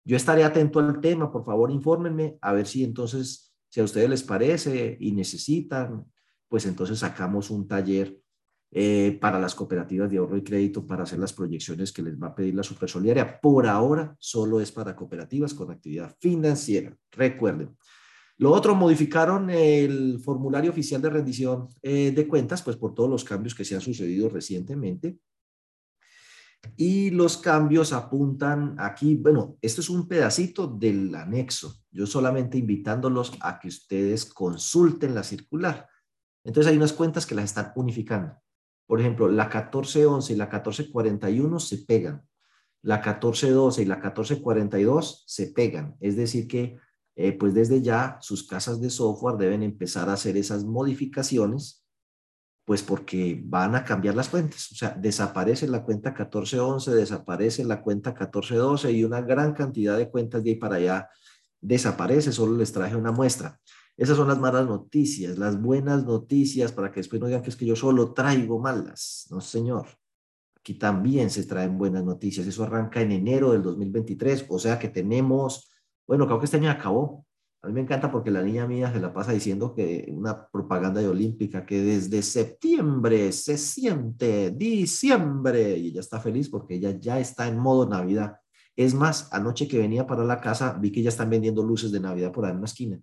Yo 0.05 0.15
estaré 0.15 0.43
atento 0.43 0.79
al 0.79 1.01
tema, 1.01 1.31
por 1.31 1.43
favor, 1.43 1.71
infórmenme 1.71 2.37
a 2.41 2.53
ver 2.53 2.67
si 2.67 2.83
entonces, 2.83 3.55
si 3.69 3.81
a 3.81 3.83
ustedes 3.83 4.07
les 4.07 4.23
parece 4.23 4.97
y 4.99 5.11
necesitan, 5.11 6.05
pues 6.47 6.67
entonces 6.67 6.99
sacamos 6.99 7.49
un 7.49 7.67
taller 7.67 8.15
eh, 8.71 9.17
para 9.19 9.39
las 9.39 9.55
cooperativas 9.55 10.09
de 10.11 10.17
ahorro 10.17 10.37
y 10.37 10.43
crédito 10.43 10.85
para 10.85 11.03
hacer 11.03 11.17
las 11.17 11.33
proyecciones 11.33 11.91
que 11.91 12.03
les 12.03 12.21
va 12.21 12.27
a 12.27 12.35
pedir 12.35 12.53
la 12.53 12.61
Supersolidaria. 12.61 13.39
Por 13.39 13.65
ahora, 13.65 14.15
solo 14.19 14.61
es 14.61 14.71
para 14.71 14.95
cooperativas 14.95 15.53
con 15.55 15.71
actividad 15.71 16.15
financiera. 16.19 16.95
Recuerden. 17.11 17.75
Lo 18.37 18.51
otro, 18.51 18.75
modificaron 18.75 19.49
el 19.49 20.19
formulario 20.19 20.71
oficial 20.71 21.01
de 21.01 21.09
rendición 21.09 21.67
eh, 21.81 22.11
de 22.11 22.27
cuentas, 22.27 22.61
pues 22.61 22.75
por 22.75 22.93
todos 22.93 23.09
los 23.09 23.23
cambios 23.23 23.55
que 23.55 23.63
se 23.63 23.75
han 23.75 23.81
sucedido 23.81 24.29
recientemente. 24.29 25.17
Y 26.75 27.09
los 27.11 27.37
cambios 27.37 27.93
apuntan 27.93 28.75
aquí, 28.79 29.15
bueno, 29.15 29.57
esto 29.61 29.81
es 29.81 29.89
un 29.89 30.07
pedacito 30.07 30.67
del 30.67 31.13
anexo. 31.15 31.75
Yo 31.91 32.05
solamente 32.05 32.57
invitándolos 32.57 33.33
a 33.41 33.59
que 33.59 33.67
ustedes 33.67 34.25
consulten 34.25 35.15
la 35.15 35.23
circular. 35.23 35.87
Entonces 36.43 36.71
hay 36.71 36.77
unas 36.77 36.93
cuentas 36.93 37.25
que 37.25 37.35
las 37.35 37.45
están 37.45 37.71
unificando. 37.75 38.35
Por 38.87 38.99
ejemplo, 38.99 39.27
la 39.27 39.45
1411 39.45 40.33
y 40.33 40.35
la 40.35 40.45
1441 40.45 41.59
se 41.59 41.77
pegan. 41.79 42.23
La 42.81 42.97
1412 42.97 43.81
y 43.81 43.85
la 43.85 43.95
1442 43.95 45.23
se 45.25 45.47
pegan. 45.47 45.95
Es 45.99 46.15
decir 46.15 46.47
que, 46.47 46.77
eh, 47.15 47.31
pues 47.33 47.53
desde 47.53 47.81
ya, 47.81 48.17
sus 48.21 48.47
casas 48.47 48.79
de 48.79 48.89
software 48.89 49.37
deben 49.37 49.63
empezar 49.63 50.09
a 50.09 50.13
hacer 50.13 50.37
esas 50.37 50.65
modificaciones 50.65 51.84
pues 52.65 52.81
porque 52.81 53.39
van 53.45 53.75
a 53.75 53.83
cambiar 53.83 54.15
las 54.15 54.29
cuentas. 54.29 54.71
O 54.71 54.75
sea, 54.75 54.89
desaparece 54.89 55.67
la 55.67 55.83
cuenta 55.83 56.09
1411, 56.09 56.95
desaparece 56.95 57.63
la 57.63 57.81
cuenta 57.81 58.09
1412 58.09 58.91
y 58.91 59.03
una 59.03 59.21
gran 59.21 59.53
cantidad 59.53 59.97
de 59.97 60.09
cuentas 60.09 60.43
de 60.43 60.49
ahí 60.49 60.55
para 60.55 60.77
allá 60.77 61.09
desaparece. 61.61 62.31
Solo 62.31 62.57
les 62.57 62.71
traje 62.73 62.95
una 62.95 63.11
muestra. 63.11 63.59
Esas 63.95 64.17
son 64.17 64.27
las 64.27 64.39
malas 64.39 64.65
noticias. 64.65 65.37
Las 65.37 65.61
buenas 65.61 66.05
noticias 66.05 66.71
para 66.71 66.91
que 66.91 67.01
después 67.01 67.21
no 67.21 67.27
digan 67.27 67.43
que 67.43 67.51
es 67.51 67.55
que 67.55 67.67
yo 67.67 67.75
solo 67.75 68.13
traigo 68.13 68.59
malas. 68.59 69.27
No, 69.29 69.39
señor. 69.41 69.87
aquí 70.59 70.73
también 70.73 71.29
se 71.29 71.43
traen 71.43 71.77
buenas 71.77 72.03
noticias. 72.03 72.47
Eso 72.47 72.63
arranca 72.63 72.99
en 72.99 73.11
enero 73.11 73.51
del 73.51 73.61
2023, 73.61 74.47
o 74.49 74.57
sea 74.57 74.79
que 74.79 74.89
tenemos, 74.89 75.69
bueno, 76.07 76.25
creo 76.25 76.39
que 76.39 76.45
este 76.45 76.57
año 76.57 76.71
acabó. 76.71 77.25
A 77.65 77.67
mí 77.67 77.73
me 77.73 77.81
encanta 77.81 78.11
porque 78.11 78.29
la 78.29 78.43
niña 78.43 78.67
mía 78.67 78.93
se 78.93 78.99
la 78.99 79.11
pasa 79.11 79.31
diciendo 79.31 79.73
que 79.73 80.05
una 80.09 80.47
propaganda 80.49 81.01
de 81.01 81.07
Olímpica 81.07 81.65
que 81.65 81.81
desde 81.81 82.21
septiembre 82.21 83.31
se 83.31 83.57
siente 83.57 84.51
diciembre 84.51 85.75
y 85.75 85.87
ella 85.87 86.01
está 86.01 86.19
feliz 86.19 86.47
porque 86.47 86.75
ella 86.75 86.91
ya 86.91 87.19
está 87.19 87.47
en 87.47 87.57
modo 87.57 87.89
Navidad. 87.89 88.35
Es 88.75 88.93
más, 88.93 89.33
anoche 89.33 89.67
que 89.67 89.79
venía 89.79 90.05
para 90.05 90.23
la 90.23 90.39
casa 90.39 90.77
vi 90.79 90.91
que 90.91 91.01
ya 91.01 91.09
están 91.09 91.31
vendiendo 91.31 91.63
luces 91.63 91.91
de 91.91 91.99
Navidad 91.99 92.31
por 92.31 92.45
ahí 92.45 92.51
en 92.51 92.57
una 92.57 92.67
esquina. 92.67 92.99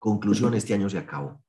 Conclusión, 0.00 0.52
este 0.54 0.74
año 0.74 0.90
se 0.90 0.98
acabó. 0.98 1.40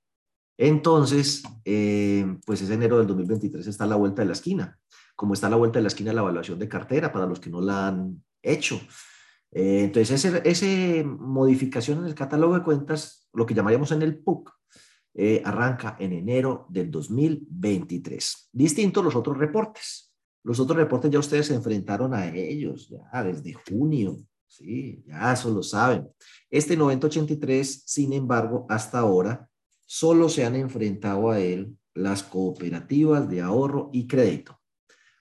Entonces, 0.56 1.42
eh, 1.66 2.38
pues 2.46 2.62
es 2.62 2.70
enero 2.70 3.00
del 3.00 3.08
2023, 3.08 3.66
está 3.66 3.88
la 3.88 3.96
vuelta 3.96 4.22
de 4.22 4.28
la 4.28 4.34
esquina. 4.34 4.78
Como 5.16 5.34
está 5.34 5.50
la 5.50 5.56
vuelta 5.56 5.80
de 5.80 5.84
la 5.84 5.88
esquina 5.88 6.14
la 6.14 6.22
evaluación 6.22 6.60
de 6.60 6.70
cartera 6.70 7.12
para 7.12 7.26
los 7.26 7.40
que 7.40 7.50
no 7.50 7.60
la 7.60 7.88
han 7.88 8.24
hecho. 8.44 8.80
Eh, 9.54 9.84
entonces, 9.84 10.26
esa 10.26 11.08
modificación 11.08 12.00
en 12.00 12.06
el 12.06 12.16
catálogo 12.16 12.56
de 12.56 12.64
cuentas, 12.64 13.28
lo 13.34 13.46
que 13.46 13.54
llamaríamos 13.54 13.92
en 13.92 14.02
el 14.02 14.18
PUC, 14.18 14.52
eh, 15.16 15.42
arranca 15.46 15.96
en 16.00 16.14
enero 16.14 16.66
del 16.70 16.90
2023. 16.90 18.50
Distinto 18.52 19.04
los 19.04 19.16
otros 19.16 19.38
reportes. 19.38 20.12
Los 20.44 20.60
otros 20.60 20.78
reportes 20.78 21.12
ya 21.12 21.20
ustedes 21.20 21.48
se 21.48 21.56
enfrentaron 21.56 22.14
a 22.14 22.28
ellos, 22.34 22.90
ya 22.90 23.24
desde 23.24 23.54
junio, 23.54 24.18
Sí, 24.54 25.04
ya 25.08 25.34
eso 25.34 25.50
lo 25.52 25.64
saben. 25.64 26.08
Este 26.52 26.78
9083, 26.78 27.86
sin 27.88 28.14
embargo, 28.14 28.68
hasta 28.70 29.00
ahora 29.00 29.50
solo 29.84 30.30
se 30.30 30.46
han 30.46 30.56
enfrentado 30.56 31.32
a 31.32 31.40
él 31.40 31.76
las 31.96 32.22
cooperativas 32.22 33.28
de 33.28 33.42
ahorro 33.42 33.90
y 33.92 34.06
crédito. 34.06 34.60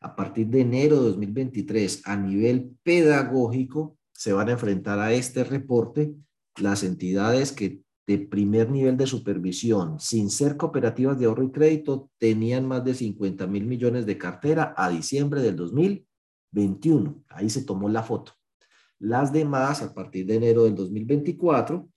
A 0.03 0.15
partir 0.15 0.49
de 0.49 0.61
enero 0.61 0.97
de 0.97 1.09
2023, 1.09 2.03
a 2.05 2.15
nivel 2.15 2.77
pedagógico, 2.83 3.97
se 4.23 4.33
van 4.33 4.49
a 4.49 4.53
enfrentar 4.53 5.01
a 5.01 5.13
este 5.13 5.43
reporte 5.43 6.15
las 6.61 6.85
entidades 6.85 7.51
que 7.51 7.83
de 8.07 8.19
primer 8.19 8.71
nivel 8.71 8.97
de 8.97 9.09
supervisión, 9.09 9.99
sin 9.99 10.31
ser 10.31 10.57
cooperativas 10.57 11.19
de 11.19 11.27
ahorro 11.27 11.43
y 11.43 11.51
crédito, 11.51 12.09
tenían 12.19 12.69
más 12.69 12.85
de 12.85 12.95
50 12.95 13.49
mil 13.49 13.67
millones 13.67 14.07
de 14.07 14.19
cartera 14.19 14.75
a 14.77 14.91
diciembre 14.91 15.43
del 15.43 15.57
2021. 15.57 17.25
Ahí 17.31 17.51
se 17.51 17.65
tomó 17.65 17.89
la 17.89 18.05
foto. 18.05 18.35
Las 19.01 19.33
demás, 19.33 19.83
a 19.83 19.93
partir 19.93 20.25
de 20.27 20.37
enero 20.37 20.63
del 20.67 20.77
2024, 20.77 21.89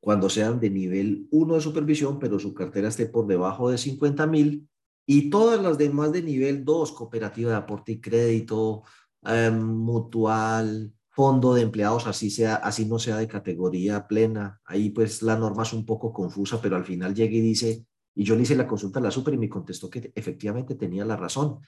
cuando 0.00 0.28
sean 0.28 0.60
de 0.60 0.68
nivel 0.68 1.28
1 1.30 1.54
de 1.54 1.60
supervisión, 1.62 2.18
pero 2.18 2.38
su 2.38 2.52
cartera 2.52 2.88
esté 2.88 3.06
por 3.06 3.26
debajo 3.26 3.70
de 3.70 3.78
50 3.78 4.26
mil, 4.26 4.68
y 5.06 5.30
todas 5.30 5.62
las 5.62 5.78
demás 5.78 6.12
de 6.12 6.20
nivel 6.20 6.62
2, 6.66 6.92
cooperativa 6.92 7.52
de 7.52 7.56
aporte 7.56 7.92
y 7.92 8.00
crédito, 8.02 8.82
em, 9.22 9.58
mutual, 9.58 10.92
fondo 11.18 11.52
de 11.52 11.62
empleados, 11.62 12.06
así, 12.06 12.30
sea, 12.30 12.54
así 12.54 12.84
no 12.84 13.00
sea 13.00 13.16
de 13.16 13.26
categoría 13.26 14.06
plena. 14.06 14.60
Ahí 14.64 14.90
pues 14.90 15.20
la 15.20 15.36
norma 15.36 15.64
es 15.64 15.72
un 15.72 15.84
poco 15.84 16.12
confusa, 16.12 16.60
pero 16.62 16.76
al 16.76 16.84
final 16.84 17.12
llega 17.12 17.34
y 17.34 17.40
dice, 17.40 17.84
y 18.14 18.22
yo 18.22 18.36
le 18.36 18.42
hice 18.42 18.54
la 18.54 18.68
consulta 18.68 19.00
a 19.00 19.02
la 19.02 19.10
super 19.10 19.34
y 19.34 19.36
me 19.36 19.48
contestó 19.48 19.90
que 19.90 20.12
efectivamente 20.14 20.76
tenía 20.76 21.04
la 21.04 21.16
razón 21.16 21.58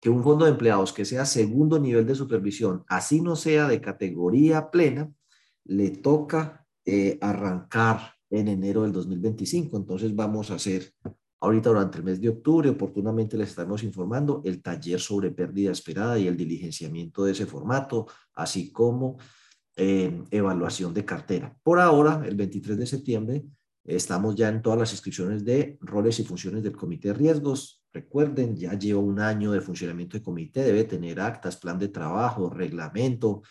que 0.00 0.10
un 0.10 0.22
fondo 0.22 0.44
de 0.44 0.52
empleados 0.52 0.92
que 0.92 1.04
sea 1.04 1.26
segundo 1.26 1.80
nivel 1.80 2.06
de 2.06 2.14
supervisión, 2.14 2.84
así 2.86 3.20
no 3.20 3.34
sea 3.34 3.66
de 3.66 3.80
categoría 3.80 4.70
plena, 4.70 5.12
le 5.64 5.90
toca 5.90 6.64
eh, 6.84 7.18
arrancar 7.20 8.14
en 8.30 8.46
enero 8.46 8.82
del 8.82 8.92
2025. 8.92 9.76
Entonces 9.76 10.14
vamos 10.14 10.52
a 10.52 10.54
hacer 10.54 10.94
ahorita 11.40 11.70
durante 11.70 11.98
el 11.98 12.04
mes 12.04 12.20
de 12.20 12.28
octubre, 12.28 12.68
oportunamente 12.68 13.36
les 13.36 13.48
estamos 13.48 13.82
informando 13.82 14.42
el 14.44 14.62
taller 14.62 15.00
sobre 15.00 15.30
pérdida 15.30 15.72
esperada 15.72 16.18
y 16.18 16.26
el 16.26 16.36
diligenciamiento 16.36 17.24
de 17.24 17.32
ese 17.32 17.46
formato, 17.46 18.06
así 18.34 18.70
como 18.70 19.18
eh, 19.76 20.22
evaluación 20.30 20.92
de 20.92 21.04
cartera. 21.04 21.56
Por 21.62 21.80
ahora, 21.80 22.22
el 22.26 22.36
23 22.36 22.78
de 22.78 22.86
septiembre, 22.86 23.44
estamos 23.84 24.34
ya 24.34 24.48
en 24.48 24.60
todas 24.60 24.78
las 24.78 24.92
inscripciones 24.92 25.44
de 25.44 25.78
roles 25.80 26.20
y 26.20 26.24
funciones 26.24 26.62
del 26.62 26.76
comité 26.76 27.08
de 27.08 27.14
riesgos. 27.14 27.82
Recuerden, 27.92 28.54
ya 28.56 28.78
lleva 28.78 29.00
un 29.00 29.18
año 29.18 29.52
de 29.52 29.62
funcionamiento 29.62 30.18
de 30.18 30.22
comité, 30.22 30.62
debe 30.62 30.84
tener 30.84 31.20
actas, 31.20 31.56
plan 31.56 31.78
de 31.78 31.88
trabajo, 31.88 32.50
reglamento 32.50 33.42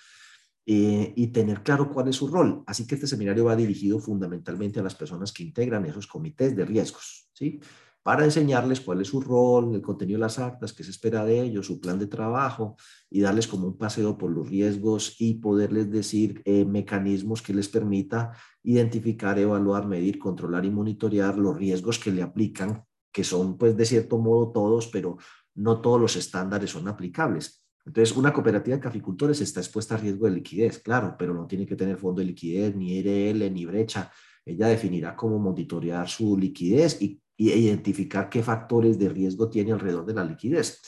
eh, 0.66 1.14
y 1.16 1.28
tener 1.28 1.64
claro 1.64 1.92
cuál 1.92 2.08
es 2.10 2.16
su 2.16 2.28
rol. 2.28 2.64
Así 2.68 2.86
que 2.86 2.96
este 2.96 3.08
seminario 3.08 3.46
va 3.46 3.56
dirigido 3.56 4.00
fundamentalmente 4.00 4.80
a 4.80 4.84
las 4.84 4.96
personas 4.96 5.32
que 5.32 5.44
integran 5.44 5.86
esos 5.86 6.08
comités 6.08 6.56
de 6.56 6.66
riesgos, 6.66 7.30
¿sí? 7.34 7.60
Para 8.02 8.24
enseñarles 8.24 8.80
cuál 8.80 9.02
es 9.02 9.08
su 9.10 9.20
rol, 9.20 9.76
el 9.76 9.82
contenido 9.82 10.18
de 10.18 10.22
las 10.22 10.40
actas, 10.40 10.74
qué 10.74 10.84
se 10.84 10.92
espera 10.92 11.26
de 11.26 11.42
ellos, 11.42 11.68
su 11.68 11.82
plan 11.82 12.00
de 12.00 12.08
trabajo 12.08 12.78
y 13.10 13.20
darles 13.20 13.48
como 13.48 13.68
un 13.68 13.78
paseo 13.78 14.18
por 14.18 14.32
los 14.32 14.50
riesgos 14.50 15.16
y 15.20 15.36
poderles 15.36 15.92
decir 15.92 16.42
eh, 16.46 16.64
mecanismos 16.64 17.42
que 17.42 17.54
les 17.54 17.68
permita 17.68 18.32
identificar, 18.64 19.38
evaluar, 19.38 19.86
medir, 19.86 20.18
controlar 20.18 20.66
y 20.66 20.72
monitorear 20.72 21.38
los 21.38 21.58
riesgos 21.58 22.00
que 22.00 22.12
le 22.12 22.22
aplican 22.22 22.84
que 23.12 23.24
son 23.24 23.58
pues 23.58 23.76
de 23.76 23.86
cierto 23.86 24.18
modo 24.18 24.52
todos, 24.52 24.88
pero 24.88 25.18
no 25.56 25.82
todos 25.82 26.00
los 26.00 26.16
estándares 26.16 26.72
son 26.72 26.88
aplicables. 26.88 27.64
Entonces, 27.90 28.16
una 28.16 28.32
cooperativa 28.32 28.78
de 28.78 28.84
caficultores 28.84 29.42
está 29.42 29.62
expuesta 29.62 29.96
a 29.96 29.98
riesgo 29.98 30.28
de 30.28 30.34
liquidez, 30.34 30.78
claro, 30.78 31.16
pero 31.18 31.34
no 31.34 31.48
tiene 31.48 31.66
que 31.66 31.76
tener 31.76 31.98
fondo 31.98 32.20
de 32.20 32.28
liquidez, 32.28 32.76
ni 32.76 33.02
RL, 33.02 33.50
ni 33.52 33.66
brecha. 33.66 34.12
Ella 34.46 34.68
definirá 34.68 35.16
cómo 35.16 35.40
monitorear 35.40 36.08
su 36.08 36.38
liquidez 36.38 37.02
y, 37.02 37.20
identificar 37.36 38.30
qué 38.30 38.44
factores 38.44 39.00
de 39.00 39.10
riesgo 39.10 39.50
tiene 39.50 39.72
alrededor 39.72 40.06
de 40.06 40.14
la 40.14 40.24
liquidez. 40.24 40.82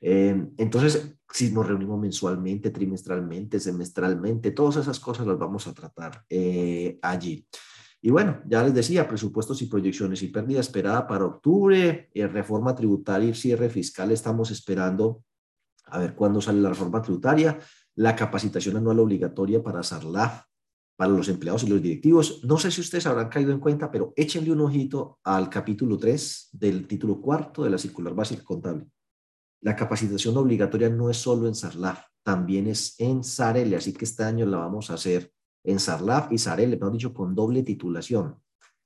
Eh, 0.00 0.46
entonces, 0.58 1.16
si 1.28 1.50
nos 1.50 1.66
reunimos 1.66 1.98
mensualmente, 1.98 2.70
trimestralmente, 2.70 3.58
semestralmente, 3.58 4.52
todas 4.52 4.76
esas 4.76 5.00
cosas 5.00 5.26
las 5.26 5.38
vamos 5.38 5.66
a 5.66 5.74
tratar 5.74 6.22
eh, 6.28 6.98
allí. 7.02 7.48
Y 8.00 8.10
bueno, 8.10 8.42
ya 8.46 8.62
les 8.62 8.74
decía, 8.74 9.08
presupuestos 9.08 9.60
y 9.62 9.66
proyecciones 9.66 10.22
y 10.22 10.28
pérdida 10.28 10.60
esperada 10.60 11.08
para 11.08 11.24
octubre, 11.24 12.10
eh, 12.14 12.26
reforma 12.28 12.76
tributaria 12.76 13.30
y 13.30 13.34
cierre 13.34 13.68
fiscal, 13.70 14.12
estamos 14.12 14.52
esperando 14.52 15.24
a 15.94 15.98
ver 16.00 16.14
cuándo 16.14 16.40
sale 16.40 16.60
la 16.60 16.70
reforma 16.70 17.00
tributaria, 17.00 17.58
la 17.96 18.16
capacitación 18.16 18.76
anual 18.76 18.98
obligatoria 18.98 19.62
para 19.62 19.82
SARLAF, 19.82 20.42
para 20.96 21.10
los 21.12 21.28
empleados 21.28 21.62
y 21.62 21.68
los 21.68 21.80
directivos. 21.80 22.40
No 22.44 22.58
sé 22.58 22.70
si 22.70 22.80
ustedes 22.80 23.06
habrán 23.06 23.28
caído 23.28 23.52
en 23.52 23.60
cuenta, 23.60 23.90
pero 23.90 24.12
échenle 24.16 24.50
un 24.50 24.60
ojito 24.60 25.20
al 25.22 25.48
capítulo 25.48 25.96
3 25.96 26.48
del 26.52 26.86
título 26.88 27.20
cuarto 27.20 27.62
de 27.62 27.70
la 27.70 27.78
circular 27.78 28.14
básica 28.14 28.42
contable. 28.42 28.86
La 29.62 29.76
capacitación 29.76 30.36
obligatoria 30.36 30.88
no 30.88 31.10
es 31.10 31.16
solo 31.16 31.46
en 31.46 31.54
SARLAF, 31.54 32.00
también 32.24 32.66
es 32.66 32.96
en 32.98 33.22
SARELE, 33.22 33.76
así 33.76 33.92
que 33.92 34.04
este 34.04 34.24
año 34.24 34.46
la 34.46 34.58
vamos 34.58 34.90
a 34.90 34.94
hacer 34.94 35.32
en 35.64 35.78
SARLAF 35.78 36.32
y 36.32 36.38
SAREL, 36.38 36.74
hemos 36.74 36.92
dicho, 36.92 37.14
con 37.14 37.34
doble 37.34 37.62
titulación. 37.62 38.36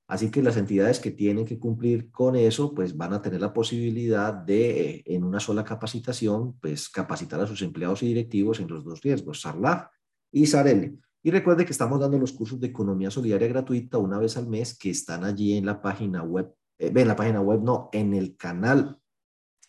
Así 0.09 0.31
que 0.31 0.41
las 0.41 0.57
entidades 0.57 0.99
que 0.99 1.11
tienen 1.11 1.45
que 1.45 1.59
cumplir 1.59 2.09
con 2.09 2.35
eso, 2.35 2.73
pues 2.73 2.97
van 2.97 3.13
a 3.13 3.21
tener 3.21 3.39
la 3.39 3.53
posibilidad 3.53 4.33
de, 4.33 4.81
eh, 4.81 5.03
en 5.05 5.23
una 5.23 5.39
sola 5.39 5.63
capacitación, 5.63 6.57
pues 6.59 6.89
capacitar 6.89 7.39
a 7.39 7.45
sus 7.45 7.61
empleados 7.61 8.01
y 8.01 8.07
directivos 8.07 8.59
en 8.59 8.69
los 8.69 8.83
dos 8.83 9.01
riesgos, 9.03 9.41
SARLAF 9.41 9.85
y 10.31 10.47
SAREL. 10.47 10.97
Y 11.21 11.29
recuerde 11.29 11.63
que 11.63 11.73
estamos 11.73 11.99
dando 11.99 12.17
los 12.17 12.33
cursos 12.33 12.59
de 12.59 12.65
economía 12.65 13.11
solidaria 13.11 13.47
gratuita 13.49 13.99
una 13.99 14.17
vez 14.17 14.35
al 14.35 14.47
mes 14.47 14.75
que 14.75 14.89
están 14.89 15.23
allí 15.23 15.55
en 15.55 15.67
la 15.67 15.79
página 15.79 16.23
web, 16.23 16.55
eh, 16.79 16.91
en 16.93 17.07
la 17.07 17.15
página 17.15 17.41
web, 17.41 17.61
no, 17.61 17.89
en 17.93 18.15
el 18.15 18.35
canal 18.35 18.97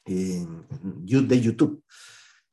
de 0.07 1.41
YouTube. 1.43 1.85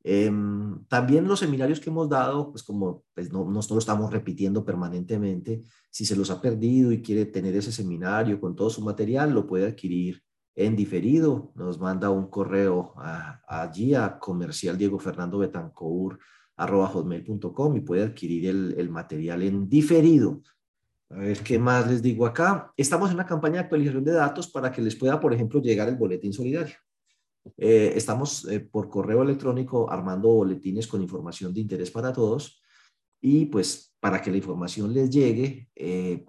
Em, 0.10 0.86
también 0.86 1.28
los 1.28 1.42
seminarios 1.42 1.82
que 1.82 1.90
hemos 1.90 2.08
dado, 2.08 2.50
pues 2.52 2.64
como 2.64 3.04
pues 3.14 3.30
lo 3.30 3.78
estamos 3.78 4.10
repitiendo 4.10 4.64
permanentemente, 4.64 5.64
si 5.90 6.06
se 6.06 6.16
los 6.16 6.32
ha 6.32 6.40
perdido 6.40 6.94
y 6.94 7.02
quiere 7.02 7.26
tener 7.26 7.54
ese 7.58 7.74
seminario 7.74 8.40
con 8.40 8.56
todo 8.56 8.70
su 8.70 8.82
material, 8.82 9.34
lo 9.34 9.46
puede 9.46 9.68
adquirir 9.68 10.24
en 10.56 10.78
diferido. 10.78 11.52
Nos 11.56 11.78
manda 11.78 12.10
un 12.10 12.30
correo 12.30 12.94
allí 13.50 13.96
a 13.96 14.18
comercial 14.18 14.78
Diego 14.78 14.98
Fernando 14.98 15.40
Betancourt 15.40 16.22
hotmail.com 16.58 17.76
y 17.76 17.82
puede 17.82 18.04
adquirir 18.04 18.48
el, 18.48 18.76
el 18.78 18.90
material 18.90 19.44
en 19.44 19.68
diferido. 19.68 20.42
A 21.10 21.18
ver, 21.18 21.40
¿qué 21.40 21.60
más 21.60 21.86
les 21.86 22.02
digo 22.02 22.26
acá? 22.26 22.72
Estamos 22.78 23.10
en 23.10 23.16
una 23.16 23.26
campaña 23.26 23.56
de 23.56 23.60
actualización 23.60 24.06
de 24.06 24.14
datos 24.14 24.48
para 24.48 24.72
que 24.72 24.82
les 24.82 24.96
pueda, 24.96 25.20
por 25.20 25.34
ejemplo, 25.34 25.62
llegar 25.62 25.90
el 25.90 25.98
boletín 25.98 26.32
solidario. 26.32 26.76
Eh, 27.58 27.94
estamos 27.96 28.48
eh, 28.48 28.60
por 28.60 28.90
correo 28.90 29.22
electrónico 29.24 29.90
armando 29.90 30.30
boletines 30.30 30.88
con 30.88 31.02
información 31.02 31.54
de 31.54 31.62
interés 31.62 31.92
para 31.92 32.12
todos 32.12 32.62
y 33.22 33.46
pues 33.46 33.96
para 34.00 34.22
que 34.22 34.32
la 34.32 34.38
información 34.38 34.94
les 34.94 35.10
llegue, 35.10 35.70
eh, 35.76 36.26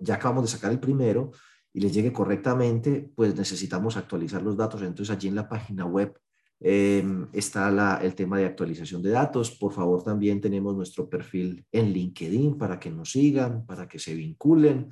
ya 0.00 0.14
acabamos 0.14 0.44
de 0.44 0.50
sacar 0.50 0.70
el 0.70 0.80
primero 0.80 1.32
y 1.72 1.80
les 1.80 1.92
llegue 1.92 2.12
correctamente, 2.12 3.10
pues 3.14 3.34
necesitamos 3.34 3.96
actualizar 3.96 4.42
los 4.42 4.56
datos. 4.56 4.80
Entonces 4.82 5.14
allí 5.14 5.28
en 5.28 5.34
la 5.34 5.48
página 5.48 5.84
web 5.84 6.16
em, 6.60 7.26
está 7.32 7.98
el 8.00 8.14
tema 8.14 8.38
de 8.38 8.46
actualización 8.46 9.02
de 9.02 9.10
datos. 9.10 9.50
Por 9.50 9.72
favor, 9.72 10.04
también 10.04 10.40
tenemos 10.40 10.74
nuestro 10.76 11.08
perfil 11.08 11.66
en 11.72 11.92
LinkedIn 11.92 12.56
para 12.56 12.78
que 12.78 12.90
nos 12.90 13.10
sigan, 13.10 13.66
para 13.66 13.88
que 13.88 13.98
se 13.98 14.14
vinculen. 14.14 14.88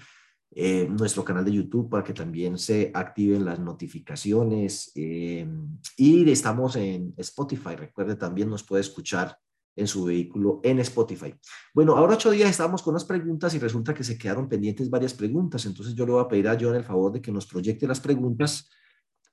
Eh, 0.55 0.87
nuestro 0.87 1.25
canal 1.25 1.47
de 1.47 1.53
YouTube 1.53 1.89
para 1.89 2.05
que 2.05 2.13
también 2.13 2.59
se 2.59 2.91
activen 2.93 3.45
las 3.45 3.59
notificaciones. 3.59 4.93
Eh, 4.95 5.49
y 5.97 6.31
estamos 6.31 6.77
en 6.77 7.15
Spotify. 7.17 7.75
Recuerde, 7.75 8.17
también 8.17 8.51
nos 8.51 8.63
puede 8.63 8.83
escuchar 8.83 9.39
en 9.75 9.87
su 9.87 10.05
vehículo 10.05 10.61
en 10.63 10.79
Spotify. 10.81 11.35
Bueno, 11.73 11.97
ahora 11.97 12.13
ocho 12.15 12.31
días 12.31 12.51
estamos 12.51 12.83
con 12.83 12.93
las 12.93 13.07
preguntas 13.07 13.55
y 13.55 13.59
resulta 13.59 13.95
que 13.95 14.05
se 14.05 14.19
quedaron 14.19 14.47
pendientes 14.47 14.91
varias 14.91 15.15
preguntas. 15.15 15.65
Entonces 15.65 15.95
yo 15.95 16.05
le 16.05 16.13
voy 16.13 16.23
a 16.23 16.29
pedir 16.29 16.47
a 16.49 16.59
John 16.61 16.75
el 16.75 16.85
favor 16.85 17.13
de 17.13 17.23
que 17.23 17.33
nos 17.33 17.47
proyecte 17.47 17.87
las 17.87 18.01
preguntas. 18.01 18.69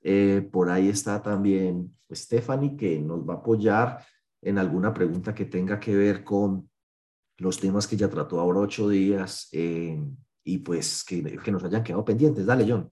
Eh, 0.02 0.48
por 0.50 0.70
ahí 0.70 0.88
está 0.88 1.20
también 1.20 1.94
Stephanie 2.10 2.76
que 2.78 2.98
nos 2.98 3.28
va 3.28 3.34
a 3.34 3.36
apoyar 3.36 4.02
en 4.40 4.56
alguna 4.56 4.94
pregunta 4.94 5.34
que 5.34 5.44
tenga 5.44 5.78
que 5.78 5.94
ver 5.94 6.24
con 6.24 6.70
los 7.36 7.60
temas 7.60 7.86
que 7.86 7.98
ya 7.98 8.08
trató 8.08 8.40
ahora 8.40 8.60
ocho 8.60 8.88
días 8.88 9.50
y 10.44 10.58
pues 10.58 11.04
que, 11.04 11.38
que 11.38 11.52
nos 11.52 11.64
hayan 11.64 11.82
quedado 11.84 12.04
pendientes. 12.04 12.46
Dale, 12.46 12.66
John. 12.68 12.90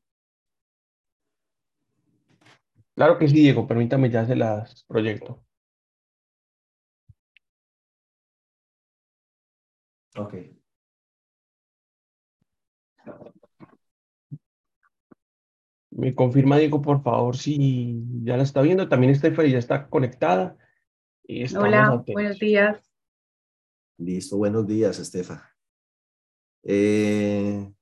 Claro 2.94 3.16
que 3.16 3.28
sí, 3.28 3.34
Diego, 3.34 3.66
permítame, 3.66 4.10
ya 4.10 4.26
se 4.26 4.34
las 4.34 4.84
proyecto. 4.84 5.44
Ok. 10.16 10.34
Me 15.90 16.14
confirma, 16.14 16.58
Diego, 16.58 16.82
por 16.82 17.02
favor, 17.02 17.36
si 17.36 18.02
ya 18.22 18.36
la 18.36 18.42
está 18.42 18.62
viendo. 18.62 18.88
También 18.88 19.14
Stephanie 19.14 19.52
ya 19.52 19.58
está 19.58 19.88
conectada. 19.88 20.56
Y 21.24 21.54
Hola, 21.56 22.02
buenos 22.06 22.38
días. 22.38 22.82
Listo, 23.98 24.36
buenos 24.36 24.66
días, 24.66 24.98
Estefa. 24.98 25.57
Eh, 26.62 27.72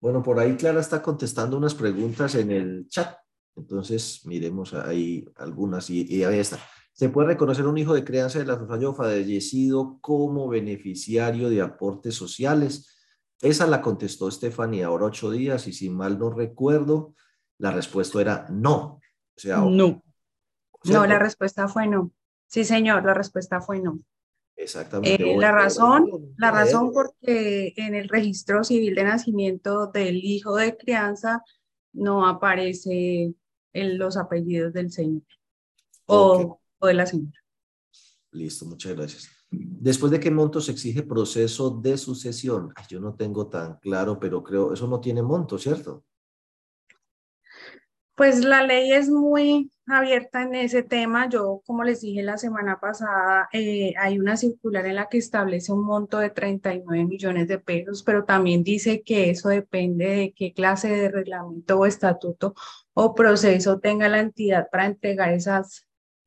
bueno, 0.00 0.22
por 0.22 0.38
ahí 0.38 0.56
Clara 0.56 0.80
está 0.80 1.02
contestando 1.02 1.56
unas 1.56 1.74
preguntas 1.74 2.34
en 2.34 2.50
el 2.50 2.88
chat. 2.88 3.16
Entonces, 3.56 4.24
miremos 4.24 4.72
ahí 4.74 5.28
algunas 5.36 5.90
y, 5.90 6.22
ahí 6.22 6.38
está. 6.38 6.58
¿Se 6.92 7.08
puede 7.08 7.28
reconocer 7.28 7.66
un 7.66 7.78
hijo 7.78 7.94
de 7.94 8.04
crianza 8.04 8.38
de 8.38 8.44
la 8.44 8.54
o 8.54 8.94
fallecido 8.94 9.98
como 10.00 10.48
beneficiario 10.48 11.48
de 11.48 11.60
aportes 11.60 12.14
sociales? 12.14 12.96
Esa 13.40 13.66
la 13.66 13.82
contestó 13.82 14.30
Stephanie 14.30 14.84
ahora 14.84 15.06
ocho 15.06 15.30
días 15.30 15.66
y 15.68 15.72
si 15.72 15.90
mal 15.90 16.18
no 16.18 16.30
recuerdo, 16.30 17.14
la 17.58 17.70
respuesta 17.70 18.20
era 18.20 18.46
no. 18.50 19.00
O 19.36 19.40
sea, 19.40 19.58
no. 19.58 20.02
No, 20.84 21.06
la 21.06 21.18
respuesta 21.18 21.68
fue 21.68 21.86
no. 21.86 22.12
Sí, 22.46 22.64
señor, 22.64 23.04
la 23.04 23.14
respuesta 23.14 23.60
fue 23.60 23.80
no. 23.80 24.00
Exactamente. 24.58 25.22
Eh, 25.22 25.36
la 25.38 25.52
razón, 25.52 26.34
la 26.36 26.50
razón 26.50 26.92
porque 26.92 27.72
en 27.76 27.94
el 27.94 28.08
registro 28.08 28.64
civil 28.64 28.96
de 28.96 29.04
nacimiento 29.04 29.86
del 29.86 30.16
hijo 30.16 30.56
de 30.56 30.76
crianza 30.76 31.44
no 31.92 32.26
aparece 32.26 33.32
en 33.72 33.98
los 33.98 34.16
apellidos 34.16 34.72
del 34.72 34.90
señor 34.90 35.22
o, 36.06 36.60
o, 36.80 36.86
de 36.88 36.94
la 36.94 37.06
señora. 37.06 37.38
Listo, 38.32 38.66
muchas 38.66 38.96
gracias. 38.96 39.30
Después 39.48 40.10
de 40.10 40.18
qué 40.18 40.30
monto 40.32 40.60
se 40.60 40.72
exige 40.72 41.04
proceso 41.04 41.70
de 41.70 41.96
sucesión, 41.96 42.74
yo 42.88 42.98
no 42.98 43.14
tengo 43.14 43.46
tan 43.46 43.78
claro, 43.78 44.18
pero 44.18 44.42
creo 44.42 44.72
eso 44.72 44.88
no 44.88 45.00
tiene 45.00 45.22
monto, 45.22 45.56
¿cierto? 45.56 46.04
Pues 48.16 48.44
la 48.44 48.66
ley 48.66 48.90
es 48.90 49.08
muy 49.08 49.70
abierta 49.90 50.42
en 50.42 50.54
ese 50.54 50.82
tema. 50.82 51.28
Yo, 51.28 51.62
como 51.66 51.84
les 51.84 52.00
dije 52.00 52.22
la 52.22 52.38
semana 52.38 52.78
pasada, 52.80 53.48
eh, 53.52 53.94
hay 53.98 54.18
una 54.18 54.36
circular 54.36 54.86
en 54.86 54.96
la 54.96 55.08
que 55.08 55.18
establece 55.18 55.72
un 55.72 55.84
monto 55.84 56.18
de 56.18 56.30
39 56.30 57.04
millones 57.04 57.48
de 57.48 57.58
pesos, 57.58 58.02
pero 58.02 58.24
también 58.24 58.62
dice 58.62 59.02
que 59.02 59.30
eso 59.30 59.48
depende 59.48 60.06
de 60.06 60.32
qué 60.32 60.52
clase 60.52 60.88
de 60.88 61.10
reglamento 61.10 61.78
o 61.78 61.86
estatuto 61.86 62.54
o 62.94 63.14
proceso 63.14 63.78
tenga 63.78 64.08
la 64.08 64.20
entidad 64.20 64.68
para 64.70 64.86
entregar 64.86 65.32
esas, 65.32 65.86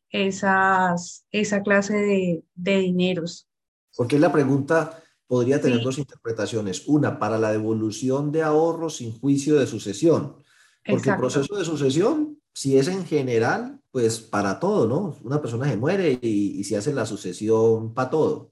esas, 0.09 1.25
esa 1.31 1.61
clase 1.61 1.95
de, 1.95 2.43
de 2.55 2.77
dineros. 2.77 3.47
Porque 3.95 4.19
la 4.19 4.31
pregunta 4.31 5.01
podría 5.27 5.61
tener 5.61 5.81
dos 5.81 5.97
interpretaciones. 5.97 6.87
Una, 6.87 7.19
para 7.19 7.37
la 7.37 7.51
devolución 7.51 8.31
de 8.31 8.43
ahorros 8.43 8.97
sin 8.97 9.17
juicio 9.17 9.59
de 9.59 9.67
sucesión 9.67 10.41
porque 10.85 11.09
el 11.09 11.17
proceso 11.17 11.55
de 11.55 11.65
sucesión, 11.65 12.40
si 12.53 12.77
es 12.77 12.87
en 12.87 13.05
general, 13.05 13.79
pues 13.91 14.19
para 14.19 14.59
todo, 14.59 14.87
¿no? 14.87 15.17
Una 15.23 15.41
persona 15.41 15.69
se 15.69 15.77
muere 15.77 16.19
y, 16.21 16.59
y 16.59 16.63
se 16.63 16.77
hace 16.77 16.93
la 16.93 17.05
sucesión 17.05 17.93
para 17.93 18.09
todo. 18.09 18.51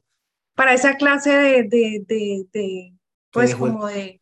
Para 0.56 0.74
esa 0.74 0.96
clase 0.96 1.32
de, 1.32 1.64
de, 1.64 2.48
de, 2.52 2.94
pues 3.32 3.56
como 3.56 3.88
de... 3.88 4.22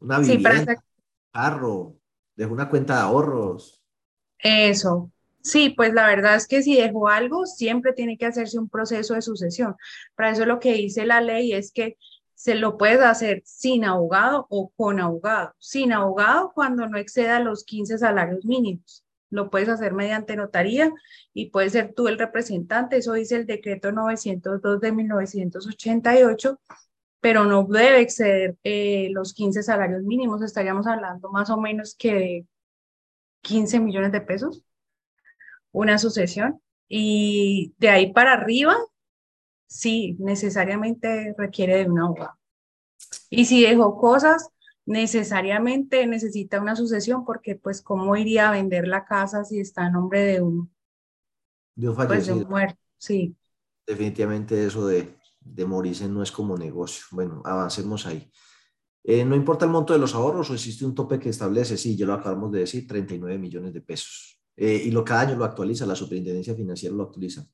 Una 0.00 0.18
vivienda, 0.18 0.66
sí, 0.66 0.74
carro, 1.32 1.96
dejó 2.34 2.52
una 2.52 2.68
cuenta 2.68 2.94
de 2.94 3.00
ahorros. 3.00 3.82
Eso, 4.38 5.10
Sí, 5.42 5.70
pues 5.70 5.94
la 5.94 6.06
verdad 6.06 6.36
es 6.36 6.46
que 6.46 6.62
si 6.62 6.76
dejó 6.76 7.08
algo, 7.08 7.46
siempre 7.46 7.92
tiene 7.92 8.18
que 8.18 8.26
hacerse 8.26 8.58
un 8.58 8.68
proceso 8.68 9.14
de 9.14 9.22
sucesión. 9.22 9.74
Para 10.14 10.30
eso 10.30 10.44
lo 10.44 10.60
que 10.60 10.74
dice 10.74 11.06
la 11.06 11.20
ley 11.20 11.52
es 11.52 11.72
que 11.72 11.96
se 12.40 12.54
lo 12.54 12.78
puedes 12.78 13.02
hacer 13.02 13.42
sin 13.44 13.84
abogado 13.84 14.46
o 14.48 14.70
con 14.70 14.98
abogado. 14.98 15.54
Sin 15.58 15.92
abogado 15.92 16.52
cuando 16.54 16.86
no 16.86 16.96
exceda 16.96 17.38
los 17.38 17.64
15 17.64 17.98
salarios 17.98 18.46
mínimos. 18.46 19.04
Lo 19.28 19.50
puedes 19.50 19.68
hacer 19.68 19.92
mediante 19.92 20.36
notaría 20.36 20.90
y 21.34 21.50
puedes 21.50 21.72
ser 21.72 21.92
tú 21.92 22.08
el 22.08 22.18
representante. 22.18 22.96
Eso 22.96 23.12
dice 23.12 23.36
el 23.36 23.44
decreto 23.44 23.92
902 23.92 24.80
de 24.80 24.90
1988, 24.90 26.58
pero 27.20 27.44
no 27.44 27.64
debe 27.64 28.00
exceder 28.00 28.56
eh, 28.64 29.10
los 29.12 29.34
15 29.34 29.62
salarios 29.62 30.02
mínimos. 30.02 30.40
Estaríamos 30.40 30.86
hablando 30.86 31.30
más 31.30 31.50
o 31.50 31.60
menos 31.60 31.94
que 31.94 32.14
de 32.14 32.46
15 33.42 33.80
millones 33.80 34.12
de 34.12 34.22
pesos, 34.22 34.64
una 35.72 35.98
sucesión. 35.98 36.62
Y 36.88 37.74
de 37.76 37.90
ahí 37.90 38.14
para 38.14 38.32
arriba, 38.32 38.78
sí, 39.70 40.16
necesariamente 40.18 41.34
requiere 41.38 41.76
de 41.76 41.90
un 41.90 42.00
abogado. 42.00 42.38
Y 43.30 43.44
si 43.44 43.62
dejó 43.62 43.96
cosas, 43.96 44.50
necesariamente 44.84 46.06
necesita 46.06 46.60
una 46.60 46.76
sucesión 46.76 47.24
porque 47.24 47.54
pues 47.54 47.80
cómo 47.80 48.16
iría 48.16 48.48
a 48.48 48.52
vender 48.52 48.88
la 48.88 49.04
casa 49.04 49.44
si 49.44 49.60
está 49.60 49.86
en 49.86 49.92
nombre 49.92 50.22
de 50.22 50.42
un, 50.42 50.70
de 51.76 51.88
un. 51.88 51.96
Pues, 51.96 52.26
de 52.26 52.32
un 52.32 52.48
muerto, 52.48 52.78
sí. 52.98 53.36
Definitivamente 53.86 54.66
eso 54.66 54.86
de, 54.86 55.16
de 55.40 55.64
morirse 55.64 56.08
no 56.08 56.22
es 56.22 56.32
como 56.32 56.58
negocio. 56.58 57.04
Bueno, 57.12 57.40
avancemos 57.44 58.06
ahí. 58.06 58.30
Eh, 59.02 59.24
no 59.24 59.34
importa 59.34 59.64
el 59.64 59.70
monto 59.70 59.92
de 59.92 59.98
los 59.98 60.14
ahorros 60.14 60.50
o 60.50 60.54
existe 60.54 60.84
un 60.84 60.94
tope 60.94 61.18
que 61.18 61.30
establece, 61.30 61.78
sí, 61.78 61.96
ya 61.96 62.06
lo 62.06 62.14
acabamos 62.14 62.52
de 62.52 62.60
decir, 62.60 62.86
39 62.86 63.38
millones 63.38 63.72
de 63.72 63.80
pesos. 63.80 64.38
Eh, 64.56 64.82
y 64.84 64.90
lo 64.90 65.04
cada 65.04 65.22
año 65.22 65.36
lo 65.36 65.44
actualiza, 65.44 65.86
la 65.86 65.96
superintendencia 65.96 66.54
financiera 66.54 66.94
lo 66.94 67.04
actualiza. 67.04 67.46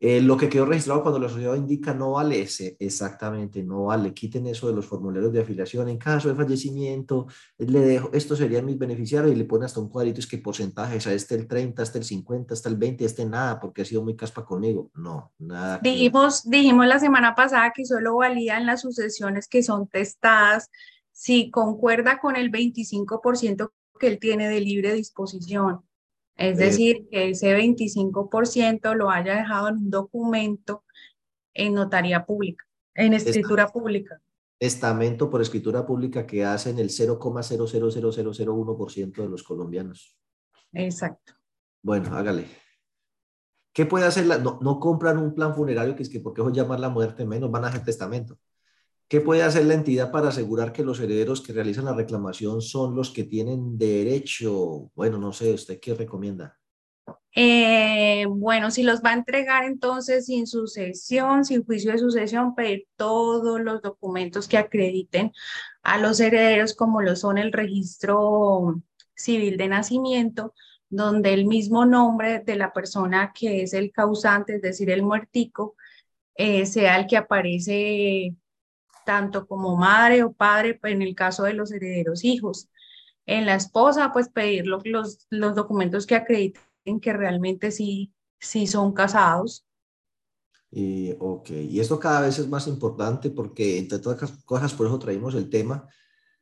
Eh, 0.00 0.20
lo 0.20 0.36
que 0.36 0.48
quedó 0.48 0.64
registrado 0.64 1.02
cuando 1.02 1.18
la 1.18 1.28
sociedad 1.28 1.56
indica 1.56 1.92
no 1.92 2.12
vale 2.12 2.40
ese, 2.40 2.76
exactamente, 2.78 3.64
no 3.64 3.86
vale. 3.86 4.14
Quiten 4.14 4.46
eso 4.46 4.68
de 4.68 4.74
los 4.74 4.86
formularios 4.86 5.32
de 5.32 5.40
afiliación. 5.40 5.88
En 5.88 5.98
caso 5.98 6.28
de 6.28 6.36
fallecimiento, 6.36 7.26
le 7.58 7.80
dejo, 7.80 8.10
estos 8.12 8.38
serían 8.38 8.64
mis 8.64 8.78
beneficiarios 8.78 9.32
y 9.32 9.36
le 9.36 9.44
pone 9.44 9.66
hasta 9.66 9.80
un 9.80 9.88
cuadrito, 9.88 10.20
es 10.20 10.28
que 10.28 10.38
porcentajes, 10.38 11.06
a 11.08 11.12
este 11.12 11.34
el 11.34 11.48
30, 11.48 11.82
este 11.82 11.98
el 11.98 12.04
50, 12.04 12.54
hasta 12.54 12.68
el 12.68 12.76
20, 12.76 13.04
este 13.04 13.24
nada, 13.24 13.58
porque 13.58 13.82
ha 13.82 13.84
sido 13.84 14.04
muy 14.04 14.14
caspa 14.14 14.44
conmigo. 14.44 14.90
No, 14.94 15.32
nada. 15.38 15.80
Dijimos, 15.82 16.48
dijimos 16.48 16.86
la 16.86 17.00
semana 17.00 17.34
pasada 17.34 17.72
que 17.74 17.84
solo 17.84 18.16
valían 18.16 18.66
las 18.66 18.82
sucesiones 18.82 19.48
que 19.48 19.64
son 19.64 19.88
testadas 19.88 20.70
si 21.10 21.50
concuerda 21.50 22.20
con 22.20 22.36
el 22.36 22.52
25% 22.52 23.72
que 23.98 24.06
él 24.06 24.18
tiene 24.20 24.48
de 24.48 24.60
libre 24.60 24.94
disposición. 24.94 25.87
Es 26.38 26.56
decir, 26.56 27.06
que 27.10 27.28
ese 27.30 27.56
25% 27.56 28.94
lo 28.94 29.10
haya 29.10 29.34
dejado 29.34 29.66
en 29.68 29.74
un 29.74 29.90
documento 29.90 30.84
en 31.52 31.74
notaría 31.74 32.24
pública, 32.24 32.64
en 32.94 33.14
escritura 33.14 33.66
pública. 33.66 34.22
Estamento 34.60 35.28
por 35.30 35.42
escritura 35.42 35.84
pública 35.84 36.24
que 36.26 36.44
hacen 36.44 36.78
el 36.78 36.90
0,000001% 36.90 39.22
de 39.22 39.28
los 39.28 39.42
colombianos. 39.42 40.16
Exacto. 40.72 41.32
Bueno, 41.82 42.16
hágale. 42.16 42.46
¿Qué 43.72 43.86
puede 43.86 44.06
hacer? 44.06 44.26
La, 44.26 44.38
no, 44.38 44.60
no 44.62 44.78
compran 44.78 45.18
un 45.18 45.34
plan 45.34 45.56
funerario 45.56 45.96
que 45.96 46.04
es 46.04 46.08
que 46.08 46.20
porque 46.20 46.40
eso 46.40 46.50
llamar 46.50 46.78
la 46.78 46.88
muerte 46.88 47.26
menos 47.26 47.50
van 47.50 47.64
a 47.64 47.68
hacer 47.68 47.82
testamento. 47.84 48.38
¿Qué 49.08 49.22
puede 49.22 49.42
hacer 49.42 49.64
la 49.64 49.72
entidad 49.72 50.10
para 50.12 50.28
asegurar 50.28 50.70
que 50.70 50.84
los 50.84 51.00
herederos 51.00 51.40
que 51.40 51.54
realizan 51.54 51.86
la 51.86 51.94
reclamación 51.94 52.60
son 52.60 52.94
los 52.94 53.10
que 53.10 53.24
tienen 53.24 53.78
derecho? 53.78 54.90
Bueno, 54.94 55.16
no 55.16 55.32
sé, 55.32 55.54
¿usted 55.54 55.80
qué 55.80 55.94
recomienda? 55.94 56.58
Eh, 57.34 58.26
bueno, 58.28 58.70
si 58.70 58.82
los 58.82 59.02
va 59.02 59.10
a 59.10 59.14
entregar 59.14 59.64
entonces 59.64 60.26
sin 60.26 60.46
sucesión, 60.46 61.46
sin 61.46 61.64
juicio 61.64 61.92
de 61.92 61.98
sucesión, 61.98 62.54
pedir 62.54 62.86
todos 62.96 63.60
los 63.60 63.80
documentos 63.80 64.46
que 64.46 64.58
acrediten 64.58 65.32
a 65.82 65.96
los 65.96 66.20
herederos, 66.20 66.74
como 66.74 67.00
lo 67.00 67.16
son 67.16 67.38
el 67.38 67.52
registro 67.52 68.82
civil 69.14 69.56
de 69.56 69.68
nacimiento, 69.68 70.52
donde 70.90 71.32
el 71.32 71.46
mismo 71.46 71.86
nombre 71.86 72.40
de 72.40 72.56
la 72.56 72.74
persona 72.74 73.32
que 73.34 73.62
es 73.62 73.72
el 73.72 73.90
causante, 73.90 74.56
es 74.56 74.62
decir, 74.62 74.90
el 74.90 75.02
muertico, 75.02 75.76
eh, 76.34 76.66
sea 76.66 76.98
el 76.98 77.06
que 77.06 77.16
aparece 77.16 78.34
tanto 79.08 79.46
como 79.46 79.74
madre 79.74 80.22
o 80.22 80.34
padre 80.34 80.78
en 80.82 81.00
el 81.00 81.14
caso 81.14 81.44
de 81.44 81.54
los 81.54 81.72
herederos 81.72 82.24
hijos. 82.24 82.68
En 83.24 83.46
la 83.46 83.54
esposa, 83.54 84.12
pues 84.12 84.28
pedir 84.28 84.66
los, 84.66 84.82
los 85.30 85.54
documentos 85.54 86.06
que 86.06 86.14
acrediten 86.14 87.00
que 87.00 87.14
realmente 87.14 87.70
sí, 87.70 88.12
sí 88.38 88.66
son 88.66 88.92
casados. 88.92 89.64
Y, 90.70 91.14
ok, 91.18 91.48
y 91.52 91.80
esto 91.80 91.98
cada 91.98 92.20
vez 92.20 92.38
es 92.38 92.48
más 92.48 92.66
importante 92.66 93.30
porque, 93.30 93.78
entre 93.78 93.98
las 93.98 94.44
cosas, 94.44 94.74
por 94.74 94.86
eso 94.86 94.98
traímos 94.98 95.34
el 95.34 95.48
tema, 95.48 95.88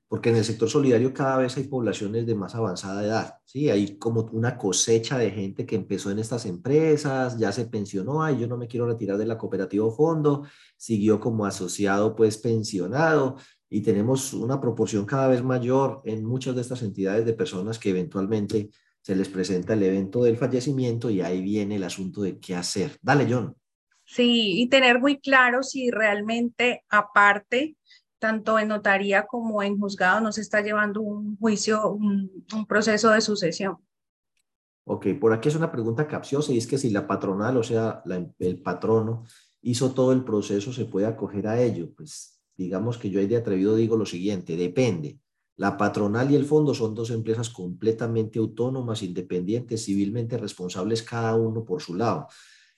porque 0.09 0.31
en 0.31 0.37
el 0.37 0.45
sector 0.45 0.69
solidario 0.69 1.13
cada 1.13 1.39
vez 1.39 1.57
hay 1.57 1.65
poblaciones 1.65 2.27
de 2.27 2.35
más 2.35 2.55
avanzada 2.55 3.05
edad, 3.05 3.35
¿sí? 3.45 3.71
Hay 3.71 3.99
como 3.99 4.23
una 4.33 4.57
cosecha 4.57 5.19
de 5.19 5.31
gente 5.31 5.67
que 5.67 5.75
empezó 5.75 6.11
en 6.11 6.21
estas 6.21 6.47
empresas, 6.47 7.39
ya 7.39 7.51
se 7.51 7.67
pensionó, 7.67 8.23
ay, 8.23 8.39
yo 8.39 8.47
no 8.47 8.57
me 8.57 8.69
quiero 8.69 8.87
retirar 8.87 9.19
de 9.19 9.27
la 9.27 9.37
cooperativa 9.37 9.91
fondo, 9.91 10.47
siguió 10.77 11.19
como 11.19 11.45
asociado, 11.45 12.15
pues 12.15 12.39
pensionado, 12.39 13.37
y 13.69 13.81
tenemos 13.81 14.33
una 14.33 14.61
proporción 14.61 15.07
cada 15.07 15.27
vez 15.27 15.43
mayor 15.43 16.03
en 16.05 16.25
muchas 16.25 16.55
de 16.55 16.61
estas 16.61 16.83
entidades 16.83 17.27
de 17.27 17.33
personas 17.33 17.79
que 17.79 17.91
eventualmente 17.91 18.71
se 19.03 19.17
les 19.17 19.29
presenta 19.29 19.73
el 19.73 19.83
evento 19.83 20.23
del 20.23 20.37
fallecimiento 20.37 21.11
y 21.11 21.21
ahí 21.21 21.41
viene 21.41 21.77
el 21.77 21.85
asunto 21.85 22.23
de 22.23 22.39
qué 22.39 22.55
hacer. 22.55 22.97
Dale, 23.03 23.27
John. 23.29 23.57
Sí, 24.05 24.61
y 24.61 24.69
tener 24.69 25.01
muy 25.01 25.19
claro 25.19 25.65
si 25.65 25.91
realmente 25.91 26.85
aparte 26.89 27.77
tanto 28.19 28.59
en 28.59 28.69
notaría 28.69 29.27
como 29.27 29.63
en 29.63 29.79
juzgado 29.79 30.21
no 30.21 30.33
se 30.33 30.41
está 30.41 30.61
llevando 30.61 31.01
un 31.01 31.37
juicio, 31.39 31.91
un, 31.91 32.45
proceso 32.69 33.11
de 33.11 33.21
sucesión. 33.21 33.77
Ok, 34.85 35.07
por 35.21 35.33
aquí 35.33 35.49
es 35.49 35.57
una 35.57 35.73
pregunta 35.73 36.07
capciosa 36.07 36.53
y 36.53 36.59
es 36.59 36.67
que 36.67 36.79
si 36.79 36.91
la 36.91 37.07
patronal, 37.07 37.57
o 37.57 37.63
sea, 37.63 38.03
el 38.39 38.63
patrono, 38.63 39.25
hizo 39.63 39.93
todo 39.93 40.13
el 40.13 40.25
proceso, 40.25 40.73
¿se 40.73 40.85
puede 40.85 41.07
acoger 41.07 41.49
a 41.49 41.61
ello? 41.61 41.93
Pues 41.95 42.41
digamos 42.57 42.99
que 42.99 43.11
yo 43.11 43.19
ahí 43.21 43.27
de 43.27 43.37
atrevido 43.37 43.75
digo 43.75 43.97
lo 43.97 44.07
siguiente, 44.07 44.57
depende. 44.57 45.19
La 45.57 45.77
patronal 45.77 46.31
y 46.31 46.37
el 46.37 46.45
fondo 46.45 46.75
son 46.75 46.95
dos 46.95 47.11
empresas 47.11 47.49
completamente 47.51 48.39
autónomas, 48.39 49.03
independientes, 49.03 49.85
civilmente 49.85 50.37
responsables 50.37 51.03
cada 51.03 51.35
uno 51.35 51.65
por 51.65 51.81
su 51.81 51.95
lado. 51.95 52.29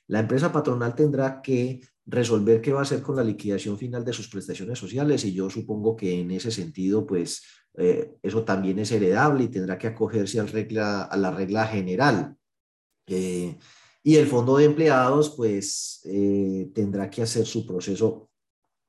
La 0.07 0.21
empresa 0.21 0.53
patronal 0.53 0.95
tendrá 0.95 1.43
que 1.43 1.81
resolver 2.09 2.61
qué 2.63 2.73
va 2.73 2.81
a 2.81 2.83
hacer 2.83 3.03
con 3.03 3.17
la 3.17 3.23
liquidación 3.23 3.77
final 3.77 4.05
de 4.05 4.15
sus 4.15 4.29
prestaciones 4.29 4.79
sociales 4.79 5.25
y 5.25 5.35
yo 5.35 5.51
supongo 5.51 5.95
que 5.95 6.21
en 6.21 6.31
ese 6.31 6.51
sentido, 6.51 7.07
pues 7.07 7.43
eh, 7.77 8.15
eso 8.23 8.45
también 8.45 8.79
es 8.79 8.91
heredable 8.91 9.45
y 9.45 9.49
tendrá 9.49 9.79
que 9.79 9.89
acogerse 9.89 10.41
a 10.41 11.17
la 11.17 11.31
regla 11.31 11.67
general. 11.67 12.35
Eh, 13.07 13.59
y 14.03 14.17
el 14.17 14.27
fondo 14.27 14.57
de 14.57 14.65
empleados, 14.65 15.35
pues 15.37 16.01
eh, 16.05 16.71
tendrá 16.75 17.11
que 17.11 17.23
hacer 17.23 17.45
su 17.45 17.67
proceso 17.67 18.31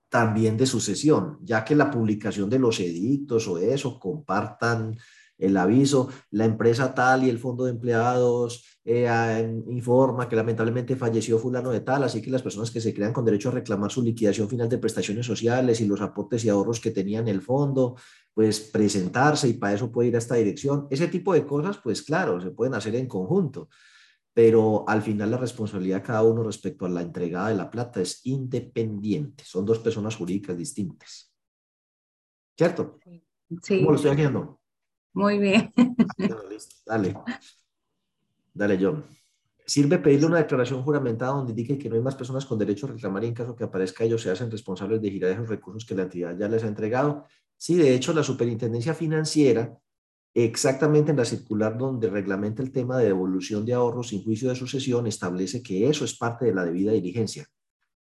también 0.07 0.55
de 0.57 0.65
sucesión, 0.65 1.39
ya 1.41 1.63
que 1.65 1.76
la 1.76 1.91
publicación 1.91 2.49
de 2.49 2.57
los 2.57 2.80
edictos 2.80 3.47
o 3.47 3.57
eso 3.57 3.99
compartan 3.99 4.97
el 5.40 5.58
aviso, 5.58 6.10
la 6.32 6.46
empresa 6.46 6.94
tal 6.94 7.24
y 7.24 7.30
el 7.30 7.40
fondo 7.40 7.64
de 7.64 7.72
empleados 7.72 8.66
eh, 8.84 9.08
informa 9.70 10.28
que 10.28 10.36
lamentablemente 10.36 10.96
falleció 10.96 11.40
fulano 11.40 11.72
de 11.72 11.80
tal, 11.80 12.04
así 12.04 12.22
que 12.22 12.30
las 12.30 12.44
personas 12.44 12.70
que 12.72 12.82
se 12.82 12.94
crean 12.94 13.14
con 13.14 13.24
derecho 13.26 13.50
a 13.50 13.54
reclamar 13.54 13.90
su 13.90 14.02
liquidación 14.02 14.50
final 14.50 14.68
de 14.68 14.78
prestaciones 14.78 15.26
sociales 15.26 15.80
y 15.80 15.88
los 15.88 16.02
aportes 16.02 16.44
y 16.44 16.50
ahorros 16.50 16.80
que 16.80 16.92
tenían 16.92 17.28
el 17.28 17.42
fondo, 17.42 17.96
pues 18.34 18.60
presentarse 18.60 19.48
y 19.48 19.54
para 19.54 19.74
eso 19.74 19.92
puede 19.92 20.10
ir 20.10 20.16
a 20.16 20.20
esta 20.20 20.36
dirección. 20.36 20.88
Ese 20.90 21.08
tipo 21.08 21.34
de 21.34 21.46
cosas, 21.46 21.78
pues 21.78 22.02
claro, 22.02 22.42
se 22.42 22.52
pueden 22.52 22.74
hacer 22.74 22.96
en 22.96 23.08
conjunto, 23.08 23.70
pero 24.34 24.84
al 24.88 25.02
final 25.02 25.32
la 25.32 25.38
responsabilidad 25.38 25.98
de 25.98 26.04
cada 26.04 26.24
uno 26.24 26.44
respecto 26.44 26.86
a 26.86 26.90
la 26.90 27.02
entregada 27.02 27.50
de 27.50 27.56
la 27.56 27.70
plata 27.70 28.02
es 28.02 28.26
independiente, 28.26 29.44
son 29.46 29.66
dos 29.66 29.80
personas 29.80 30.16
jurídicas 30.16 30.58
distintas. 30.58 31.34
¿Cierto? 32.58 33.00
Sí. 33.64 33.80
¿Cómo 33.80 33.92
lo 33.92 33.96
estoy 33.96 34.12
haciendo? 34.12 34.59
Muy 35.20 35.38
bien. 35.38 35.74
Dale. 36.86 37.13
Dale, 38.53 38.78
John. 38.82 39.03
¿Sirve 39.65 39.99
pedirle 39.99 40.28
una 40.28 40.38
declaración 40.38 40.82
juramentada 40.82 41.34
donde 41.34 41.51
indique 41.51 41.78
que 41.78 41.89
no 41.89 41.95
hay 41.95 42.01
más 42.01 42.15
personas 42.15 42.45
con 42.45 42.57
derecho 42.57 42.88
a 42.88 42.91
reclamar 42.91 43.24
y 43.24 43.28
en 43.28 43.34
caso 43.34 43.55
que 43.55 43.65
aparezca 43.65 44.03
ellos 44.03 44.22
se 44.22 44.32
hacen 44.32 44.49
responsables 44.49 45.01
de 45.01 45.11
girar 45.11 45.32
esos 45.32 45.47
recursos 45.47 45.86
que 45.86 45.93
la 45.93 46.03
entidad 46.03 46.36
ya 46.38 46.47
les 46.47 46.63
ha 46.63 46.67
entregado? 46.67 47.26
Sí, 47.55 47.76
de 47.76 47.93
hecho, 47.93 48.13
la 48.13 48.24
Superintendencia 48.24 48.93
Financiera, 48.93 49.78
exactamente 50.34 51.11
en 51.11 51.17
la 51.17 51.26
circular 51.26 51.78
donde 51.78 52.09
reglamenta 52.09 52.63
el 52.63 52.72
tema 52.72 52.97
de 52.97 53.05
devolución 53.05 53.65
de 53.65 53.74
ahorros 53.74 54.07
sin 54.07 54.24
juicio 54.24 54.49
de 54.49 54.55
sucesión, 54.55 55.05
establece 55.05 55.61
que 55.61 55.88
eso 55.88 56.05
es 56.05 56.17
parte 56.17 56.45
de 56.45 56.55
la 56.55 56.65
debida 56.65 56.93
diligencia. 56.93 57.45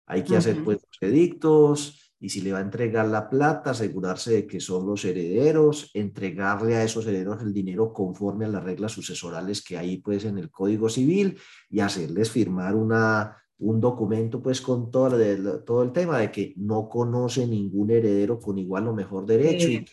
Hay 0.05 0.23
que 0.23 0.37
hacer 0.37 0.63
pues 0.63 0.79
los 0.87 1.11
edictos, 1.11 2.06
y 2.19 2.31
si 2.31 2.41
le 2.41 2.53
va 2.53 2.59
a 2.59 2.63
entregar 2.63 3.07
la 3.07 3.29
plata, 3.29 3.71
asegurarse 3.71 4.33
de 4.33 4.47
que 4.47 4.59
son 4.59 4.87
los 4.87 5.05
herederos, 5.05 5.91
entregarle 5.93 6.77
a 6.77 6.83
esos 6.83 7.07
herederos 7.07 7.43
el 7.43 7.53
dinero 7.53 7.93
conforme 7.93 8.47
a 8.47 8.49
las 8.49 8.65
reglas 8.65 8.93
sucesorales 8.93 9.63
que 9.63 9.77
hay 9.77 9.99
pues 9.99 10.25
en 10.25 10.39
el 10.39 10.51
Código 10.51 10.89
Civil 10.89 11.39
y 11.69 11.81
hacerles 11.81 12.31
firmar 12.31 12.75
una, 12.75 13.37
un 13.59 13.81
documento 13.81 14.43
pues 14.43 14.61
con 14.61 14.91
todo, 14.91 15.21
el, 15.21 15.63
todo 15.65 15.83
el 15.83 15.93
tema 15.93 16.19
de 16.19 16.31
que 16.31 16.55
no 16.57 16.89
conoce 16.89 17.47
ningún 17.47 17.91
heredero 17.91 18.41
con 18.41 18.59
igual 18.59 18.89
o 18.89 18.95
mejor 18.95 19.27
derecho 19.27 19.69
y 19.69 19.87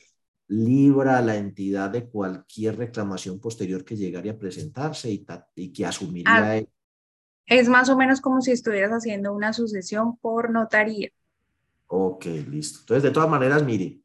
libra 0.48 1.18
a 1.18 1.22
la 1.22 1.36
entidad 1.36 1.90
de 1.90 2.08
cualquier 2.08 2.78
reclamación 2.78 3.40
posterior 3.40 3.84
que 3.84 3.96
llegaría 3.96 4.34
a 4.34 4.38
presentarse 4.38 5.12
y, 5.12 5.26
y 5.56 5.74
que 5.74 5.86
asumiría. 5.86 6.54
Ah, 6.54 6.62
es 7.46 7.68
más 7.68 7.90
o 7.90 7.98
menos 7.98 8.22
como 8.22 8.42
si 8.42 8.52
estuvieras 8.52 8.92
haciendo 8.92 9.34
una 9.34 9.52
sucesión 9.52 10.18
por 10.18 10.52
notaría. 10.52 11.10
Ok, 11.96 12.26
listo. 12.50 12.80
Entonces, 12.80 13.04
de 13.04 13.12
todas 13.12 13.30
maneras, 13.30 13.64
mire, 13.64 14.02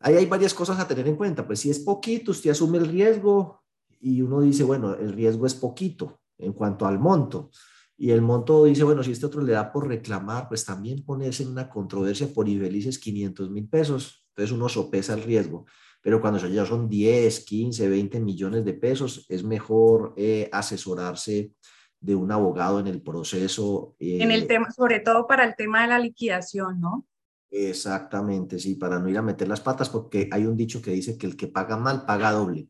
ahí 0.00 0.16
hay 0.16 0.26
varias 0.26 0.52
cosas 0.52 0.80
a 0.80 0.88
tener 0.88 1.06
en 1.06 1.14
cuenta. 1.14 1.46
Pues 1.46 1.60
si 1.60 1.70
es 1.70 1.78
poquito, 1.78 2.32
usted 2.32 2.50
asume 2.50 2.78
el 2.78 2.88
riesgo 2.88 3.62
y 4.00 4.22
uno 4.22 4.40
dice, 4.40 4.64
bueno, 4.64 4.96
el 4.96 5.12
riesgo 5.12 5.46
es 5.46 5.54
poquito 5.54 6.18
en 6.36 6.52
cuanto 6.52 6.84
al 6.84 6.98
monto. 6.98 7.52
Y 7.96 8.10
el 8.10 8.22
monto 8.22 8.64
dice, 8.64 8.82
bueno, 8.82 9.04
si 9.04 9.12
este 9.12 9.26
otro 9.26 9.40
le 9.40 9.52
da 9.52 9.70
por 9.70 9.86
reclamar, 9.86 10.48
pues 10.48 10.64
también 10.64 11.04
ponerse 11.04 11.44
en 11.44 11.50
una 11.50 11.70
controversia 11.70 12.26
por 12.34 12.48
infelices 12.48 12.98
500 12.98 13.50
mil 13.50 13.68
pesos. 13.68 14.26
Entonces 14.30 14.50
uno 14.50 14.68
sopesa 14.68 15.14
el 15.14 15.22
riesgo. 15.22 15.64
Pero 16.02 16.20
cuando 16.20 16.44
ya 16.44 16.66
son 16.66 16.88
10, 16.88 17.44
15, 17.44 17.88
20 17.88 18.18
millones 18.18 18.64
de 18.64 18.74
pesos, 18.74 19.26
es 19.28 19.44
mejor 19.44 20.12
eh, 20.16 20.48
asesorarse 20.50 21.54
de 22.00 22.14
un 22.14 22.30
abogado 22.30 22.80
en 22.80 22.86
el 22.86 23.02
proceso. 23.02 23.96
en 23.98 24.30
el 24.30 24.42
eh, 24.42 24.46
tema, 24.46 24.70
sobre 24.70 25.00
todo 25.00 25.26
para 25.26 25.44
el 25.44 25.56
tema 25.56 25.82
de 25.82 25.88
la 25.88 25.98
liquidación, 25.98 26.80
¿no? 26.80 27.06
Exactamente, 27.50 28.58
sí, 28.58 28.74
para 28.74 28.98
no 28.98 29.08
ir 29.08 29.18
a 29.18 29.22
meter 29.22 29.48
las 29.48 29.60
patas, 29.60 29.88
porque 29.88 30.28
hay 30.30 30.46
un 30.46 30.56
dicho 30.56 30.82
que 30.82 30.90
dice 30.90 31.16
que 31.16 31.26
el 31.26 31.36
que 31.36 31.48
paga 31.48 31.76
mal 31.76 32.04
paga 32.04 32.32
doble. 32.32 32.68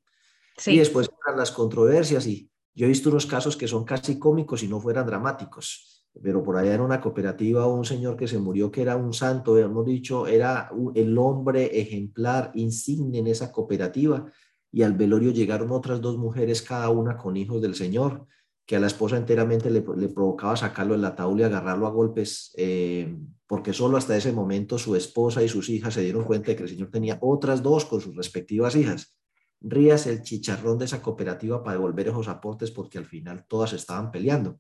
Sí. 0.57 0.73
Y 0.73 0.79
después 0.79 1.11
las 1.37 1.51
controversias 1.51 2.27
y 2.27 2.51
yo 2.75 2.87
he 2.87 2.89
visto 2.89 3.11
unos 3.11 3.27
casos 3.27 3.57
que 3.57 3.69
son 3.69 3.85
casi 3.85 4.19
cómicos 4.19 4.63
y 4.63 4.69
no 4.69 4.81
fueran 4.81 5.07
dramáticos, 5.07 6.07
pero 6.23 6.43
por 6.43 6.57
allá 6.57 6.75
en 6.75 6.81
una 6.81 7.01
cooperativa 7.01 7.67
un 7.67 7.85
señor 7.85 8.17
que 8.17 8.29
se 8.29 8.39
murió 8.39 8.71
que 8.71 8.83
era 8.83 8.97
un 8.97 9.13
santo, 9.13 9.59
hemos 9.59 9.85
dicho, 9.85 10.27
era 10.27 10.71
el 10.95 11.19
hombre 11.19 11.81
ejemplar, 11.81 12.53
insigne 12.55 13.19
en 13.19 13.27
esa 13.27 13.53
cooperativa 13.53 14.27
y 14.71 14.83
al 14.83 14.95
velorio 14.95 15.33
llegaron 15.33 15.73
otras 15.73 16.01
dos 16.01 16.19
mujeres, 16.19 16.63
cada 16.63 16.89
una 16.91 17.17
con 17.17 17.37
hijos 17.37 17.61
del 17.61 17.75
señor 17.75 18.27
que 18.69 18.77
a 18.77 18.81
la 18.81 18.87
esposa 18.87 19.17
enteramente 19.17 19.71
le, 19.71 19.81
provocaba 19.81 20.55
sacarlo 20.55 20.95
la 20.99 21.17
tabla 21.17 21.41
y 21.41 21.45
agarrarlo 21.45 21.87
a 21.87 21.91
golpes, 21.91 22.53
eh, 22.59 23.17
porque 23.47 23.73
solo 23.73 23.97
hasta 23.97 24.15
ese 24.15 24.31
momento 24.31 24.77
su 24.77 24.95
esposa 24.95 25.43
y 25.43 25.49
sus 25.49 25.71
hijas 25.71 25.95
se 25.95 26.03
dieron 26.03 26.25
cuenta 26.25 26.49
de 26.51 26.57
que 26.57 26.65
el 26.65 26.69
señor 26.69 26.91
tenía 26.91 27.17
otras 27.23 27.63
dos 27.63 27.87
con 27.87 28.03
sus 28.03 28.15
respectivas 28.15 28.77
hijas. 28.77 29.17
Rías 29.63 30.07
el 30.07 30.21
chicharrón 30.21 30.77
de 30.77 30.85
esa 30.85 31.01
cooperativa 31.01 31.65
para 31.65 31.79
devolver 31.79 32.09
esos 32.09 32.29
aportes 32.29 32.71
porque 32.71 32.99
al 32.99 33.07
final 33.07 33.47
todas 33.49 33.73
estaban 33.73 34.11
peleando. 34.11 34.59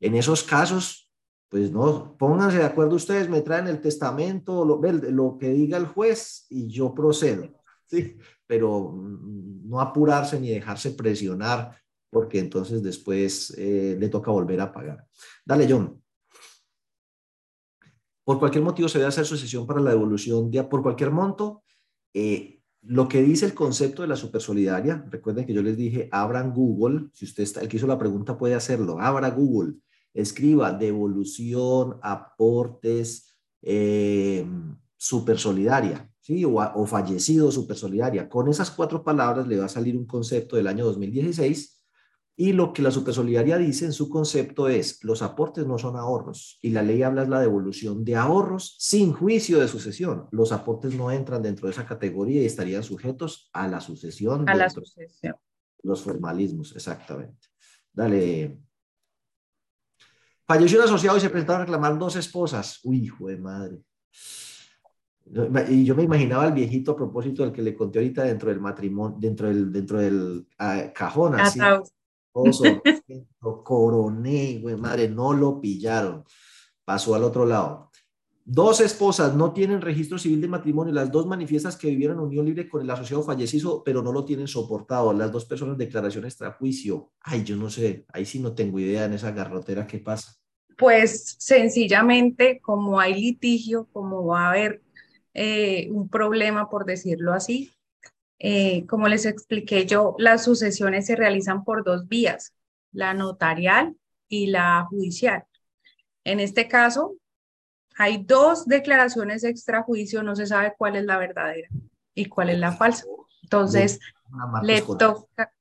En 0.00 0.16
esos 0.16 0.42
casos, 0.42 1.10
pues 1.48 1.72
no, 1.72 2.14
pónganse 2.18 2.58
de 2.58 2.64
acuerdo 2.64 2.96
ustedes, 2.96 3.30
me 3.30 3.40
traen 3.40 3.68
el 3.68 3.80
testamento, 3.80 4.66
lo, 4.66 4.82
lo 4.82 5.38
que 5.38 5.48
diga 5.48 5.78
el 5.78 5.86
juez 5.86 6.44
y 6.50 6.68
yo 6.68 6.92
procedo, 6.92 7.48
¿sí? 7.86 8.18
Pero 8.46 8.92
mm, 8.92 9.66
no 9.66 9.80
apurarse 9.80 10.38
ni 10.38 10.50
dejarse 10.50 10.90
presionar 10.90 11.85
porque 12.10 12.38
entonces 12.38 12.82
después 12.82 13.54
eh, 13.56 13.96
le 13.98 14.08
toca 14.08 14.30
volver 14.30 14.60
a 14.60 14.72
pagar. 14.72 15.06
Dale, 15.44 15.66
John. 15.68 16.02
Por 18.24 18.38
cualquier 18.38 18.64
motivo 18.64 18.88
se 18.88 18.98
debe 18.98 19.08
hacer 19.08 19.24
sucesión 19.24 19.66
para 19.66 19.80
la 19.80 19.90
devolución 19.90 20.50
de, 20.50 20.62
por 20.64 20.82
cualquier 20.82 21.10
monto. 21.10 21.62
Eh, 22.12 22.60
lo 22.82 23.08
que 23.08 23.22
dice 23.22 23.46
el 23.46 23.54
concepto 23.54 24.02
de 24.02 24.08
la 24.08 24.16
supersolidaria, 24.16 25.04
recuerden 25.10 25.46
que 25.46 25.54
yo 25.54 25.62
les 25.62 25.76
dije, 25.76 26.08
abran 26.10 26.52
Google, 26.52 27.08
si 27.12 27.24
usted 27.24 27.42
está, 27.42 27.60
el 27.60 27.68
que 27.68 27.76
hizo 27.76 27.86
la 27.86 27.98
pregunta 27.98 28.38
puede 28.38 28.54
hacerlo, 28.54 28.98
abra 29.00 29.30
Google, 29.30 29.74
escriba 30.14 30.72
devolución, 30.72 31.98
aportes, 32.02 33.36
eh, 33.62 34.46
supersolidaria, 34.96 36.10
¿sí? 36.20 36.44
O, 36.44 36.54
o 36.54 36.86
fallecido 36.86 37.52
supersolidaria. 37.52 38.28
Con 38.28 38.48
esas 38.48 38.70
cuatro 38.70 39.04
palabras 39.04 39.46
le 39.46 39.58
va 39.58 39.66
a 39.66 39.68
salir 39.68 39.96
un 39.96 40.06
concepto 40.06 40.56
del 40.56 40.68
año 40.68 40.84
2016 40.84 41.75
Y 42.38 42.52
lo 42.52 42.74
que 42.74 42.82
la 42.82 42.90
supersolidaria 42.90 43.56
dice 43.56 43.86
en 43.86 43.94
su 43.94 44.10
concepto 44.10 44.68
es, 44.68 45.02
los 45.02 45.22
aportes 45.22 45.66
no 45.66 45.78
son 45.78 45.96
ahorros 45.96 46.58
y 46.60 46.68
la 46.68 46.82
ley 46.82 47.02
habla 47.02 47.22
de 47.22 47.30
la 47.30 47.40
devolución 47.40 48.04
de 48.04 48.14
ahorros 48.14 48.76
sin 48.78 49.14
juicio 49.14 49.58
de 49.58 49.68
sucesión. 49.68 50.28
Los 50.32 50.52
aportes 50.52 50.94
no 50.94 51.10
entran 51.10 51.42
dentro 51.42 51.66
de 51.66 51.72
esa 51.72 51.86
categoría 51.86 52.42
y 52.42 52.44
estarían 52.44 52.82
sujetos 52.82 53.48
a 53.54 53.66
la 53.68 53.80
sucesión. 53.80 54.46
A 54.50 54.54
la 54.54 54.68
sucesión. 54.68 55.34
Los 55.82 56.02
formalismos, 56.02 56.76
exactamente. 56.76 57.48
Dale. 57.90 58.58
Falleció 60.46 60.78
un 60.78 60.84
asociado 60.84 61.16
y 61.16 61.20
se 61.20 61.30
presentaron 61.30 61.62
a 61.62 61.64
reclamar 61.64 61.98
dos 61.98 62.16
esposas. 62.16 62.80
Uy, 62.84 63.04
hijo 63.04 63.28
de 63.28 63.38
madre. 63.38 63.78
Y 65.70 65.84
yo 65.84 65.96
me 65.96 66.02
imaginaba 66.02 66.44
al 66.44 66.52
viejito 66.52 66.92
a 66.92 66.96
propósito 66.96 67.42
del 67.42 67.52
que 67.52 67.62
le 67.62 67.74
conté 67.74 67.98
ahorita 67.98 68.24
dentro 68.24 68.50
del 68.50 68.60
matrimonio, 68.60 69.16
dentro 69.18 69.48
del, 69.48 69.72
dentro 69.72 69.98
del 69.98 70.46
ah, 70.58 70.92
cajón, 70.94 71.40
así. 71.40 71.58
coroné, 73.64 74.58
güey, 74.60 74.76
madre, 74.76 75.08
no 75.08 75.32
lo 75.32 75.60
pillaron. 75.60 76.24
Pasó 76.84 77.14
al 77.14 77.24
otro 77.24 77.46
lado. 77.46 77.90
Dos 78.48 78.80
esposas 78.80 79.34
no 79.34 79.52
tienen 79.52 79.80
registro 79.80 80.18
civil 80.18 80.40
de 80.40 80.46
matrimonio. 80.46 80.94
Las 80.94 81.10
dos 81.10 81.26
manifiestas 81.26 81.76
que 81.76 81.88
vivieron 81.88 82.18
en 82.18 82.24
unión 82.26 82.46
libre 82.46 82.68
con 82.68 82.80
el 82.80 82.88
asociado 82.88 83.24
fallecido, 83.24 83.82
pero 83.82 84.02
no 84.02 84.12
lo 84.12 84.24
tienen 84.24 84.46
soportado. 84.46 85.12
Las 85.12 85.32
dos 85.32 85.46
personas 85.46 85.76
declaración 85.76 86.24
extrajuicio. 86.24 87.10
Ay, 87.20 87.42
yo 87.42 87.56
no 87.56 87.68
sé. 87.68 88.06
Ahí 88.12 88.24
sí 88.24 88.38
no 88.38 88.54
tengo 88.54 88.78
idea 88.78 89.06
en 89.06 89.14
esa 89.14 89.32
garrotera 89.32 89.84
qué 89.84 89.98
pasa. 89.98 90.32
Pues 90.78 91.34
sencillamente, 91.40 92.60
como 92.60 93.00
hay 93.00 93.20
litigio, 93.20 93.88
como 93.92 94.26
va 94.26 94.46
a 94.46 94.50
haber 94.50 94.80
eh, 95.34 95.88
un 95.90 96.08
problema, 96.08 96.70
por 96.70 96.84
decirlo 96.84 97.32
así, 97.32 97.72
eh, 98.38 98.86
como 98.86 99.08
les 99.08 99.26
expliqué 99.26 99.86
yo, 99.86 100.14
las 100.18 100.44
sucesiones 100.44 101.06
se 101.06 101.16
realizan 101.16 101.64
por 101.64 101.84
dos 101.84 102.08
vías, 102.08 102.52
la 102.92 103.14
notarial 103.14 103.96
y 104.28 104.46
la 104.46 104.86
judicial. 104.88 105.44
En 106.24 106.40
este 106.40 106.68
caso, 106.68 107.16
hay 107.96 108.22
dos 108.24 108.66
declaraciones 108.66 109.44
extrajuicio, 109.44 110.22
no 110.22 110.36
se 110.36 110.46
sabe 110.46 110.74
cuál 110.76 110.96
es 110.96 111.04
la 111.04 111.18
verdadera 111.18 111.68
y 112.14 112.26
cuál 112.26 112.50
es 112.50 112.58
la 112.58 112.72
falsa. 112.72 113.04
Entonces, 113.42 114.00
le 114.62 114.82
toca... 114.82 115.52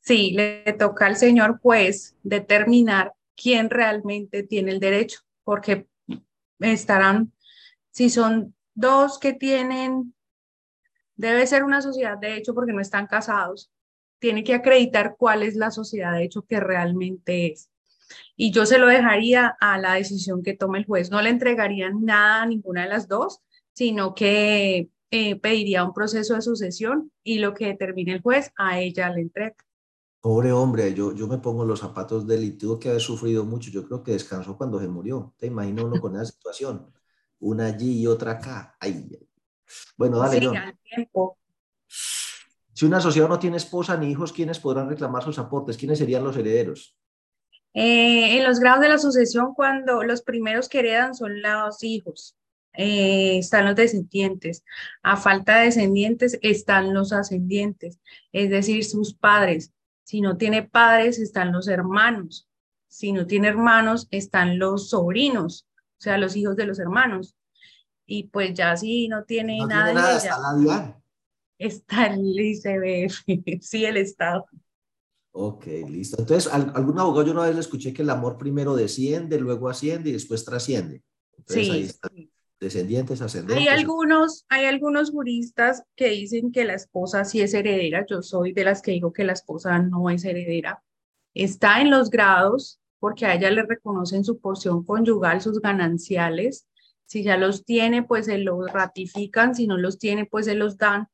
Sí, 0.00 0.30
le 0.32 0.72
toca 0.78 1.06
al 1.06 1.16
señor 1.16 1.58
juez 1.60 2.16
determinar 2.22 3.12
quién 3.36 3.70
realmente 3.70 4.42
tiene 4.42 4.72
el 4.72 4.80
derecho, 4.80 5.20
porque 5.44 5.86
estarán, 6.60 7.32
si 7.90 8.08
son 8.08 8.54
dos 8.74 9.18
que 9.18 9.32
tienen 9.32 10.14
Debe 11.16 11.46
ser 11.46 11.64
una 11.64 11.82
sociedad 11.82 12.18
de 12.18 12.36
hecho 12.36 12.54
porque 12.54 12.72
no 12.72 12.80
están 12.80 13.06
casados. 13.06 13.70
Tiene 14.18 14.44
que 14.44 14.54
acreditar 14.54 15.16
cuál 15.18 15.42
es 15.42 15.56
la 15.56 15.70
sociedad 15.70 16.12
de 16.12 16.24
hecho 16.24 16.42
que 16.42 16.60
realmente 16.60 17.52
es. 17.52 17.70
Y 18.36 18.52
yo 18.52 18.66
se 18.66 18.78
lo 18.78 18.86
dejaría 18.86 19.56
a 19.60 19.78
la 19.78 19.94
decisión 19.94 20.42
que 20.42 20.54
tome 20.54 20.78
el 20.78 20.86
juez. 20.86 21.10
No 21.10 21.20
le 21.22 21.30
entregaría 21.30 21.90
nada 21.90 22.42
a 22.42 22.46
ninguna 22.46 22.82
de 22.82 22.88
las 22.88 23.08
dos, 23.08 23.40
sino 23.72 24.14
que 24.14 24.90
eh, 25.10 25.40
pediría 25.40 25.84
un 25.84 25.94
proceso 25.94 26.34
de 26.34 26.42
sucesión 26.42 27.12
y 27.22 27.38
lo 27.38 27.54
que 27.54 27.66
determine 27.66 28.14
el 28.14 28.22
juez 28.22 28.52
a 28.56 28.78
ella 28.80 29.10
le 29.10 29.22
entrega. 29.22 29.56
Pobre 30.20 30.50
hombre, 30.50 30.92
yo, 30.92 31.14
yo 31.14 31.28
me 31.28 31.38
pongo 31.38 31.64
los 31.64 31.80
zapatos 31.80 32.26
del 32.26 32.42
y 32.42 32.50
tuvo 32.52 32.78
que 32.80 32.88
haber 32.88 33.00
sufrido 33.00 33.44
mucho. 33.44 33.70
Yo 33.70 33.86
creo 33.86 34.02
que 34.02 34.12
descansó 34.12 34.56
cuando 34.56 34.80
se 34.80 34.88
murió. 34.88 35.34
¿Te 35.36 35.46
imaginas 35.46 35.84
uno 35.84 36.00
con 36.00 36.16
esa 36.16 36.24
situación? 36.24 36.92
Una 37.38 37.66
allí 37.66 38.00
y 38.00 38.06
otra 38.06 38.32
acá. 38.32 38.76
Ay, 38.80 39.08
bueno, 39.96 40.18
dale. 40.18 40.40
tiempo. 40.82 41.38
Si 42.72 42.84
un 42.84 42.94
asociado 42.94 43.28
no 43.28 43.38
tiene 43.38 43.56
esposa 43.56 43.96
ni 43.96 44.10
hijos, 44.10 44.32
¿quiénes 44.32 44.58
podrán 44.58 44.88
reclamar 44.88 45.22
sus 45.22 45.38
aportes? 45.38 45.78
¿Quiénes 45.78 45.98
serían 45.98 46.24
los 46.24 46.36
herederos? 46.36 46.94
Eh, 47.72 48.36
en 48.36 48.44
los 48.44 48.60
grados 48.60 48.80
de 48.80 48.88
la 48.88 48.98
sucesión, 48.98 49.54
cuando 49.54 50.02
los 50.02 50.22
primeros 50.22 50.68
que 50.68 50.80
heredan 50.80 51.14
son 51.14 51.40
los 51.40 51.82
hijos, 51.82 52.36
eh, 52.74 53.38
están 53.38 53.64
los 53.64 53.76
descendientes. 53.76 54.62
A 55.02 55.16
falta 55.16 55.58
de 55.58 55.66
descendientes 55.66 56.38
están 56.42 56.92
los 56.92 57.12
ascendientes, 57.12 57.98
es 58.32 58.50
decir, 58.50 58.84
sus 58.84 59.14
padres. 59.14 59.72
Si 60.04 60.20
no 60.20 60.36
tiene 60.36 60.62
padres, 60.62 61.18
están 61.18 61.52
los 61.52 61.68
hermanos. 61.68 62.46
Si 62.88 63.12
no 63.12 63.26
tiene 63.26 63.48
hermanos, 63.48 64.06
están 64.10 64.58
los 64.58 64.90
sobrinos, 64.90 65.66
o 65.98 66.02
sea, 66.02 66.18
los 66.18 66.36
hijos 66.36 66.56
de 66.56 66.66
los 66.66 66.78
hermanos 66.78 67.34
y 68.06 68.24
pues 68.24 68.54
ya 68.54 68.76
si 68.76 69.08
no 69.08 69.24
tiene 69.24 69.58
nada, 69.66 70.10
de 70.10 70.16
está 70.16 70.38
la 70.38 70.54
DIAN. 70.58 70.96
Está 71.58 72.06
el 72.06 72.38
ICBF, 72.38 73.24
sí, 73.60 73.84
el 73.84 73.96
Estado. 73.96 74.46
Ok, 75.32 75.66
listo. 75.88 76.16
Entonces, 76.18 76.50
algún 76.52 76.98
abogado 76.98 77.26
yo 77.26 77.32
una 77.32 77.44
vez 77.44 77.54
le 77.54 77.60
escuché 77.60 77.92
que 77.92 78.02
el 78.02 78.10
amor 78.10 78.38
primero 78.38 78.74
desciende, 78.74 79.38
luego 79.38 79.68
asciende 79.68 80.10
y 80.10 80.12
después 80.14 80.44
trasciende. 80.44 81.02
Entonces, 81.36 81.66
sí, 81.66 81.70
ahí 81.70 81.82
está. 81.82 82.10
Descendientes, 82.58 83.20
ascendentes. 83.20 83.58
Hay 83.58 83.68
algunos, 83.68 84.46
hay 84.48 84.64
algunos 84.64 85.10
juristas 85.10 85.82
que 85.94 86.08
dicen 86.08 86.52
que 86.52 86.64
la 86.64 86.72
esposa 86.72 87.26
sí 87.26 87.42
es 87.42 87.52
heredera. 87.52 88.06
Yo 88.08 88.22
soy 88.22 88.54
de 88.54 88.64
las 88.64 88.80
que 88.80 88.92
digo 88.92 89.12
que 89.12 89.24
la 89.24 89.34
esposa 89.34 89.78
no 89.78 90.08
es 90.08 90.24
heredera. 90.24 90.82
Está 91.34 91.82
en 91.82 91.90
los 91.90 92.08
grados 92.08 92.80
porque 92.98 93.26
a 93.26 93.34
ella 93.34 93.50
le 93.50 93.62
reconocen 93.62 94.24
su 94.24 94.40
porción 94.40 94.84
conyugal, 94.84 95.42
sus 95.42 95.60
gananciales, 95.60 96.66
si 97.06 97.22
ya 97.22 97.36
los 97.36 97.64
tiene, 97.64 98.02
pues 98.02 98.26
se 98.26 98.38
los 98.38 98.70
ratifican, 98.72 99.54
si 99.54 99.66
no 99.66 99.76
los 99.76 99.98
tiene, 99.98 100.26
pues 100.26 100.46
se 100.46 100.54
los 100.54 100.76
dan. 100.76 101.08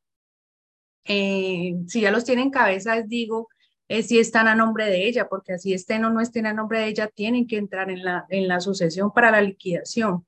Eh, 1.05 1.74
si 1.86 2.01
ya 2.01 2.11
los 2.11 2.24
tiene 2.24 2.43
en 2.43 2.51
cabeza, 2.51 2.97
les 2.97 3.09
digo, 3.09 3.49
eh, 3.88 4.03
si 4.03 4.18
están 4.18 4.49
a 4.49 4.55
nombre 4.55 4.86
de 4.86 5.07
ella, 5.07 5.28
porque 5.28 5.53
así 5.53 5.74
estén 5.74 6.05
o 6.05 6.11
no 6.11 6.20
estén 6.20 6.47
a 6.47 6.55
nombre 6.55 6.80
de 6.80 6.88
ella, 6.88 7.09
tienen 7.09 7.47
que 7.47 7.59
entrar 7.59 7.90
en 7.90 8.03
la, 8.05 8.24
en 8.30 8.49
la 8.49 8.61
sucesión 8.61 9.12
para 9.12 9.30
la 9.30 9.43
liquidación. 9.43 10.26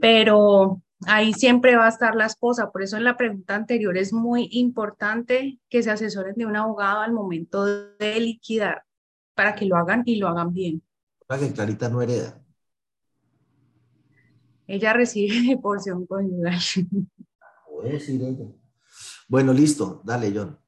Pero 0.00 0.80
ahí 1.06 1.34
siempre 1.34 1.76
va 1.76 1.86
a 1.86 1.90
estar 1.90 2.14
la 2.14 2.26
esposa, 2.26 2.70
por 2.70 2.82
eso 2.82 2.96
en 2.96 3.04
la 3.04 3.16
pregunta 3.16 3.54
anterior 3.54 3.96
es 3.98 4.12
muy 4.12 4.48
importante 4.52 5.58
que 5.68 5.82
se 5.82 5.90
asesoren 5.90 6.34
de 6.36 6.46
un 6.46 6.56
abogado 6.56 7.00
al 7.00 7.12
momento 7.12 7.64
de 7.64 8.20
liquidar, 8.20 8.84
para 9.34 9.54
que 9.54 9.66
lo 9.66 9.76
hagan 9.76 10.02
y 10.06 10.16
lo 10.16 10.28
hagan 10.28 10.52
bien. 10.52 10.82
Para 11.26 11.40
que 11.40 11.52
Clarita 11.52 11.88
no 11.88 12.00
hereda. 12.02 12.41
Ella 14.72 14.94
recibe 14.94 15.58
porción 15.58 16.06
conyugal. 16.06 16.58
Puede 17.68 17.92
decir 17.92 18.22
ella. 18.22 18.46
Bueno, 19.28 19.52
listo. 19.52 20.00
Dale, 20.02 20.32
John. 20.34 20.58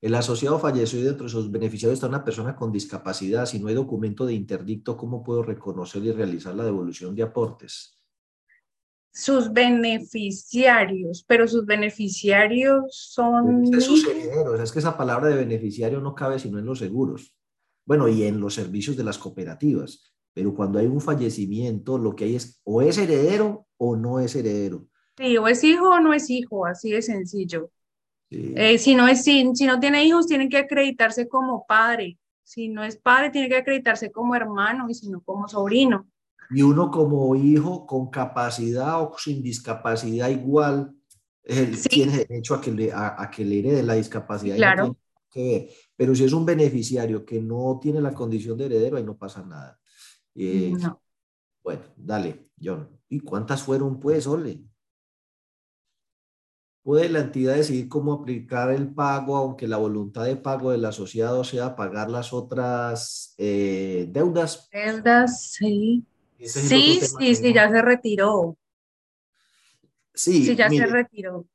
El 0.00 0.14
asociado 0.14 0.58
falleció 0.58 1.00
y 1.00 1.02
dentro 1.02 1.24
de 1.24 1.30
sus 1.30 1.50
beneficiarios 1.50 1.98
está 1.98 2.06
una 2.06 2.24
persona 2.24 2.56
con 2.56 2.72
discapacidad. 2.72 3.44
Si 3.44 3.58
no 3.58 3.68
hay 3.68 3.74
documento 3.74 4.24
de 4.24 4.32
interdicto, 4.32 4.96
¿cómo 4.96 5.22
puedo 5.22 5.42
reconocer 5.42 6.02
y 6.04 6.12
realizar 6.12 6.54
la 6.54 6.64
devolución 6.64 7.14
de 7.14 7.24
aportes? 7.24 7.98
Sus 9.12 9.52
beneficiarios, 9.52 11.22
pero 11.28 11.46
sus 11.46 11.66
beneficiarios 11.66 12.84
son... 12.90 13.74
Es 13.74 13.84
sus 13.84 14.08
herederos. 14.08 14.58
Es 14.58 14.72
que 14.72 14.78
esa 14.78 14.96
palabra 14.96 15.28
de 15.28 15.36
beneficiario 15.36 16.00
no 16.00 16.14
cabe 16.14 16.38
sino 16.38 16.58
en 16.58 16.64
los 16.64 16.78
seguros. 16.78 17.34
Bueno, 17.84 18.08
y 18.08 18.22
en 18.22 18.40
los 18.40 18.54
servicios 18.54 18.96
de 18.96 19.04
las 19.04 19.18
cooperativas. 19.18 20.15
Pero 20.36 20.54
cuando 20.54 20.78
hay 20.78 20.84
un 20.84 21.00
fallecimiento, 21.00 21.96
lo 21.96 22.14
que 22.14 22.24
hay 22.24 22.36
es 22.36 22.60
o 22.62 22.82
es 22.82 22.98
heredero 22.98 23.66
o 23.78 23.96
no 23.96 24.20
es 24.20 24.36
heredero. 24.36 24.86
Sí, 25.16 25.34
o 25.38 25.48
es 25.48 25.64
hijo 25.64 25.88
o 25.88 25.98
no 25.98 26.12
es 26.12 26.28
hijo, 26.28 26.66
así 26.66 26.90
de 26.90 27.00
sencillo. 27.00 27.70
Eh, 28.28 28.76
si, 28.76 28.94
no 28.94 29.08
es, 29.08 29.24
si, 29.24 29.50
si 29.54 29.64
no 29.64 29.80
tiene 29.80 30.04
hijos, 30.04 30.26
tiene 30.26 30.50
que 30.50 30.58
acreditarse 30.58 31.26
como 31.26 31.64
padre. 31.66 32.18
Si 32.44 32.68
no 32.68 32.84
es 32.84 32.98
padre, 32.98 33.30
tiene 33.30 33.48
que 33.48 33.56
acreditarse 33.56 34.12
como 34.12 34.34
hermano 34.34 34.90
y 34.90 34.94
si 34.94 35.08
no 35.08 35.22
como 35.22 35.48
sobrino. 35.48 36.06
Y 36.50 36.60
uno 36.60 36.90
como 36.90 37.34
hijo 37.34 37.86
con 37.86 38.10
capacidad 38.10 39.00
o 39.00 39.16
sin 39.16 39.42
discapacidad 39.42 40.28
igual, 40.28 40.94
tiene 41.88 42.26
derecho 42.28 42.56
a 42.56 42.60
que 42.60 42.72
le, 42.72 42.92
a, 42.92 43.30
que 43.34 43.42
le 43.42 43.60
herede 43.60 43.82
la 43.82 43.94
discapacidad. 43.94 44.56
Claro. 44.56 44.98
Pero 45.96 46.14
si 46.14 46.24
es 46.24 46.32
un 46.34 46.44
beneficiario 46.44 47.24
que 47.24 47.40
no 47.40 47.78
tiene 47.80 48.02
la 48.02 48.12
condición 48.12 48.58
de 48.58 48.66
heredero, 48.66 48.98
ahí 48.98 49.02
no 49.02 49.16
pasa 49.16 49.42
nada. 49.42 49.78
Eh, 50.36 50.74
bueno, 51.62 51.82
dale, 51.96 52.50
John. 52.62 52.88
¿Y 53.08 53.20
cuántas 53.20 53.62
fueron, 53.62 53.98
pues, 53.98 54.26
Ole? 54.26 54.62
¿Puede 56.82 57.08
la 57.08 57.20
entidad 57.20 57.56
decidir 57.56 57.88
cómo 57.88 58.12
aplicar 58.12 58.70
el 58.70 58.94
pago, 58.94 59.36
aunque 59.36 59.66
la 59.66 59.76
voluntad 59.76 60.24
de 60.24 60.36
pago 60.36 60.70
del 60.70 60.84
asociado 60.84 61.42
sea 61.42 61.74
pagar 61.74 62.10
las 62.10 62.32
otras 62.32 63.34
eh, 63.38 64.06
deudas? 64.10 64.68
Deudas, 64.70 65.42
sí. 65.50 66.06
Sí, 66.38 67.00
sí, 67.00 67.34
sí, 67.34 67.52
ya 67.52 67.70
se 67.70 67.82
retiró. 67.82 68.56
Sí, 70.14 70.44
sí 70.44 70.54
ya 70.54 70.70
se 70.70 70.86
retiró. 70.86 71.46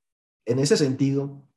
En 0.45 0.59
ese 0.59 0.75
sentido, 0.75 1.47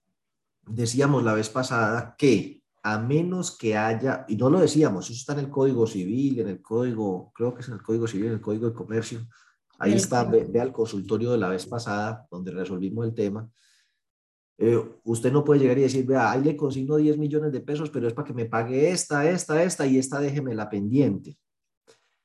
decíamos 0.67 1.25
la 1.25 1.35
vez 1.35 1.49
pasada 1.49 2.15
que 2.17 2.64
a 2.87 2.99
menos 2.99 3.57
que 3.57 3.75
haya, 3.75 4.27
y 4.29 4.37
no 4.37 4.51
lo 4.51 4.61
decíamos, 4.61 5.07
eso 5.07 5.19
está 5.19 5.33
en 5.33 5.39
el 5.39 5.51
Código 5.51 5.87
Civil, 5.87 6.41
en 6.41 6.49
el 6.49 6.61
Código, 6.61 7.33
creo 7.35 7.55
que 7.55 7.63
es 7.63 7.69
en 7.69 7.75
el 7.75 7.83
Código 7.83 8.07
Civil, 8.07 8.27
en 8.27 8.33
el 8.35 8.41
Código 8.43 8.69
de 8.69 8.75
Comercio, 8.75 9.21
ahí 9.79 9.95
está, 9.95 10.25
ve, 10.25 10.61
al 10.61 10.71
consultorio 10.71 11.33
de 11.33 11.39
la 11.39 11.49
vez 11.49 11.65
pasada, 11.65 12.27
donde 12.31 12.53
resolvimos 12.53 13.07
el 13.07 13.15
tema, 13.15 13.51
Eh, 14.57 14.79
usted 15.05 15.33
no 15.33 15.43
puede 15.43 15.61
llegar 15.61 15.79
y 15.79 15.83
decir, 15.83 16.07
vea, 16.07 16.31
ahí 16.31 16.43
le 16.43 16.57
consigno 16.57 16.97
10 16.97 17.19
millones 17.19 17.51
de 17.53 17.61
pesos, 17.61 17.91
pero 17.91 18.07
es 18.07 18.15
para 18.15 18.27
que 18.29 18.35
me 18.35 18.45
pague 18.45 18.91
esta, 18.91 19.29
esta, 19.29 19.61
esta 19.65 19.85
y 19.87 19.99
esta 19.99 20.21
déjeme 20.21 20.55
la 20.55 20.69
pendiente. 20.69 21.37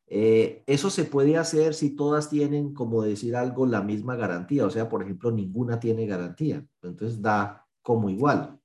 Eh, 0.05 0.63
eso 0.67 0.89
se 0.89 1.05
puede 1.05 1.37
hacer 1.37 1.73
si 1.73 1.95
todas 1.95 2.29
tienen, 2.29 2.73
como 2.73 3.01
decir 3.01 3.35
algo, 3.35 3.65
la 3.65 3.81
misma 3.81 4.15
garantía. 4.15 4.65
O 4.65 4.69
sea, 4.69 4.87
por 4.89 5.01
ejemplo, 5.01 5.31
ninguna 5.31 5.79
tiene 5.79 6.05
garantía. 6.05 6.63
Entonces 6.83 7.19
da 7.21 7.65
como 7.81 8.09
igual. 8.09 8.58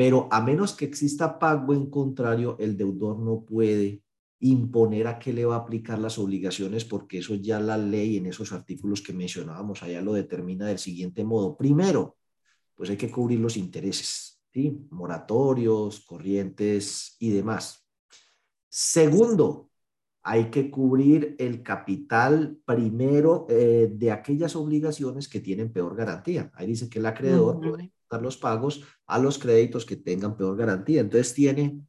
Pero 0.00 0.28
a 0.30 0.40
menos 0.40 0.72
que 0.72 0.86
exista 0.86 1.38
pago 1.38 1.74
en 1.74 1.90
contrario, 1.90 2.56
el 2.58 2.74
deudor 2.74 3.18
no 3.18 3.44
puede 3.44 4.02
imponer 4.38 5.06
a 5.06 5.18
qué 5.18 5.30
le 5.30 5.44
va 5.44 5.56
a 5.56 5.58
aplicar 5.58 5.98
las 5.98 6.18
obligaciones 6.18 6.86
porque 6.86 7.18
eso 7.18 7.34
ya 7.34 7.60
la 7.60 7.76
ley 7.76 8.16
en 8.16 8.24
esos 8.24 8.50
artículos 8.52 9.02
que 9.02 9.12
mencionábamos 9.12 9.82
allá 9.82 10.00
lo 10.00 10.14
determina 10.14 10.64
del 10.64 10.78
siguiente 10.78 11.22
modo. 11.22 11.54
Primero, 11.54 12.16
pues 12.74 12.88
hay 12.88 12.96
que 12.96 13.10
cubrir 13.10 13.40
los 13.40 13.58
intereses, 13.58 14.40
moratorios, 14.88 16.00
corrientes 16.00 17.16
y 17.18 17.28
demás. 17.28 17.86
Segundo, 18.70 19.68
hay 20.22 20.46
que 20.50 20.70
cubrir 20.70 21.36
el 21.38 21.62
capital 21.62 22.58
primero 22.64 23.44
eh, 23.50 23.92
de 23.92 24.12
aquellas 24.12 24.56
obligaciones 24.56 25.28
que 25.28 25.40
tienen 25.40 25.70
peor 25.70 25.94
garantía. 25.94 26.50
Ahí 26.54 26.68
dice 26.68 26.88
que 26.88 27.00
el 27.00 27.04
acreedor 27.04 27.60
dar 28.10 28.22
los 28.22 28.36
pagos 28.36 28.82
a 29.06 29.18
los 29.18 29.38
créditos 29.38 29.86
que 29.86 29.96
tengan 29.96 30.36
peor 30.36 30.56
garantía. 30.56 31.00
Entonces 31.00 31.32
tiene 31.32 31.80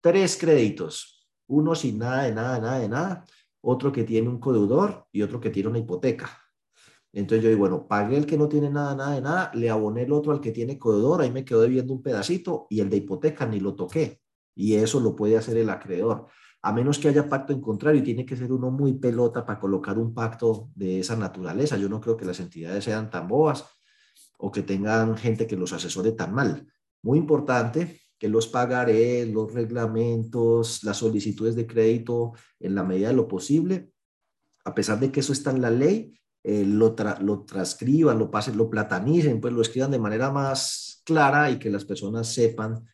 tres 0.00 0.36
créditos, 0.36 1.28
uno 1.48 1.74
sin 1.74 1.98
nada 1.98 2.24
de 2.24 2.34
nada, 2.34 2.60
nada 2.60 2.78
de 2.78 2.88
nada, 2.88 3.24
otro 3.62 3.90
que 3.90 4.04
tiene 4.04 4.28
un 4.28 4.38
codeudor 4.38 5.06
y 5.10 5.22
otro 5.22 5.40
que 5.40 5.50
tiene 5.50 5.68
una 5.68 5.78
hipoteca. 5.78 6.30
Entonces 7.12 7.42
yo 7.42 7.48
digo, 7.48 7.60
bueno, 7.60 7.88
pagué 7.88 8.16
el 8.16 8.26
que 8.26 8.38
no 8.38 8.48
tiene 8.48 8.70
nada, 8.70 8.94
nada 8.94 9.14
de 9.14 9.20
nada, 9.20 9.50
le 9.54 9.68
aboné 9.68 10.02
el 10.02 10.12
otro 10.12 10.32
al 10.32 10.40
que 10.40 10.52
tiene 10.52 10.78
codeudor, 10.78 11.22
ahí 11.22 11.30
me 11.32 11.44
quedo 11.44 11.62
debiendo 11.62 11.92
un 11.92 12.02
pedacito 12.02 12.66
y 12.70 12.80
el 12.80 12.88
de 12.88 12.98
hipoteca 12.98 13.46
ni 13.46 13.58
lo 13.58 13.74
toqué. 13.74 14.20
Y 14.54 14.74
eso 14.74 15.00
lo 15.00 15.16
puede 15.16 15.36
hacer 15.36 15.56
el 15.56 15.70
acreedor 15.70 16.26
a 16.62 16.72
menos 16.72 16.98
que 16.98 17.08
haya 17.08 17.26
pacto 17.26 17.54
en 17.54 17.60
contrario, 17.62 18.00
y 18.00 18.04
tiene 18.04 18.26
que 18.26 18.36
ser 18.36 18.52
uno 18.52 18.70
muy 18.70 18.92
pelota 18.92 19.46
para 19.46 19.58
colocar 19.58 19.98
un 19.98 20.12
pacto 20.12 20.68
de 20.74 21.00
esa 21.00 21.16
naturaleza. 21.16 21.78
Yo 21.78 21.88
no 21.88 22.00
creo 22.02 22.18
que 22.18 22.26
las 22.26 22.38
entidades 22.38 22.84
sean 22.84 23.08
tan 23.08 23.26
boas 23.26 23.64
o 24.40 24.50
que 24.50 24.62
tengan 24.62 25.16
gente 25.16 25.46
que 25.46 25.56
los 25.56 25.72
asesore 25.72 26.12
tan 26.12 26.34
mal. 26.34 26.66
Muy 27.02 27.18
importante 27.18 28.00
que 28.18 28.28
los 28.28 28.48
pagaré, 28.48 29.24
los 29.26 29.52
reglamentos, 29.52 30.82
las 30.84 30.98
solicitudes 30.98 31.56
de 31.56 31.66
crédito 31.66 32.32
en 32.58 32.74
la 32.74 32.84
medida 32.84 33.08
de 33.08 33.14
lo 33.14 33.26
posible, 33.26 33.92
a 34.64 34.74
pesar 34.74 35.00
de 35.00 35.10
que 35.10 35.20
eso 35.20 35.32
está 35.32 35.50
en 35.50 35.62
la 35.62 35.70
ley, 35.70 36.14
eh, 36.42 36.64
lo, 36.66 36.94
lo 37.20 37.44
transcriban, 37.44 38.18
lo 38.18 38.30
pasen, 38.30 38.56
lo 38.56 38.68
platanicen, 38.68 39.40
pues 39.40 39.52
lo 39.52 39.62
escriban 39.62 39.90
de 39.90 39.98
manera 39.98 40.30
más 40.30 41.02
clara 41.04 41.50
y 41.50 41.58
que 41.58 41.70
las 41.70 41.84
personas 41.84 42.32
sepan 42.32 42.84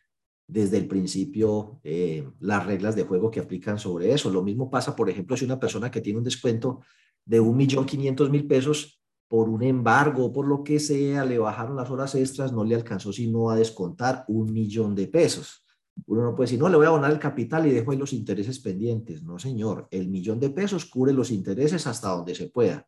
desde 0.47 0.77
el 0.77 0.87
principio 0.87 1.79
eh, 1.83 2.25
las 2.39 2.65
reglas 2.65 2.95
de 2.95 3.03
juego 3.03 3.29
que 3.29 3.41
aplican 3.41 3.77
sobre 3.77 4.13
eso. 4.13 4.29
Lo 4.29 4.43
mismo 4.43 4.69
pasa, 4.69 4.95
por 4.95 5.09
ejemplo, 5.09 5.35
si 5.35 5.45
una 5.45 5.59
persona 5.59 5.91
que 5.91 6.01
tiene 6.01 6.19
un 6.19 6.23
descuento 6.25 6.81
de 7.25 7.41
un 7.41 7.57
millón 7.57 7.85
quinientos 7.85 8.29
mil 8.29 8.47
pesos 8.47 8.96
por 9.27 9.49
un 9.49 9.63
embargo, 9.63 10.31
por 10.31 10.47
lo 10.47 10.63
que 10.63 10.79
sea, 10.79 11.25
le 11.25 11.37
bajaron 11.37 11.75
las 11.75 11.89
horas 11.89 12.15
extras, 12.15 12.53
no 12.53 12.63
le 12.63 12.75
alcanzó 12.75 13.11
sino 13.11 13.49
a 13.49 13.55
descontar 13.55 14.23
un 14.27 14.53
millón 14.53 14.95
de 14.95 15.07
pesos. 15.07 15.65
Uno 16.05 16.23
no 16.23 16.35
puede 16.35 16.47
decir, 16.47 16.59
no, 16.59 16.69
le 16.69 16.77
voy 16.77 16.85
a 16.85 16.89
abonar 16.89 17.11
el 17.11 17.19
capital 17.19 17.65
y 17.65 17.71
dejo 17.71 17.91
ahí 17.91 17.97
los 17.97 18.13
intereses 18.13 18.59
pendientes. 18.59 19.23
No, 19.23 19.39
señor, 19.39 19.87
el 19.91 20.07
millón 20.09 20.39
de 20.39 20.49
pesos 20.49 20.85
cubre 20.85 21.11
los 21.11 21.31
intereses 21.31 21.87
hasta 21.87 22.09
donde 22.09 22.35
se 22.35 22.49
pueda. 22.49 22.87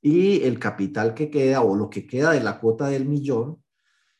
Y 0.00 0.42
el 0.42 0.58
capital 0.58 1.14
que 1.14 1.30
queda 1.30 1.62
o 1.62 1.74
lo 1.74 1.90
que 1.90 2.06
queda 2.06 2.30
de 2.30 2.40
la 2.40 2.60
cuota 2.60 2.86
del 2.86 3.06
millón, 3.06 3.62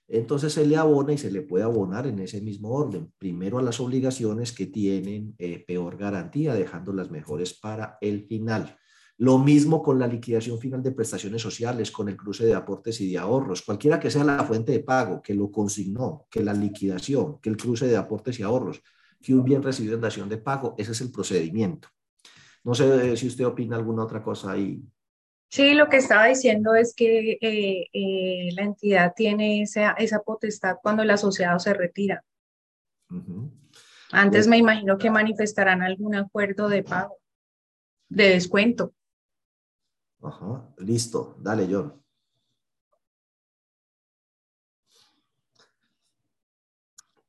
entonces 0.09 0.53
se 0.53 0.67
le 0.67 0.77
abona 0.77 1.13
y 1.13 1.19
se 1.19 1.31
le 1.31 1.43
puede 1.43 1.65
abonar 1.65 2.07
en 2.07 2.19
ese 2.19 2.41
mismo 2.41 2.71
orden. 2.71 3.13
Primero 3.19 3.59
a 3.59 3.63
las 3.63 3.79
obligaciones 3.79 4.53
que 4.53 4.67
tienen 4.67 5.35
eh, 5.39 5.65
peor 5.67 5.97
garantía, 5.97 6.55
dejando 6.55 6.93
las 6.93 7.11
mejores 7.11 7.55
para 7.55 7.99
el 8.01 8.27
final. 8.27 8.77
Lo 9.19 9.39
mismo 9.39 9.83
con 9.83 9.99
la 9.99 10.07
liquidación 10.07 10.61
final 10.61 10.83
de 10.83 10.93
prestaciones 10.93 11.43
sociales, 11.43 11.91
con 11.91 12.09
el 12.09 12.17
cruce 12.17 12.47
de 12.47 12.55
aportes 12.55 13.01
y 13.01 13.11
de 13.11 13.19
ahorros. 13.19 13.63
Cualquiera 13.63 13.99
que 13.99 14.11
sea 14.11 14.23
la 14.23 14.45
fuente 14.45 14.71
de 14.71 14.81
pago, 14.81 15.21
que 15.21 15.35
lo 15.35 15.51
consignó, 15.51 16.27
que 16.31 16.41
la 16.41 16.55
liquidación, 16.55 17.41
que 17.41 17.51
el 17.51 17.57
cruce 17.57 17.87
de 17.87 17.97
aportes 17.97 18.39
y 18.39 18.45
ahorros, 18.45 18.81
que 19.21 19.35
un 19.35 19.45
bien 19.45 19.63
recibido 19.63 19.97
en 19.97 20.03
dación 20.03 20.29
de 20.29 20.39
pago, 20.39 20.77
ese 20.79 20.93
es 20.93 21.01
el 21.01 21.11
procedimiento. 21.11 21.89
No 22.63 22.75
sé 22.75 23.17
si 23.17 23.27
usted 23.27 23.45
opina 23.45 23.77
alguna 23.77 24.05
otra 24.05 24.23
cosa 24.23 24.53
ahí. 24.53 24.83
Sí, 25.51 25.75
lo 25.75 25.89
que 25.89 25.97
estaba 25.97 26.27
diciendo 26.27 26.75
es 26.75 26.95
que 26.95 27.39
eh, 27.41 27.87
eh, 27.93 28.49
la 28.53 28.63
entidad 28.63 29.15
tiene 29.17 29.63
esa, 29.63 29.93
esa, 29.93 30.21
potestad 30.21 30.77
cuando 30.83 31.03
el 31.03 31.11
asociado 31.11 31.59
se 31.59 31.73
retira. 31.73 32.23
Antes 34.13 34.47
me 34.47 34.59
imagino 34.59 34.99
que 34.99 35.11
manifestarán 35.11 35.83
algún 35.83 36.15
acuerdo 36.15 36.69
de 36.69 36.83
pago, 36.83 37.17
de 38.11 38.29
descuento. 38.29 38.93
Listo, 40.79 41.37
dale, 41.41 41.67
John. 41.71 42.03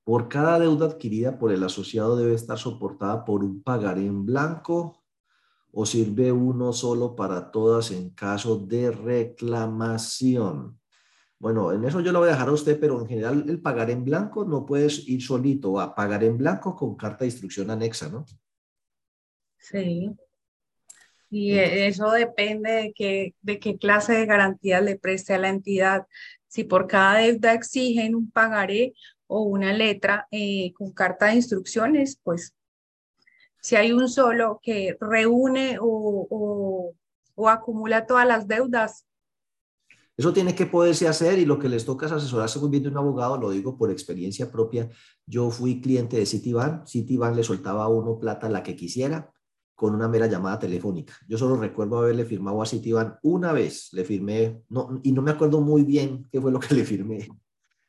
Por 0.03 0.27
cada 0.27 0.59
deuda 0.59 0.87
adquirida 0.87 1.37
por 1.37 1.51
el 1.51 1.63
asociado 1.63 2.15
debe 2.15 2.33
estar 2.33 2.57
soportada 2.57 3.23
por 3.25 3.43
un 3.43 3.61
pagaré 3.61 4.05
en 4.07 4.25
blanco 4.25 5.03
o 5.71 5.85
sirve 5.85 6.31
uno 6.31 6.73
solo 6.73 7.15
para 7.15 7.51
todas 7.51 7.91
en 7.91 8.09
caso 8.09 8.57
de 8.57 8.89
reclamación? 8.89 10.79
Bueno, 11.37 11.71
en 11.71 11.85
eso 11.85 12.01
yo 12.01 12.11
lo 12.11 12.19
voy 12.19 12.29
a 12.29 12.31
dejar 12.31 12.49
a 12.49 12.53
usted, 12.53 12.79
pero 12.79 12.99
en 12.99 13.07
general 13.07 13.45
el 13.47 13.61
pagar 13.61 13.91
en 13.91 14.03
blanco 14.03 14.43
no 14.45 14.65
puedes 14.65 15.07
ir 15.07 15.21
solito 15.21 15.79
a 15.79 15.93
pagar 15.93 16.23
en 16.23 16.37
blanco 16.37 16.75
con 16.75 16.95
carta 16.95 17.19
de 17.19 17.27
instrucción 17.27 17.69
anexa, 17.69 18.09
¿no? 18.09 18.25
Sí. 19.57 20.17
Y 21.29 21.57
eso 21.59 22.11
depende 22.11 22.71
de 22.71 22.93
qué, 22.93 23.35
de 23.41 23.59
qué 23.59 23.77
clase 23.77 24.13
de 24.13 24.25
garantía 24.25 24.81
le 24.81 24.97
preste 24.97 25.33
a 25.33 25.37
la 25.37 25.49
entidad. 25.49 26.07
Si 26.47 26.63
por 26.63 26.87
cada 26.87 27.19
deuda 27.19 27.53
exigen 27.53 28.15
un 28.15 28.31
pagaré 28.31 28.93
o 29.27 29.43
una 29.43 29.71
letra 29.71 30.27
eh, 30.31 30.73
con 30.73 30.91
carta 30.91 31.27
de 31.27 31.35
instrucciones, 31.35 32.19
pues 32.23 32.55
si 33.61 33.75
hay 33.75 33.91
un 33.91 34.09
solo 34.09 34.59
que 34.63 34.97
reúne 34.99 35.77
o, 35.79 36.93
acumula 37.47 38.05
todas 38.05 38.27
las 38.27 38.47
deudas. 38.47 39.05
Eso 40.17 40.33
tiene 40.33 40.53
que 40.53 40.65
poderse 40.65 41.07
hacer 41.07 41.39
y 41.39 41.45
lo 41.45 41.57
que 41.57 41.69
les 41.69 41.85
toca 41.85 42.07
es 42.07 42.11
asesorarse 42.11 42.59
muy 42.59 42.69
bien 42.69 42.83
de 42.83 42.89
un 42.89 42.97
abogado, 42.97 43.37
lo 43.37 43.51
digo 43.51 43.77
por 43.77 43.91
experiencia 43.91 44.51
propia. 44.51 44.89
Yo 45.25 45.49
fui 45.49 45.79
cliente 45.79 46.17
de 46.17 46.25
Citibank, 46.25 46.85
Citibank 46.85 47.35
le 47.35 47.43
soltaba 47.43 47.85
a 47.85 47.87
uno 47.87 48.19
plata 48.19 48.49
la 48.49 48.61
que 48.61 48.75
quisiera 48.75 49.31
con 49.79 49.95
una 49.95 50.09
mera 50.09 50.27
llamada 50.27 50.59
telefónica. 50.59 51.13
Yo 51.25 51.37
solo 51.37 51.55
recuerdo 51.55 51.99
haberle 51.99 52.25
firmado 52.25 52.61
a 52.61 52.65
Citibank 52.65 53.13
una 53.21 53.53
vez, 53.53 53.87
le 53.93 54.03
firmé, 54.03 54.61
no, 54.67 54.99
y 55.03 55.13
no 55.13 55.21
me 55.21 55.31
acuerdo 55.31 55.61
muy 55.61 55.83
bien 55.83 56.27
qué 56.29 56.41
fue 56.41 56.51
lo 56.51 56.59
que 56.59 56.75
le 56.75 56.83
firmé, 56.83 57.29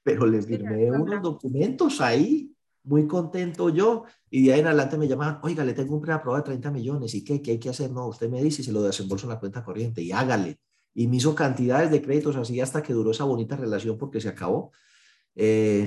pero 0.05 0.25
le 0.25 0.41
firmé 0.41 0.89
unos 0.93 1.21
documentos 1.21 2.01
ahí 2.01 2.55
muy 2.85 3.09
contento 3.09 3.71
yo, 3.71 4.05
y 4.31 4.47
de 4.47 4.53
ahí 4.53 4.61
en 4.61 4.69
adelante 4.69 4.97
me 4.99 5.09
llamaban, 5.09 5.41
oiga, 5.43 5.65
le 5.65 5.75
tengo 5.75 5.97
un 5.97 6.01
preaprobado 6.01 6.45
de 6.45 6.47
30 6.47 6.71
millones, 6.71 7.13
¿y 7.17 7.25
qué, 7.25 7.43
qué 7.43 7.51
hay 7.51 7.59
que 7.59 7.71
hacer? 7.71 7.91
No, 7.91 8.07
usted 8.07 8.31
me 8.31 8.41
dice 8.41 8.63
y 8.63 8.65
se 8.65 8.71
lo 8.71 8.83
desembolso 8.83 9.27
en 9.27 9.31
la 9.31 9.41
cuenta 9.41 9.65
corriente, 9.65 10.01
y 10.01 10.13
hágale. 10.13 10.61
Y 10.95 11.09
me 11.09 11.17
hizo 11.17 11.35
cantidades 11.35 11.91
de 11.91 12.01
créditos 12.01 12.37
así 12.37 12.61
hasta 12.61 12.85
que 12.85 12.93
duró 12.93 13.11
esa 13.11 13.25
bonita 13.25 13.57
relación 13.57 13.99
porque 13.99 14.21
se 14.21 14.29
acabó. 14.29 14.71
Eh, 15.35 15.85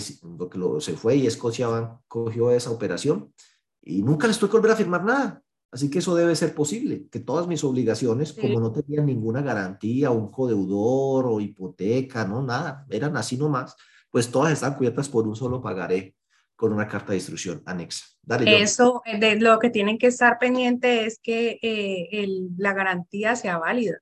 lo 0.54 0.82
se 0.82 0.97
fue 0.97 1.16
y 1.16 1.28
Escocia 1.28 1.97
cogió 2.08 2.51
esa 2.51 2.72
operación 2.72 3.34
y 3.82 4.01
nunca 4.01 4.28
les 4.28 4.38
tuve 4.38 4.49
que 4.49 4.58
volver 4.58 4.72
a 4.72 4.76
firmar 4.76 5.04
nada. 5.04 5.43
Así 5.74 5.89
que 5.89 5.99
eso 5.99 6.13
debe 6.13 6.36
ser 6.36 6.53
posible, 6.53 7.07
que 7.09 7.19
todas 7.19 7.47
mis 7.47 7.63
obligaciones, 7.63 8.32
como 8.32 8.59
no 8.59 8.71
tenían 8.71 9.07
ninguna 9.07 9.41
garantía, 9.41 10.11
un 10.11 10.30
codeudor 10.30 11.26
o 11.26 11.41
hipoteca, 11.41 12.26
no, 12.26 12.43
nada, 12.43 12.86
eran 12.91 13.17
así 13.17 13.38
nomás, 13.38 13.76
pues 14.11 14.30
todas 14.30 14.53
están 14.53 14.76
cubiertas 14.76 15.09
por 15.09 15.28
un 15.28 15.36
solo 15.36 15.63
pagaré 15.63 16.15
con 16.55 16.74
una 16.74 16.88
carta 16.88 17.13
de 17.13 17.17
instrucción 17.17 17.63
anexa. 17.65 18.05
Eso, 18.45 19.01
eh, 19.05 19.17
de 19.17 19.39
lo 19.39 19.57
que 19.57 19.71
tienen 19.71 19.97
que 19.97 20.05
estar 20.05 20.38
pendiente 20.38 21.07
es 21.07 21.17
que 21.17 21.57
eh, 21.63 22.28
la 22.55 22.74
garantía 22.74 23.36
sea 23.36 23.57
válida 23.57 23.97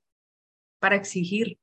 para 0.78 0.96
exigir. 0.96 1.58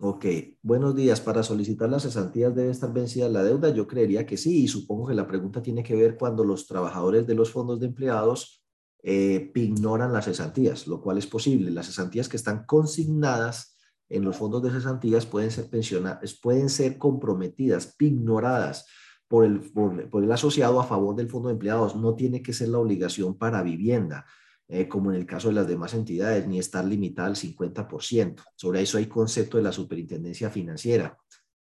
Ok, 0.00 0.26
buenos 0.60 0.96
días. 0.96 1.20
Para 1.20 1.44
solicitar 1.44 1.88
las 1.88 2.02
cesantías 2.02 2.52
debe 2.52 2.70
estar 2.70 2.92
vencida 2.92 3.28
la 3.28 3.44
deuda. 3.44 3.68
Yo 3.68 3.86
creería 3.86 4.26
que 4.26 4.36
sí 4.36 4.64
y 4.64 4.68
supongo 4.68 5.06
que 5.06 5.14
la 5.14 5.28
pregunta 5.28 5.62
tiene 5.62 5.84
que 5.84 5.94
ver 5.94 6.16
cuando 6.16 6.42
los 6.42 6.66
trabajadores 6.66 7.28
de 7.28 7.34
los 7.36 7.52
fondos 7.52 7.78
de 7.78 7.86
empleados 7.86 8.64
eh, 9.04 9.52
ignoran 9.54 10.12
las 10.12 10.24
cesantías, 10.24 10.88
lo 10.88 11.00
cual 11.00 11.18
es 11.18 11.28
posible. 11.28 11.70
Las 11.70 11.86
cesantías 11.86 12.28
que 12.28 12.36
están 12.36 12.64
consignadas 12.66 13.78
en 14.08 14.24
los 14.24 14.36
fondos 14.36 14.64
de 14.64 14.72
cesantías 14.72 15.26
pueden 15.26 15.52
ser 15.52 15.70
pensionadas, 15.70 16.40
pueden 16.42 16.70
ser 16.70 16.98
comprometidas, 16.98 17.94
ignoradas 18.00 18.86
por 19.28 19.44
el, 19.44 19.60
por, 19.60 20.24
el 20.24 20.32
asociado 20.32 20.80
a 20.80 20.84
favor 20.84 21.14
del 21.14 21.30
fondo 21.30 21.48
de 21.48 21.54
empleados. 21.54 21.94
No 21.94 22.16
tiene 22.16 22.42
que 22.42 22.52
ser 22.52 22.68
la 22.68 22.78
obligación 22.78 23.38
para 23.38 23.62
vivienda, 23.62 24.26
eh, 24.68 24.88
como 24.88 25.10
en 25.10 25.16
el 25.16 25.26
caso 25.26 25.48
de 25.48 25.54
las 25.54 25.68
demás 25.68 25.92
entidades, 25.94 26.46
ni 26.46 26.58
estar 26.58 26.84
limitada 26.84 27.28
al 27.28 27.36
50%. 27.36 28.42
Sobre 28.56 28.80
eso 28.80 28.98
hay 28.98 29.06
concepto 29.06 29.56
de 29.58 29.62
la 29.62 29.72
superintendencia 29.72 30.48
financiera. 30.48 31.16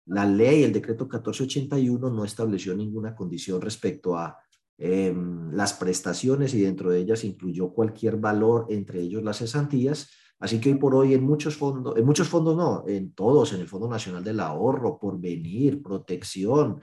La 0.07 0.25
ley, 0.25 0.65
el 0.65 0.73
decreto 0.73 1.05
1481, 1.05 2.11
no 2.11 2.25
estableció 2.25 2.75
ninguna 2.75 3.15
condición 3.15 3.61
respecto 3.61 4.17
a 4.17 4.39
em, 4.79 5.53
las 5.53 5.75
prestaciones 5.75 6.55
y 6.55 6.63
dentro 6.63 6.91
de 6.91 7.01
ellas 7.01 7.25
incluyó 7.25 7.73
cualquier 7.73 8.17
valor, 8.17 8.67
entre 8.71 9.01
ellos 9.01 9.23
las 9.23 9.39
cesantías. 9.39 10.11
Así 10.41 10.61
que 10.61 10.71
hoy 10.71 10.79
por 10.79 10.95
hoy 10.95 11.15
en 11.15 11.25
muchos 11.25 11.57
fondos, 11.57 11.97
en 11.97 12.05
muchos 12.05 12.29
fondos 12.29 12.57
no, 12.57 12.85
en 12.87 13.13
todos, 13.13 13.53
en 13.53 13.61
el 13.61 13.69
Fondo 13.69 13.89
Nacional 13.89 14.25
del 14.25 14.41
Ahorro, 14.41 14.99
por 14.99 15.21
venir, 15.21 15.83
protección, 15.83 16.81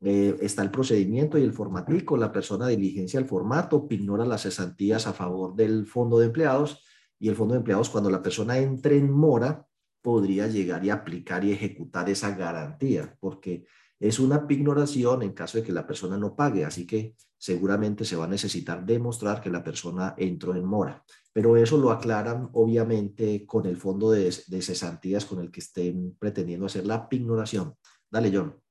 eh, 0.00 0.36
está 0.40 0.62
el 0.62 0.70
procedimiento 0.70 1.38
y 1.38 1.42
el 1.42 1.52
formatico, 1.52 2.16
la 2.16 2.30
persona 2.30 2.68
diligencia 2.68 3.18
el 3.18 3.26
formato, 3.26 3.86
ignora 3.90 4.24
las 4.24 4.42
cesantías 4.42 5.06
a 5.06 5.12
favor 5.12 5.56
del 5.56 5.86
fondo 5.86 6.18
de 6.18 6.26
empleados 6.26 6.84
y 7.18 7.28
el 7.28 7.36
fondo 7.36 7.54
de 7.54 7.58
empleados 7.58 7.90
cuando 7.90 8.10
la 8.10 8.22
persona 8.22 8.58
entre 8.58 8.96
en 8.96 9.10
mora 9.10 9.66
podría 10.00 10.46
llegar 10.46 10.84
y 10.84 10.90
aplicar 10.90 11.44
y 11.44 11.52
ejecutar 11.52 12.08
esa 12.08 12.34
garantía, 12.36 13.16
porque 13.18 13.66
es 13.98 14.20
una 14.20 14.46
pignoración 14.46 15.22
en 15.22 15.32
caso 15.32 15.58
de 15.58 15.64
que 15.64 15.72
la 15.72 15.86
persona 15.86 16.16
no 16.16 16.36
pague, 16.36 16.64
así 16.64 16.86
que 16.86 17.16
seguramente 17.36 18.04
se 18.04 18.14
va 18.14 18.24
a 18.24 18.28
necesitar 18.28 18.86
demostrar 18.86 19.40
que 19.40 19.50
la 19.50 19.64
persona 19.64 20.14
entró 20.16 20.54
en 20.54 20.64
mora. 20.64 21.04
Pero 21.32 21.56
eso 21.56 21.76
lo 21.76 21.90
aclaran 21.90 22.48
obviamente 22.52 23.44
con 23.44 23.66
el 23.66 23.76
fondo 23.76 24.12
de, 24.12 24.32
de 24.46 24.62
cesantías 24.62 25.24
con 25.24 25.40
el 25.40 25.50
que 25.50 25.60
estén 25.60 26.16
pretendiendo 26.18 26.66
hacer 26.66 26.86
la 26.86 27.08
pignoración. 27.08 27.74
Dale, 28.10 28.30
John. 28.32 28.67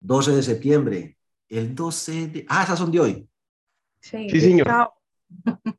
12 0.00 0.36
de 0.36 0.42
septiembre. 0.42 1.18
El 1.48 1.74
12 1.74 2.28
de... 2.28 2.46
Ah, 2.48 2.64
esas 2.64 2.78
son 2.78 2.90
de 2.90 3.00
hoy. 3.00 3.28
Sí, 4.00 4.28
Sí, 4.30 4.40
señor. 4.40 4.66
chao. 4.66 4.92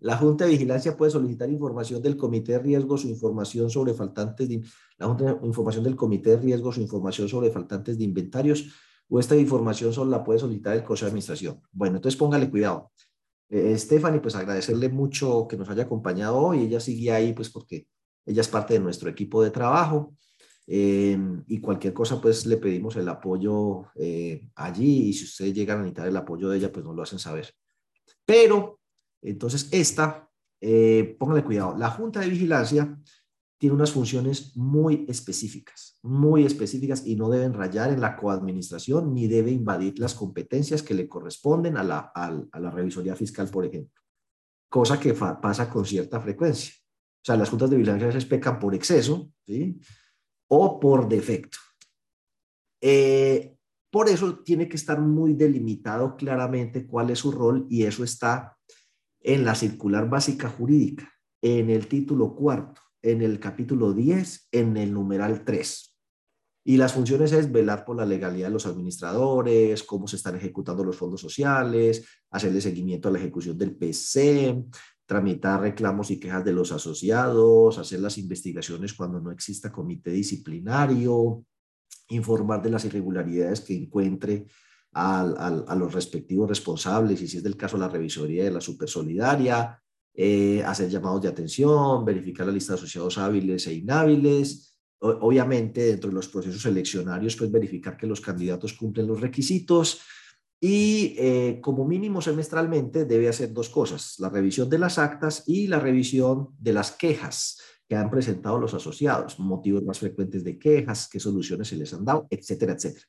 La 0.00 0.18
Junta 0.18 0.44
de 0.44 0.50
Vigilancia 0.50 0.94
puede 0.96 1.10
solicitar 1.10 1.48
información 1.48 2.02
del 2.02 2.18
Comité 2.18 2.52
de 2.52 2.58
Riesgos 2.58 3.04
o 3.04 3.08
información 3.08 3.70
sobre 3.70 3.94
faltantes 3.94 4.48
de... 4.48 4.62
La 4.98 5.06
Junta 5.06 5.24
de 5.24 5.46
Información 5.46 5.82
del 5.84 5.96
Comité 5.96 6.30
de 6.30 6.36
Riesgos 6.36 6.76
o 6.76 6.80
información 6.82 7.28
sobre 7.28 7.50
faltantes 7.50 7.96
de 7.96 8.04
inventarios 8.04 8.66
o 9.08 9.18
esta 9.18 9.36
información 9.36 9.92
solo 9.92 10.10
la 10.10 10.22
puede 10.24 10.38
solicitar 10.38 10.74
el 10.76 10.84
Consejo 10.84 11.06
de 11.06 11.10
Administración. 11.10 11.60
Bueno, 11.72 11.96
entonces 11.96 12.18
póngale 12.18 12.50
cuidado. 12.50 12.90
Eh, 13.48 13.76
Stephanie, 13.78 14.20
pues 14.20 14.34
agradecerle 14.34 14.88
mucho 14.88 15.46
que 15.48 15.56
nos 15.56 15.68
haya 15.68 15.84
acompañado 15.84 16.36
hoy. 16.36 16.64
Ella 16.64 16.80
sigue 16.80 17.12
ahí, 17.12 17.32
pues 17.32 17.50
porque 17.50 17.86
ella 18.26 18.40
es 18.40 18.48
parte 18.48 18.74
de 18.74 18.80
nuestro 18.80 19.08
equipo 19.10 19.42
de 19.42 19.50
trabajo. 19.50 20.14
Eh, 20.66 21.18
y 21.46 21.60
cualquier 21.60 21.92
cosa, 21.92 22.20
pues 22.20 22.46
le 22.46 22.56
pedimos 22.56 22.96
el 22.96 23.08
apoyo 23.08 23.86
eh, 23.96 24.48
allí 24.54 25.08
y 25.08 25.12
si 25.12 25.24
ustedes 25.24 25.54
llegan 25.54 25.78
a 25.78 25.82
necesitar 25.82 26.08
el 26.08 26.16
apoyo 26.16 26.48
de 26.48 26.58
ella, 26.58 26.72
pues 26.72 26.84
nos 26.84 26.94
lo 26.94 27.02
hacen 27.02 27.18
saber. 27.18 27.52
Pero, 28.24 28.80
entonces, 29.22 29.68
esta, 29.72 30.30
eh, 30.60 31.16
cuidado, 31.18 31.76
la 31.76 31.90
Junta 31.90 32.20
de 32.20 32.28
Vigilancia 32.28 32.98
tiene 33.58 33.76
unas 33.76 33.92
funciones 33.92 34.56
muy 34.56 35.04
específicas, 35.08 35.98
muy 36.02 36.44
específicas 36.44 37.06
y 37.06 37.16
no 37.16 37.30
deben 37.30 37.54
rayar 37.54 37.92
en 37.92 38.00
la 38.00 38.16
coadministración 38.16 39.14
ni 39.14 39.26
debe 39.26 39.50
invadir 39.50 39.98
las 39.98 40.14
competencias 40.14 40.82
que 40.82 40.94
le 40.94 41.08
corresponden 41.08 41.76
a 41.76 41.82
la, 41.82 42.12
a, 42.14 42.42
a 42.50 42.60
la 42.60 42.70
revisoría 42.70 43.14
fiscal, 43.14 43.48
por 43.48 43.64
ejemplo. 43.64 44.02
Cosa 44.68 44.98
que 44.98 45.14
pasa 45.14 45.70
con 45.70 45.84
cierta 45.84 46.20
frecuencia. 46.20 46.72
O 46.76 47.24
sea, 47.24 47.36
las 47.36 47.48
juntas 47.48 47.70
de 47.70 47.76
vigilancia 47.76 48.08
veces 48.08 48.26
pecan 48.26 48.58
por 48.58 48.74
exceso, 48.74 49.30
¿sí? 49.46 49.78
O 50.48 50.80
por 50.80 51.08
defecto. 51.08 51.58
Eh, 52.80 53.56
por 53.90 54.08
eso 54.08 54.40
tiene 54.40 54.68
que 54.68 54.76
estar 54.76 55.00
muy 55.00 55.34
delimitado 55.34 56.16
claramente 56.16 56.86
cuál 56.86 57.10
es 57.10 57.20
su 57.20 57.30
rol 57.30 57.66
y 57.70 57.84
eso 57.84 58.02
está 58.04 58.56
en 59.20 59.44
la 59.44 59.54
circular 59.54 60.08
básica 60.08 60.48
jurídica, 60.48 61.10
en 61.40 61.70
el 61.70 61.86
título 61.86 62.34
cuarto, 62.34 62.80
en 63.02 63.22
el 63.22 63.38
capítulo 63.38 63.92
10, 63.92 64.48
en 64.52 64.76
el 64.76 64.92
numeral 64.92 65.44
3. 65.44 65.96
Y 66.66 66.76
las 66.78 66.94
funciones 66.94 67.32
es 67.32 67.52
velar 67.52 67.84
por 67.84 67.96
la 67.96 68.06
legalidad 68.06 68.48
de 68.48 68.54
los 68.54 68.66
administradores, 68.66 69.82
cómo 69.82 70.08
se 70.08 70.16
están 70.16 70.36
ejecutando 70.36 70.82
los 70.82 70.96
fondos 70.96 71.20
sociales, 71.20 72.06
hacerle 72.30 72.60
seguimiento 72.60 73.08
a 73.08 73.12
la 73.12 73.18
ejecución 73.18 73.56
del 73.58 73.76
PC, 73.76 74.64
tramitar 75.06 75.60
reclamos 75.60 76.10
y 76.10 76.18
quejas 76.18 76.44
de 76.44 76.52
los 76.52 76.72
asociados, 76.72 77.78
hacer 77.78 78.00
las 78.00 78.18
investigaciones 78.18 78.94
cuando 78.94 79.20
no 79.20 79.30
exista 79.30 79.70
comité 79.70 80.10
disciplinario, 80.10 81.44
informar 82.08 82.62
de 82.62 82.70
las 82.70 82.84
irregularidades 82.84 83.60
que 83.60 83.74
encuentre 83.74 84.46
a 84.96 85.74
los 85.76 85.92
respectivos 85.92 86.48
responsables 86.48 87.20
y 87.20 87.26
si 87.26 87.38
es 87.38 87.42
del 87.42 87.56
caso 87.56 87.76
la 87.76 87.88
revisoría 87.88 88.44
de 88.44 88.52
la 88.52 88.60
supersolidaria, 88.60 89.82
eh, 90.16 90.62
hacer 90.64 90.88
llamados 90.88 91.22
de 91.22 91.28
atención, 91.28 92.04
verificar 92.04 92.46
la 92.46 92.52
lista 92.52 92.72
de 92.72 92.78
asociados 92.78 93.18
hábiles 93.18 93.66
e 93.66 93.74
inhábiles, 93.74 94.78
obviamente 95.00 95.82
dentro 95.86 96.08
de 96.08 96.14
los 96.14 96.28
procesos 96.28 96.62
seleccionarios, 96.62 97.34
pues 97.36 97.50
verificar 97.50 97.96
que 97.96 98.06
los 98.06 98.20
candidatos 98.20 98.74
cumplen 98.74 99.08
los 99.08 99.20
requisitos, 99.20 100.00
y 100.60 101.14
eh, 101.18 101.60
como 101.60 101.84
mínimo 101.84 102.20
semestralmente 102.20 103.04
debe 103.04 103.28
hacer 103.28 103.52
dos 103.52 103.68
cosas, 103.68 104.14
la 104.18 104.30
revisión 104.30 104.70
de 104.70 104.78
las 104.78 104.98
actas 104.98 105.42
y 105.46 105.66
la 105.66 105.78
revisión 105.78 106.48
de 106.58 106.72
las 106.72 106.92
quejas 106.92 107.58
que 107.88 107.96
han 107.96 108.10
presentado 108.10 108.58
los 108.58 108.72
asociados, 108.72 109.38
motivos 109.38 109.82
más 109.82 109.98
frecuentes 109.98 110.42
de 110.42 110.58
quejas, 110.58 111.08
qué 111.10 111.20
soluciones 111.20 111.68
se 111.68 111.76
les 111.76 111.92
han 111.92 112.04
dado, 112.04 112.26
etcétera, 112.30 112.72
etcétera. 112.72 113.06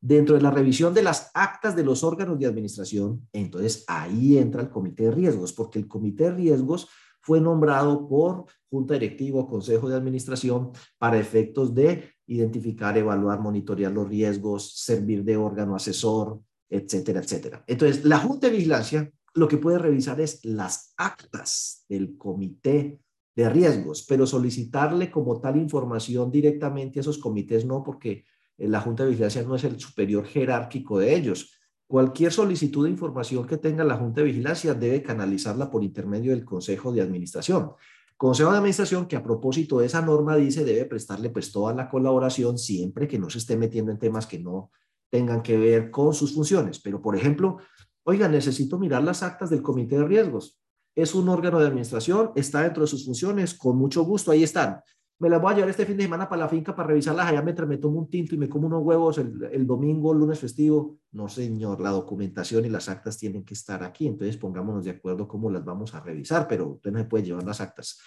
Dentro 0.00 0.36
de 0.36 0.42
la 0.42 0.50
revisión 0.50 0.94
de 0.94 1.02
las 1.02 1.30
actas 1.34 1.74
de 1.74 1.82
los 1.82 2.04
órganos 2.04 2.38
de 2.38 2.46
administración, 2.46 3.26
entonces 3.32 3.84
ahí 3.88 4.38
entra 4.38 4.62
el 4.62 4.68
comité 4.68 5.04
de 5.04 5.10
riesgos, 5.12 5.52
porque 5.52 5.78
el 5.78 5.88
comité 5.88 6.24
de 6.24 6.32
riesgos 6.32 6.88
fue 7.20 7.40
nombrado 7.40 8.08
por 8.08 8.46
junta 8.70 8.94
directiva 8.94 9.40
o 9.40 9.48
consejo 9.48 9.88
de 9.88 9.96
administración 9.96 10.70
para 10.98 11.18
efectos 11.18 11.74
de 11.74 12.12
identificar, 12.26 12.96
evaluar, 12.96 13.40
monitorear 13.40 13.90
los 13.90 14.08
riesgos, 14.08 14.74
servir 14.76 15.24
de 15.24 15.36
órgano 15.36 15.74
asesor, 15.74 16.40
etcétera, 16.68 17.20
etcétera. 17.20 17.64
Entonces, 17.66 18.04
la 18.04 18.18
Junta 18.18 18.48
de 18.48 18.56
Vigilancia 18.56 19.12
lo 19.34 19.48
que 19.48 19.58
puede 19.58 19.78
revisar 19.78 20.20
es 20.20 20.44
las 20.44 20.94
actas 20.96 21.84
del 21.88 22.16
comité 22.16 23.00
de 23.34 23.48
riesgos, 23.48 24.04
pero 24.08 24.26
solicitarle 24.26 25.10
como 25.10 25.40
tal 25.40 25.56
información 25.56 26.30
directamente 26.30 26.98
a 26.98 27.02
esos 27.02 27.18
comités 27.18 27.64
no, 27.64 27.84
porque 27.84 28.24
la 28.56 28.80
Junta 28.80 29.04
de 29.04 29.10
Vigilancia 29.10 29.42
no 29.42 29.54
es 29.54 29.64
el 29.64 29.78
superior 29.78 30.26
jerárquico 30.26 30.98
de 30.98 31.14
ellos. 31.14 31.52
Cualquier 31.86 32.32
solicitud 32.32 32.84
de 32.84 32.90
información 32.90 33.46
que 33.46 33.56
tenga 33.56 33.84
la 33.84 33.96
Junta 33.96 34.20
de 34.20 34.26
Vigilancia 34.26 34.74
debe 34.74 35.02
canalizarla 35.02 35.70
por 35.70 35.84
intermedio 35.84 36.32
del 36.32 36.44
Consejo 36.44 36.92
de 36.92 37.00
Administración. 37.00 37.70
Consejo 38.16 38.50
de 38.50 38.58
Administración 38.58 39.06
que 39.06 39.14
a 39.14 39.22
propósito 39.22 39.78
de 39.78 39.86
esa 39.86 40.02
norma 40.02 40.34
dice 40.34 40.64
debe 40.64 40.84
prestarle 40.86 41.30
pues 41.30 41.52
toda 41.52 41.72
la 41.72 41.88
colaboración 41.88 42.58
siempre 42.58 43.06
que 43.06 43.20
no 43.20 43.30
se 43.30 43.38
esté 43.38 43.56
metiendo 43.56 43.92
en 43.92 43.98
temas 43.98 44.26
que 44.26 44.40
no 44.40 44.72
tengan 45.10 45.42
que 45.42 45.56
ver 45.56 45.90
con 45.90 46.14
sus 46.14 46.34
funciones. 46.34 46.80
Pero, 46.80 47.00
por 47.00 47.16
ejemplo, 47.16 47.58
oiga, 48.04 48.28
necesito 48.28 48.78
mirar 48.78 49.02
las 49.02 49.22
actas 49.22 49.50
del 49.50 49.62
comité 49.62 49.98
de 49.98 50.04
riesgos. 50.04 50.60
Es 50.94 51.14
un 51.14 51.28
órgano 51.28 51.60
de 51.60 51.66
administración, 51.66 52.32
está 52.34 52.62
dentro 52.62 52.82
de 52.82 52.88
sus 52.88 53.04
funciones, 53.04 53.54
con 53.54 53.76
mucho 53.76 54.04
gusto, 54.04 54.30
ahí 54.30 54.42
están. 54.42 54.80
Me 55.20 55.28
las 55.28 55.40
voy 55.40 55.52
a 55.52 55.56
llevar 55.56 55.70
este 55.70 55.84
fin 55.84 55.96
de 55.96 56.04
semana 56.04 56.28
para 56.28 56.42
la 56.42 56.48
finca 56.48 56.76
para 56.76 56.88
revisarlas 56.88 57.26
allá 57.26 57.42
mientras 57.42 57.68
me 57.68 57.78
tomo 57.78 57.98
un 57.98 58.08
tinto 58.08 58.36
y 58.36 58.38
me 58.38 58.48
como 58.48 58.68
unos 58.68 58.84
huevos 58.84 59.18
el, 59.18 59.48
el 59.50 59.66
domingo, 59.66 60.14
lunes 60.14 60.38
festivo. 60.38 60.98
No, 61.10 61.28
señor, 61.28 61.80
la 61.80 61.90
documentación 61.90 62.64
y 62.64 62.68
las 62.68 62.88
actas 62.88 63.18
tienen 63.18 63.44
que 63.44 63.54
estar 63.54 63.82
aquí. 63.82 64.06
Entonces 64.06 64.36
pongámonos 64.36 64.84
de 64.84 64.92
acuerdo 64.92 65.26
cómo 65.26 65.50
las 65.50 65.64
vamos 65.64 65.92
a 65.94 66.00
revisar, 66.00 66.46
pero 66.46 66.68
usted 66.68 66.92
no 66.92 67.00
se 67.00 67.04
puede 67.06 67.24
llevar 67.24 67.42
las 67.42 67.60
actas. 67.60 67.98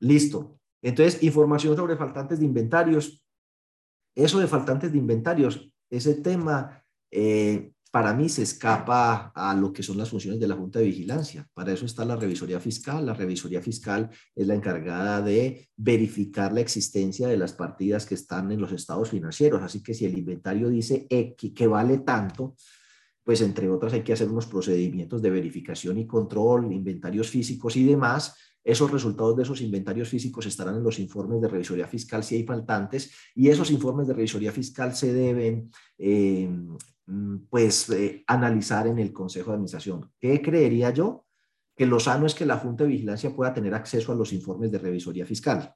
Listo. 0.00 0.58
Entonces, 0.82 1.22
información 1.22 1.76
sobre 1.76 1.96
faltantes 1.96 2.38
de 2.38 2.44
inventarios. 2.44 3.22
Eso 4.14 4.38
de 4.38 4.46
faltantes 4.46 4.92
de 4.92 4.98
inventarios, 4.98 5.70
ese 5.90 6.14
tema 6.14 6.82
eh, 7.10 7.72
para 7.96 8.12
mí 8.12 8.28
se 8.28 8.42
escapa 8.42 9.32
a 9.34 9.54
lo 9.54 9.72
que 9.72 9.82
son 9.82 9.96
las 9.96 10.10
funciones 10.10 10.38
de 10.38 10.46
la 10.46 10.54
Junta 10.54 10.80
de 10.80 10.84
Vigilancia. 10.84 11.48
Para 11.54 11.72
eso 11.72 11.86
está 11.86 12.04
la 12.04 12.16
revisoría 12.16 12.60
fiscal. 12.60 13.06
La 13.06 13.14
revisoría 13.14 13.62
fiscal 13.62 14.10
es 14.34 14.46
la 14.46 14.54
encargada 14.54 15.22
de 15.22 15.70
verificar 15.76 16.52
la 16.52 16.60
existencia 16.60 17.26
de 17.26 17.38
las 17.38 17.54
partidas 17.54 18.04
que 18.04 18.14
están 18.14 18.52
en 18.52 18.60
los 18.60 18.72
estados 18.72 19.08
financieros. 19.08 19.62
Así 19.62 19.82
que 19.82 19.94
si 19.94 20.04
el 20.04 20.18
inventario 20.18 20.68
dice 20.68 21.06
X, 21.08 21.52
que 21.54 21.66
vale 21.66 21.98
tanto, 22.00 22.56
pues 23.24 23.40
entre 23.40 23.70
otras 23.70 23.94
hay 23.94 24.02
que 24.02 24.12
hacer 24.12 24.28
unos 24.28 24.46
procedimientos 24.46 25.22
de 25.22 25.30
verificación 25.30 25.98
y 25.98 26.06
control, 26.06 26.70
inventarios 26.72 27.30
físicos 27.30 27.76
y 27.76 27.84
demás, 27.84 28.36
esos 28.66 28.90
resultados 28.90 29.36
de 29.36 29.44
esos 29.44 29.60
inventarios 29.60 30.08
físicos 30.08 30.44
estarán 30.44 30.76
en 30.76 30.82
los 30.82 30.98
informes 30.98 31.40
de 31.40 31.46
revisoría 31.46 31.86
fiscal 31.86 32.24
si 32.24 32.34
hay 32.34 32.42
faltantes 32.42 33.12
y 33.36 33.48
esos 33.48 33.70
informes 33.70 34.08
de 34.08 34.14
revisoría 34.14 34.50
fiscal 34.50 34.92
se 34.92 35.12
deben 35.12 35.70
eh, 35.96 36.50
pues 37.48 37.88
eh, 37.90 38.24
analizar 38.26 38.88
en 38.88 38.98
el 38.98 39.12
Consejo 39.12 39.50
de 39.50 39.54
Administración. 39.54 40.10
¿Qué 40.18 40.42
creería 40.42 40.90
yo? 40.90 41.26
Que 41.76 41.86
lo 41.86 42.00
sano 42.00 42.26
es 42.26 42.34
que 42.34 42.44
la 42.44 42.58
Junta 42.58 42.82
de 42.82 42.90
Vigilancia 42.90 43.36
pueda 43.36 43.54
tener 43.54 43.72
acceso 43.72 44.10
a 44.10 44.16
los 44.16 44.32
informes 44.32 44.72
de 44.72 44.78
revisoría 44.78 45.24
fiscal, 45.24 45.72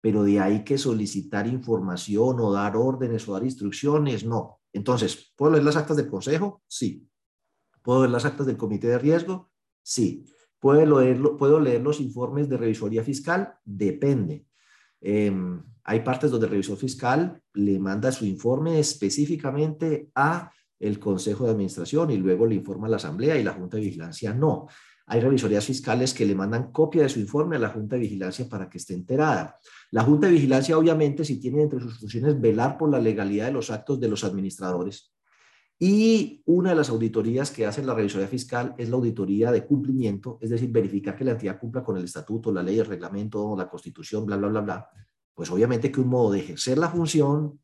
pero 0.00 0.22
de 0.22 0.40
ahí 0.40 0.64
que 0.64 0.78
solicitar 0.78 1.46
información 1.46 2.40
o 2.40 2.52
dar 2.54 2.74
órdenes 2.74 3.28
o 3.28 3.34
dar 3.34 3.44
instrucciones, 3.44 4.24
no. 4.24 4.60
Entonces, 4.72 5.34
¿puedo 5.36 5.52
leer 5.52 5.64
las 5.64 5.76
actas 5.76 5.98
del 5.98 6.08
Consejo? 6.08 6.62
Sí. 6.66 7.06
¿Puedo 7.82 8.00
leer 8.00 8.12
las 8.12 8.24
actas 8.24 8.46
del 8.46 8.56
Comité 8.56 8.86
de 8.86 8.98
Riesgo? 8.98 9.50
Sí. 9.82 10.24
¿Puedo 10.60 11.00
leer, 11.00 11.20
¿Puedo 11.38 11.58
leer 11.58 11.82
los 11.82 12.00
informes 12.00 12.48
de 12.48 12.58
revisoría 12.58 13.02
fiscal? 13.02 13.54
Depende. 13.64 14.46
Em, 15.00 15.62
hay 15.84 16.00
partes 16.00 16.30
donde 16.30 16.46
el 16.46 16.52
revisor 16.52 16.76
fiscal 16.76 17.42
le 17.54 17.78
manda 17.78 18.12
su 18.12 18.26
informe 18.26 18.78
específicamente 18.78 20.10
a 20.14 20.52
el 20.78 20.98
Consejo 20.98 21.44
de 21.44 21.52
Administración 21.52 22.10
y 22.10 22.16
luego 22.16 22.46
le 22.46 22.54
informa 22.54 22.86
a 22.86 22.90
la 22.90 22.96
Asamblea 22.96 23.38
y 23.38 23.42
la 23.42 23.52
Junta 23.52 23.76
de 23.76 23.84
Vigilancia 23.84 24.34
no. 24.34 24.66
Hay 25.06 25.20
revisorías 25.20 25.64
fiscales 25.64 26.14
que 26.14 26.24
le 26.24 26.34
mandan 26.34 26.70
copia 26.70 27.02
de 27.02 27.08
su 27.08 27.18
informe 27.18 27.56
a 27.56 27.58
la 27.58 27.70
Junta 27.70 27.96
de 27.96 28.02
Vigilancia 28.02 28.48
para 28.48 28.68
que 28.68 28.78
esté 28.78 28.94
enterada. 28.94 29.58
La 29.90 30.04
Junta 30.04 30.28
de 30.28 30.34
Vigilancia, 30.34 30.78
obviamente, 30.78 31.24
si 31.24 31.40
tiene 31.40 31.62
entre 31.62 31.80
sus 31.80 31.98
funciones 31.98 32.40
velar 32.40 32.78
por 32.78 32.90
la 32.90 33.00
legalidad 33.00 33.46
de 33.46 33.52
los 33.52 33.70
actos 33.70 33.98
de 33.98 34.08
los 34.08 34.22
administradores. 34.22 35.12
Y 35.82 36.42
una 36.44 36.70
de 36.70 36.76
las 36.76 36.90
auditorías 36.90 37.50
que 37.50 37.64
hace 37.64 37.82
la 37.82 37.94
revisoría 37.94 38.28
fiscal 38.28 38.74
es 38.76 38.90
la 38.90 38.96
auditoría 38.96 39.50
de 39.50 39.64
cumplimiento, 39.64 40.36
es 40.42 40.50
decir, 40.50 40.70
verificar 40.70 41.16
que 41.16 41.24
la 41.24 41.30
entidad 41.30 41.58
cumpla 41.58 41.82
con 41.82 41.96
el 41.96 42.04
estatuto, 42.04 42.52
la 42.52 42.62
ley, 42.62 42.78
el 42.78 42.84
reglamento, 42.84 43.56
la 43.56 43.66
constitución, 43.66 44.26
bla, 44.26 44.36
bla, 44.36 44.48
bla, 44.48 44.60
bla. 44.60 44.88
Pues 45.32 45.50
obviamente 45.50 45.90
que 45.90 46.02
un 46.02 46.08
modo 46.08 46.32
de 46.32 46.40
ejercer 46.40 46.76
la 46.76 46.90
función 46.90 47.58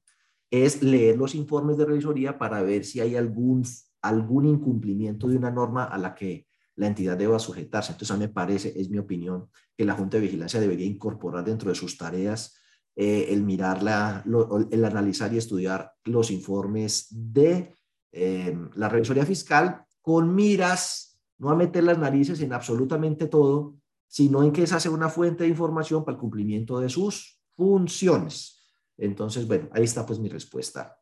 es 0.51 0.83
leer 0.83 1.19
los 1.19 1.35
informes 1.35 1.77
de 1.77 1.85
revisoría 1.85 2.39
para 2.39 2.63
ver 2.63 2.87
si 2.87 3.01
hay 3.01 3.17
algún, 3.17 3.63
algún 4.01 4.47
incumplimiento 4.47 5.29
de 5.29 5.37
una 5.37 5.51
norma 5.51 5.85
a 5.85 5.99
la 5.99 6.15
que 6.15 6.47
la 6.75 6.87
entidad 6.87 7.19
deba 7.19 7.39
sujetarse. 7.39 7.93
Entonces, 7.93 8.13
a 8.13 8.19
mí 8.19 8.21
me 8.21 8.33
parece, 8.33 8.73
es 8.81 8.89
mi 8.89 8.97
opinión, 8.97 9.51
que 9.77 9.85
la 9.85 9.93
Junta 9.93 10.17
de 10.17 10.23
Vigilancia 10.23 10.59
debería 10.59 10.87
incorporar 10.87 11.45
dentro 11.45 11.69
de 11.69 11.75
sus 11.75 11.99
tareas 11.99 12.57
eh, 12.95 13.27
el 13.29 13.43
mirar, 13.43 14.25
el 14.71 14.85
analizar 14.87 15.35
y 15.35 15.37
estudiar 15.37 15.93
los 16.05 16.31
informes 16.31 17.09
de 17.11 17.75
eh, 18.13 18.57
la 18.75 18.89
revisoría 18.89 19.27
fiscal 19.27 19.85
con 20.01 20.35
miras, 20.35 21.21
no 21.39 21.51
a 21.51 21.57
meter 21.57 21.85
las 21.85 21.99
narices 21.99 22.41
en 22.41 22.53
absolutamente 22.53 23.27
todo, 23.27 23.77
sino 24.07 24.43
en 24.43 24.53
que 24.53 24.63
esa 24.63 24.81
sea 24.81 24.91
una 24.91 25.09
fuente 25.09 25.45
de 25.45 25.51
información 25.51 26.05
para 26.05 26.15
el 26.15 26.21
cumplimiento 26.21 26.79
de 26.79 26.89
sus 26.89 27.41
funciones. 27.57 28.63
Entonces, 28.97 29.47
bueno, 29.47 29.69
ahí 29.73 29.85
está 29.85 30.07
pues 30.07 30.19
mi 30.19 30.29
respuesta. 30.29 30.97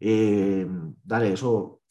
Eh, 0.00 0.66
dale, 1.04 1.32
eso, 1.32 1.82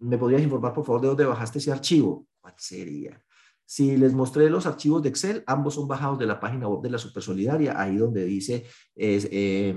¿me 0.00 0.18
podrías 0.18 0.42
informar 0.42 0.72
por 0.72 0.84
favor 0.84 1.00
de 1.00 1.08
dónde 1.08 1.24
bajaste 1.24 1.58
ese 1.58 1.72
archivo? 1.72 2.26
¿Cuál 2.40 2.54
sería? 2.56 3.20
Si 3.64 3.96
les 3.96 4.12
mostré 4.12 4.50
los 4.50 4.66
archivos 4.66 5.02
de 5.02 5.08
Excel, 5.08 5.42
ambos 5.46 5.74
son 5.74 5.88
bajados 5.88 6.18
de 6.18 6.26
la 6.26 6.38
página 6.38 6.68
web 6.68 6.82
de 6.82 6.90
la 6.90 6.98
Supersolidaria, 6.98 7.80
ahí 7.80 7.96
donde 7.96 8.24
dice 8.24 8.66
eh, 8.94 9.74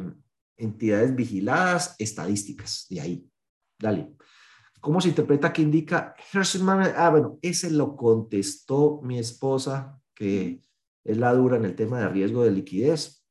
entidades 0.57 1.15
vigiladas, 1.15 1.95
estadísticas, 1.97 2.87
de 2.89 3.01
ahí. 3.01 3.29
Dale. 3.79 4.15
¿Cómo 4.79 5.01
se 5.01 5.09
interpreta 5.09 5.51
que 5.51 5.63
indica 5.63 6.15
Ah, 6.95 7.09
bueno, 7.09 7.39
ese 7.41 7.71
lo 7.71 7.95
contestó 7.95 9.01
mi 9.01 9.17
esposa, 9.17 9.99
que 10.13 10.61
es 11.03 11.17
la 11.17 11.33
dura 11.33 11.57
en 11.57 11.65
el 11.65 11.75
tema 11.75 11.99
de 11.99 12.09
riesgo 12.09 12.43
de 12.43 12.51
liquidez, 12.51 13.23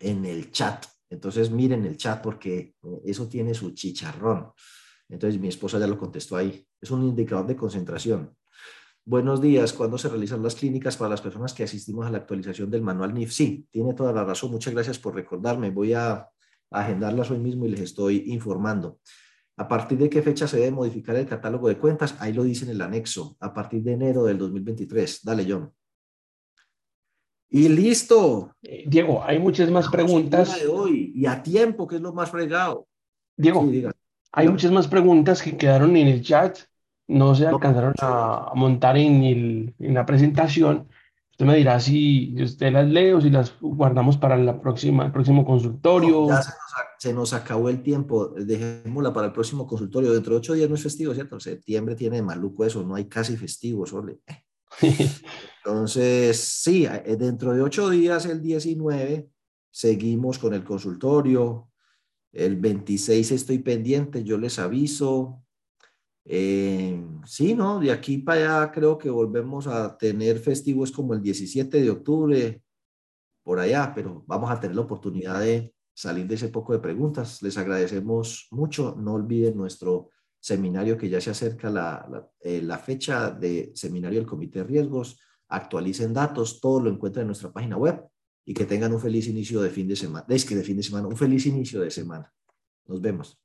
en 0.00 0.24
el 0.24 0.50
chat. 0.50 0.86
Entonces 1.08 1.50
miren 1.50 1.84
el 1.84 1.96
chat 1.96 2.22
porque 2.22 2.74
eh, 2.82 3.00
eso 3.04 3.28
tiene 3.28 3.54
su 3.54 3.72
chicharrón. 3.72 4.52
Entonces 5.08 5.40
mi 5.40 5.48
esposa 5.48 5.78
ya 5.78 5.86
lo 5.86 5.98
contestó 5.98 6.36
ahí. 6.36 6.66
Es 6.80 6.90
un 6.90 7.04
indicador 7.04 7.46
de 7.46 7.56
concentración. 7.56 8.36
Buenos 9.04 9.40
días. 9.40 9.72
¿Cuándo 9.72 9.98
se 9.98 10.08
realizan 10.08 10.42
las 10.42 10.54
clínicas 10.54 10.96
para 10.96 11.10
las 11.10 11.20
personas 11.20 11.52
que 11.52 11.64
asistimos 11.64 12.06
a 12.06 12.10
la 12.10 12.18
actualización 12.18 12.70
del 12.70 12.82
manual 12.82 13.12
NIF? 13.12 13.32
Sí, 13.32 13.66
tiene 13.70 13.94
toda 13.94 14.12
la 14.12 14.24
razón. 14.24 14.52
Muchas 14.52 14.72
gracias 14.72 14.98
por 14.98 15.14
recordarme. 15.14 15.70
Voy 15.70 15.94
a 15.94 16.28
agendarlas 16.70 17.30
hoy 17.30 17.38
mismo 17.38 17.66
y 17.66 17.70
les 17.70 17.80
estoy 17.80 18.24
informando. 18.26 19.00
¿A 19.56 19.68
partir 19.68 19.98
de 19.98 20.08
qué 20.08 20.22
fecha 20.22 20.46
se 20.46 20.58
debe 20.58 20.70
modificar 20.70 21.16
el 21.16 21.26
catálogo 21.26 21.68
de 21.68 21.76
cuentas? 21.76 22.16
Ahí 22.18 22.32
lo 22.32 22.44
dice 22.44 22.64
en 22.64 22.70
el 22.70 22.80
anexo. 22.80 23.36
A 23.40 23.52
partir 23.52 23.82
de 23.82 23.92
enero 23.92 24.24
del 24.24 24.38
2023. 24.38 25.24
Dale, 25.24 25.46
John. 25.48 25.72
Y 27.50 27.68
listo. 27.68 28.54
Eh, 28.62 28.84
Diego, 28.86 29.22
hay 29.24 29.38
muchas 29.38 29.70
más 29.70 29.88
preguntas. 29.88 30.60
De 30.60 30.68
hoy, 30.68 31.12
y 31.14 31.26
a 31.26 31.42
tiempo, 31.42 31.86
que 31.86 31.96
es 31.96 32.00
lo 32.00 32.12
más 32.12 32.30
fregado. 32.30 32.86
Diego, 33.36 33.68
hay 34.32 34.48
muchas 34.48 34.70
más 34.70 34.86
preguntas 34.86 35.42
que 35.42 35.56
quedaron 35.56 35.96
en 35.96 36.06
el 36.06 36.22
chat, 36.22 36.58
no 37.08 37.34
se 37.34 37.46
alcanzaron 37.46 37.94
a, 38.00 38.52
montar 38.54 38.96
en, 38.96 39.74
la 39.78 40.06
presentación. 40.06 40.88
Usted 41.40 41.52
me 41.52 41.56
dirá 41.56 41.80
si 41.80 42.34
usted 42.38 42.70
las 42.70 42.86
lee 42.86 43.12
o 43.12 43.20
si 43.22 43.30
las 43.30 43.58
guardamos 43.62 44.18
para 44.18 44.36
la 44.36 44.60
próxima, 44.60 45.06
el 45.06 45.10
próximo 45.10 45.42
consultorio. 45.42 46.28
ya 46.28 46.42
se 46.98 47.14
nos, 47.14 47.32
acabó 47.32 47.70
el 47.70 47.82
tiempo, 47.82 48.34
dejémosla 48.36 49.14
para 49.14 49.28
el 49.28 49.32
próximo 49.32 49.66
consultorio. 49.66 50.12
Dentro 50.12 50.34
de 50.34 50.38
ocho 50.40 50.52
días 50.52 50.68
no 50.68 50.74
es 50.74 50.82
festivo, 50.82 51.14
¿cierto? 51.14 51.40
Septiembre 51.40 51.94
tiene 51.94 52.20
maluco 52.20 52.66
eso, 52.66 52.82
no 52.82 52.94
hay 52.94 53.06
casi 53.06 53.38
festivos, 53.38 53.90
ole. 53.94 54.20
Entonces, 55.64 56.38
sí, 56.38 56.84
eh, 56.84 57.16
dentro 57.18 57.54
de 57.54 57.62
ocho 57.62 57.88
días, 57.88 58.26
el 58.26 58.42
19, 58.42 59.30
seguimos 59.70 60.38
con 60.38 60.52
el 60.52 60.62
consultorio. 60.62 61.70
El 62.32 62.56
26 62.56 63.30
estoy 63.30 63.60
pendiente, 63.60 64.24
yo 64.24 64.36
les 64.36 64.58
aviso. 64.58 65.42
Eh, 66.24 67.02
sí, 67.24 67.54
¿no? 67.54 67.80
De 67.80 67.90
aquí 67.90 68.18
para 68.18 68.62
allá 68.62 68.72
creo 68.72 68.98
que 68.98 69.10
volvemos 69.10 69.66
a 69.66 69.96
tener 69.96 70.38
festivos 70.38 70.92
como 70.92 71.14
el 71.14 71.22
17 71.22 71.80
de 71.80 71.90
octubre, 71.90 72.62
por 73.42 73.58
allá, 73.58 73.92
pero 73.94 74.22
vamos 74.26 74.50
a 74.50 74.60
tener 74.60 74.76
la 74.76 74.82
oportunidad 74.82 75.40
de 75.40 75.74
salir 75.94 76.26
de 76.26 76.34
ese 76.34 76.48
poco 76.48 76.72
de 76.72 76.78
preguntas. 76.78 77.42
Les 77.42 77.56
agradecemos 77.58 78.48
mucho. 78.50 78.94
No 78.96 79.14
olviden 79.14 79.56
nuestro 79.56 80.10
seminario 80.38 80.96
que 80.96 81.08
ya 81.08 81.20
se 81.20 81.30
acerca 81.30 81.68
la, 81.70 82.30
eh, 82.40 82.62
la, 82.62 82.78
fecha 82.78 83.30
de 83.30 83.72
seminario 83.74 84.18
del 84.18 84.28
Comité 84.28 84.60
de 84.60 84.64
Riesgos. 84.66 85.18
Actualicen 85.48 86.14
datos, 86.14 86.60
todo 86.60 86.80
lo 86.80 86.90
encuentran 86.90 87.22
en 87.22 87.28
nuestra 87.28 87.52
página 87.52 87.76
web 87.76 88.02
y 88.44 88.54
que 88.54 88.64
tengan 88.64 88.92
un 88.92 89.00
feliz 89.00 89.26
inicio 89.26 89.60
de 89.60 89.70
fin 89.70 89.88
de 89.88 89.96
semana. 89.96 90.24
Es 90.28 90.44
que 90.44 90.54
de 90.54 90.62
fin 90.62 90.76
de 90.76 90.82
semana, 90.82 91.08
un 91.08 91.16
feliz 91.16 91.44
inicio 91.46 91.80
de 91.80 91.90
semana. 91.90 92.32
Nos 92.86 93.00
vemos. 93.00 93.38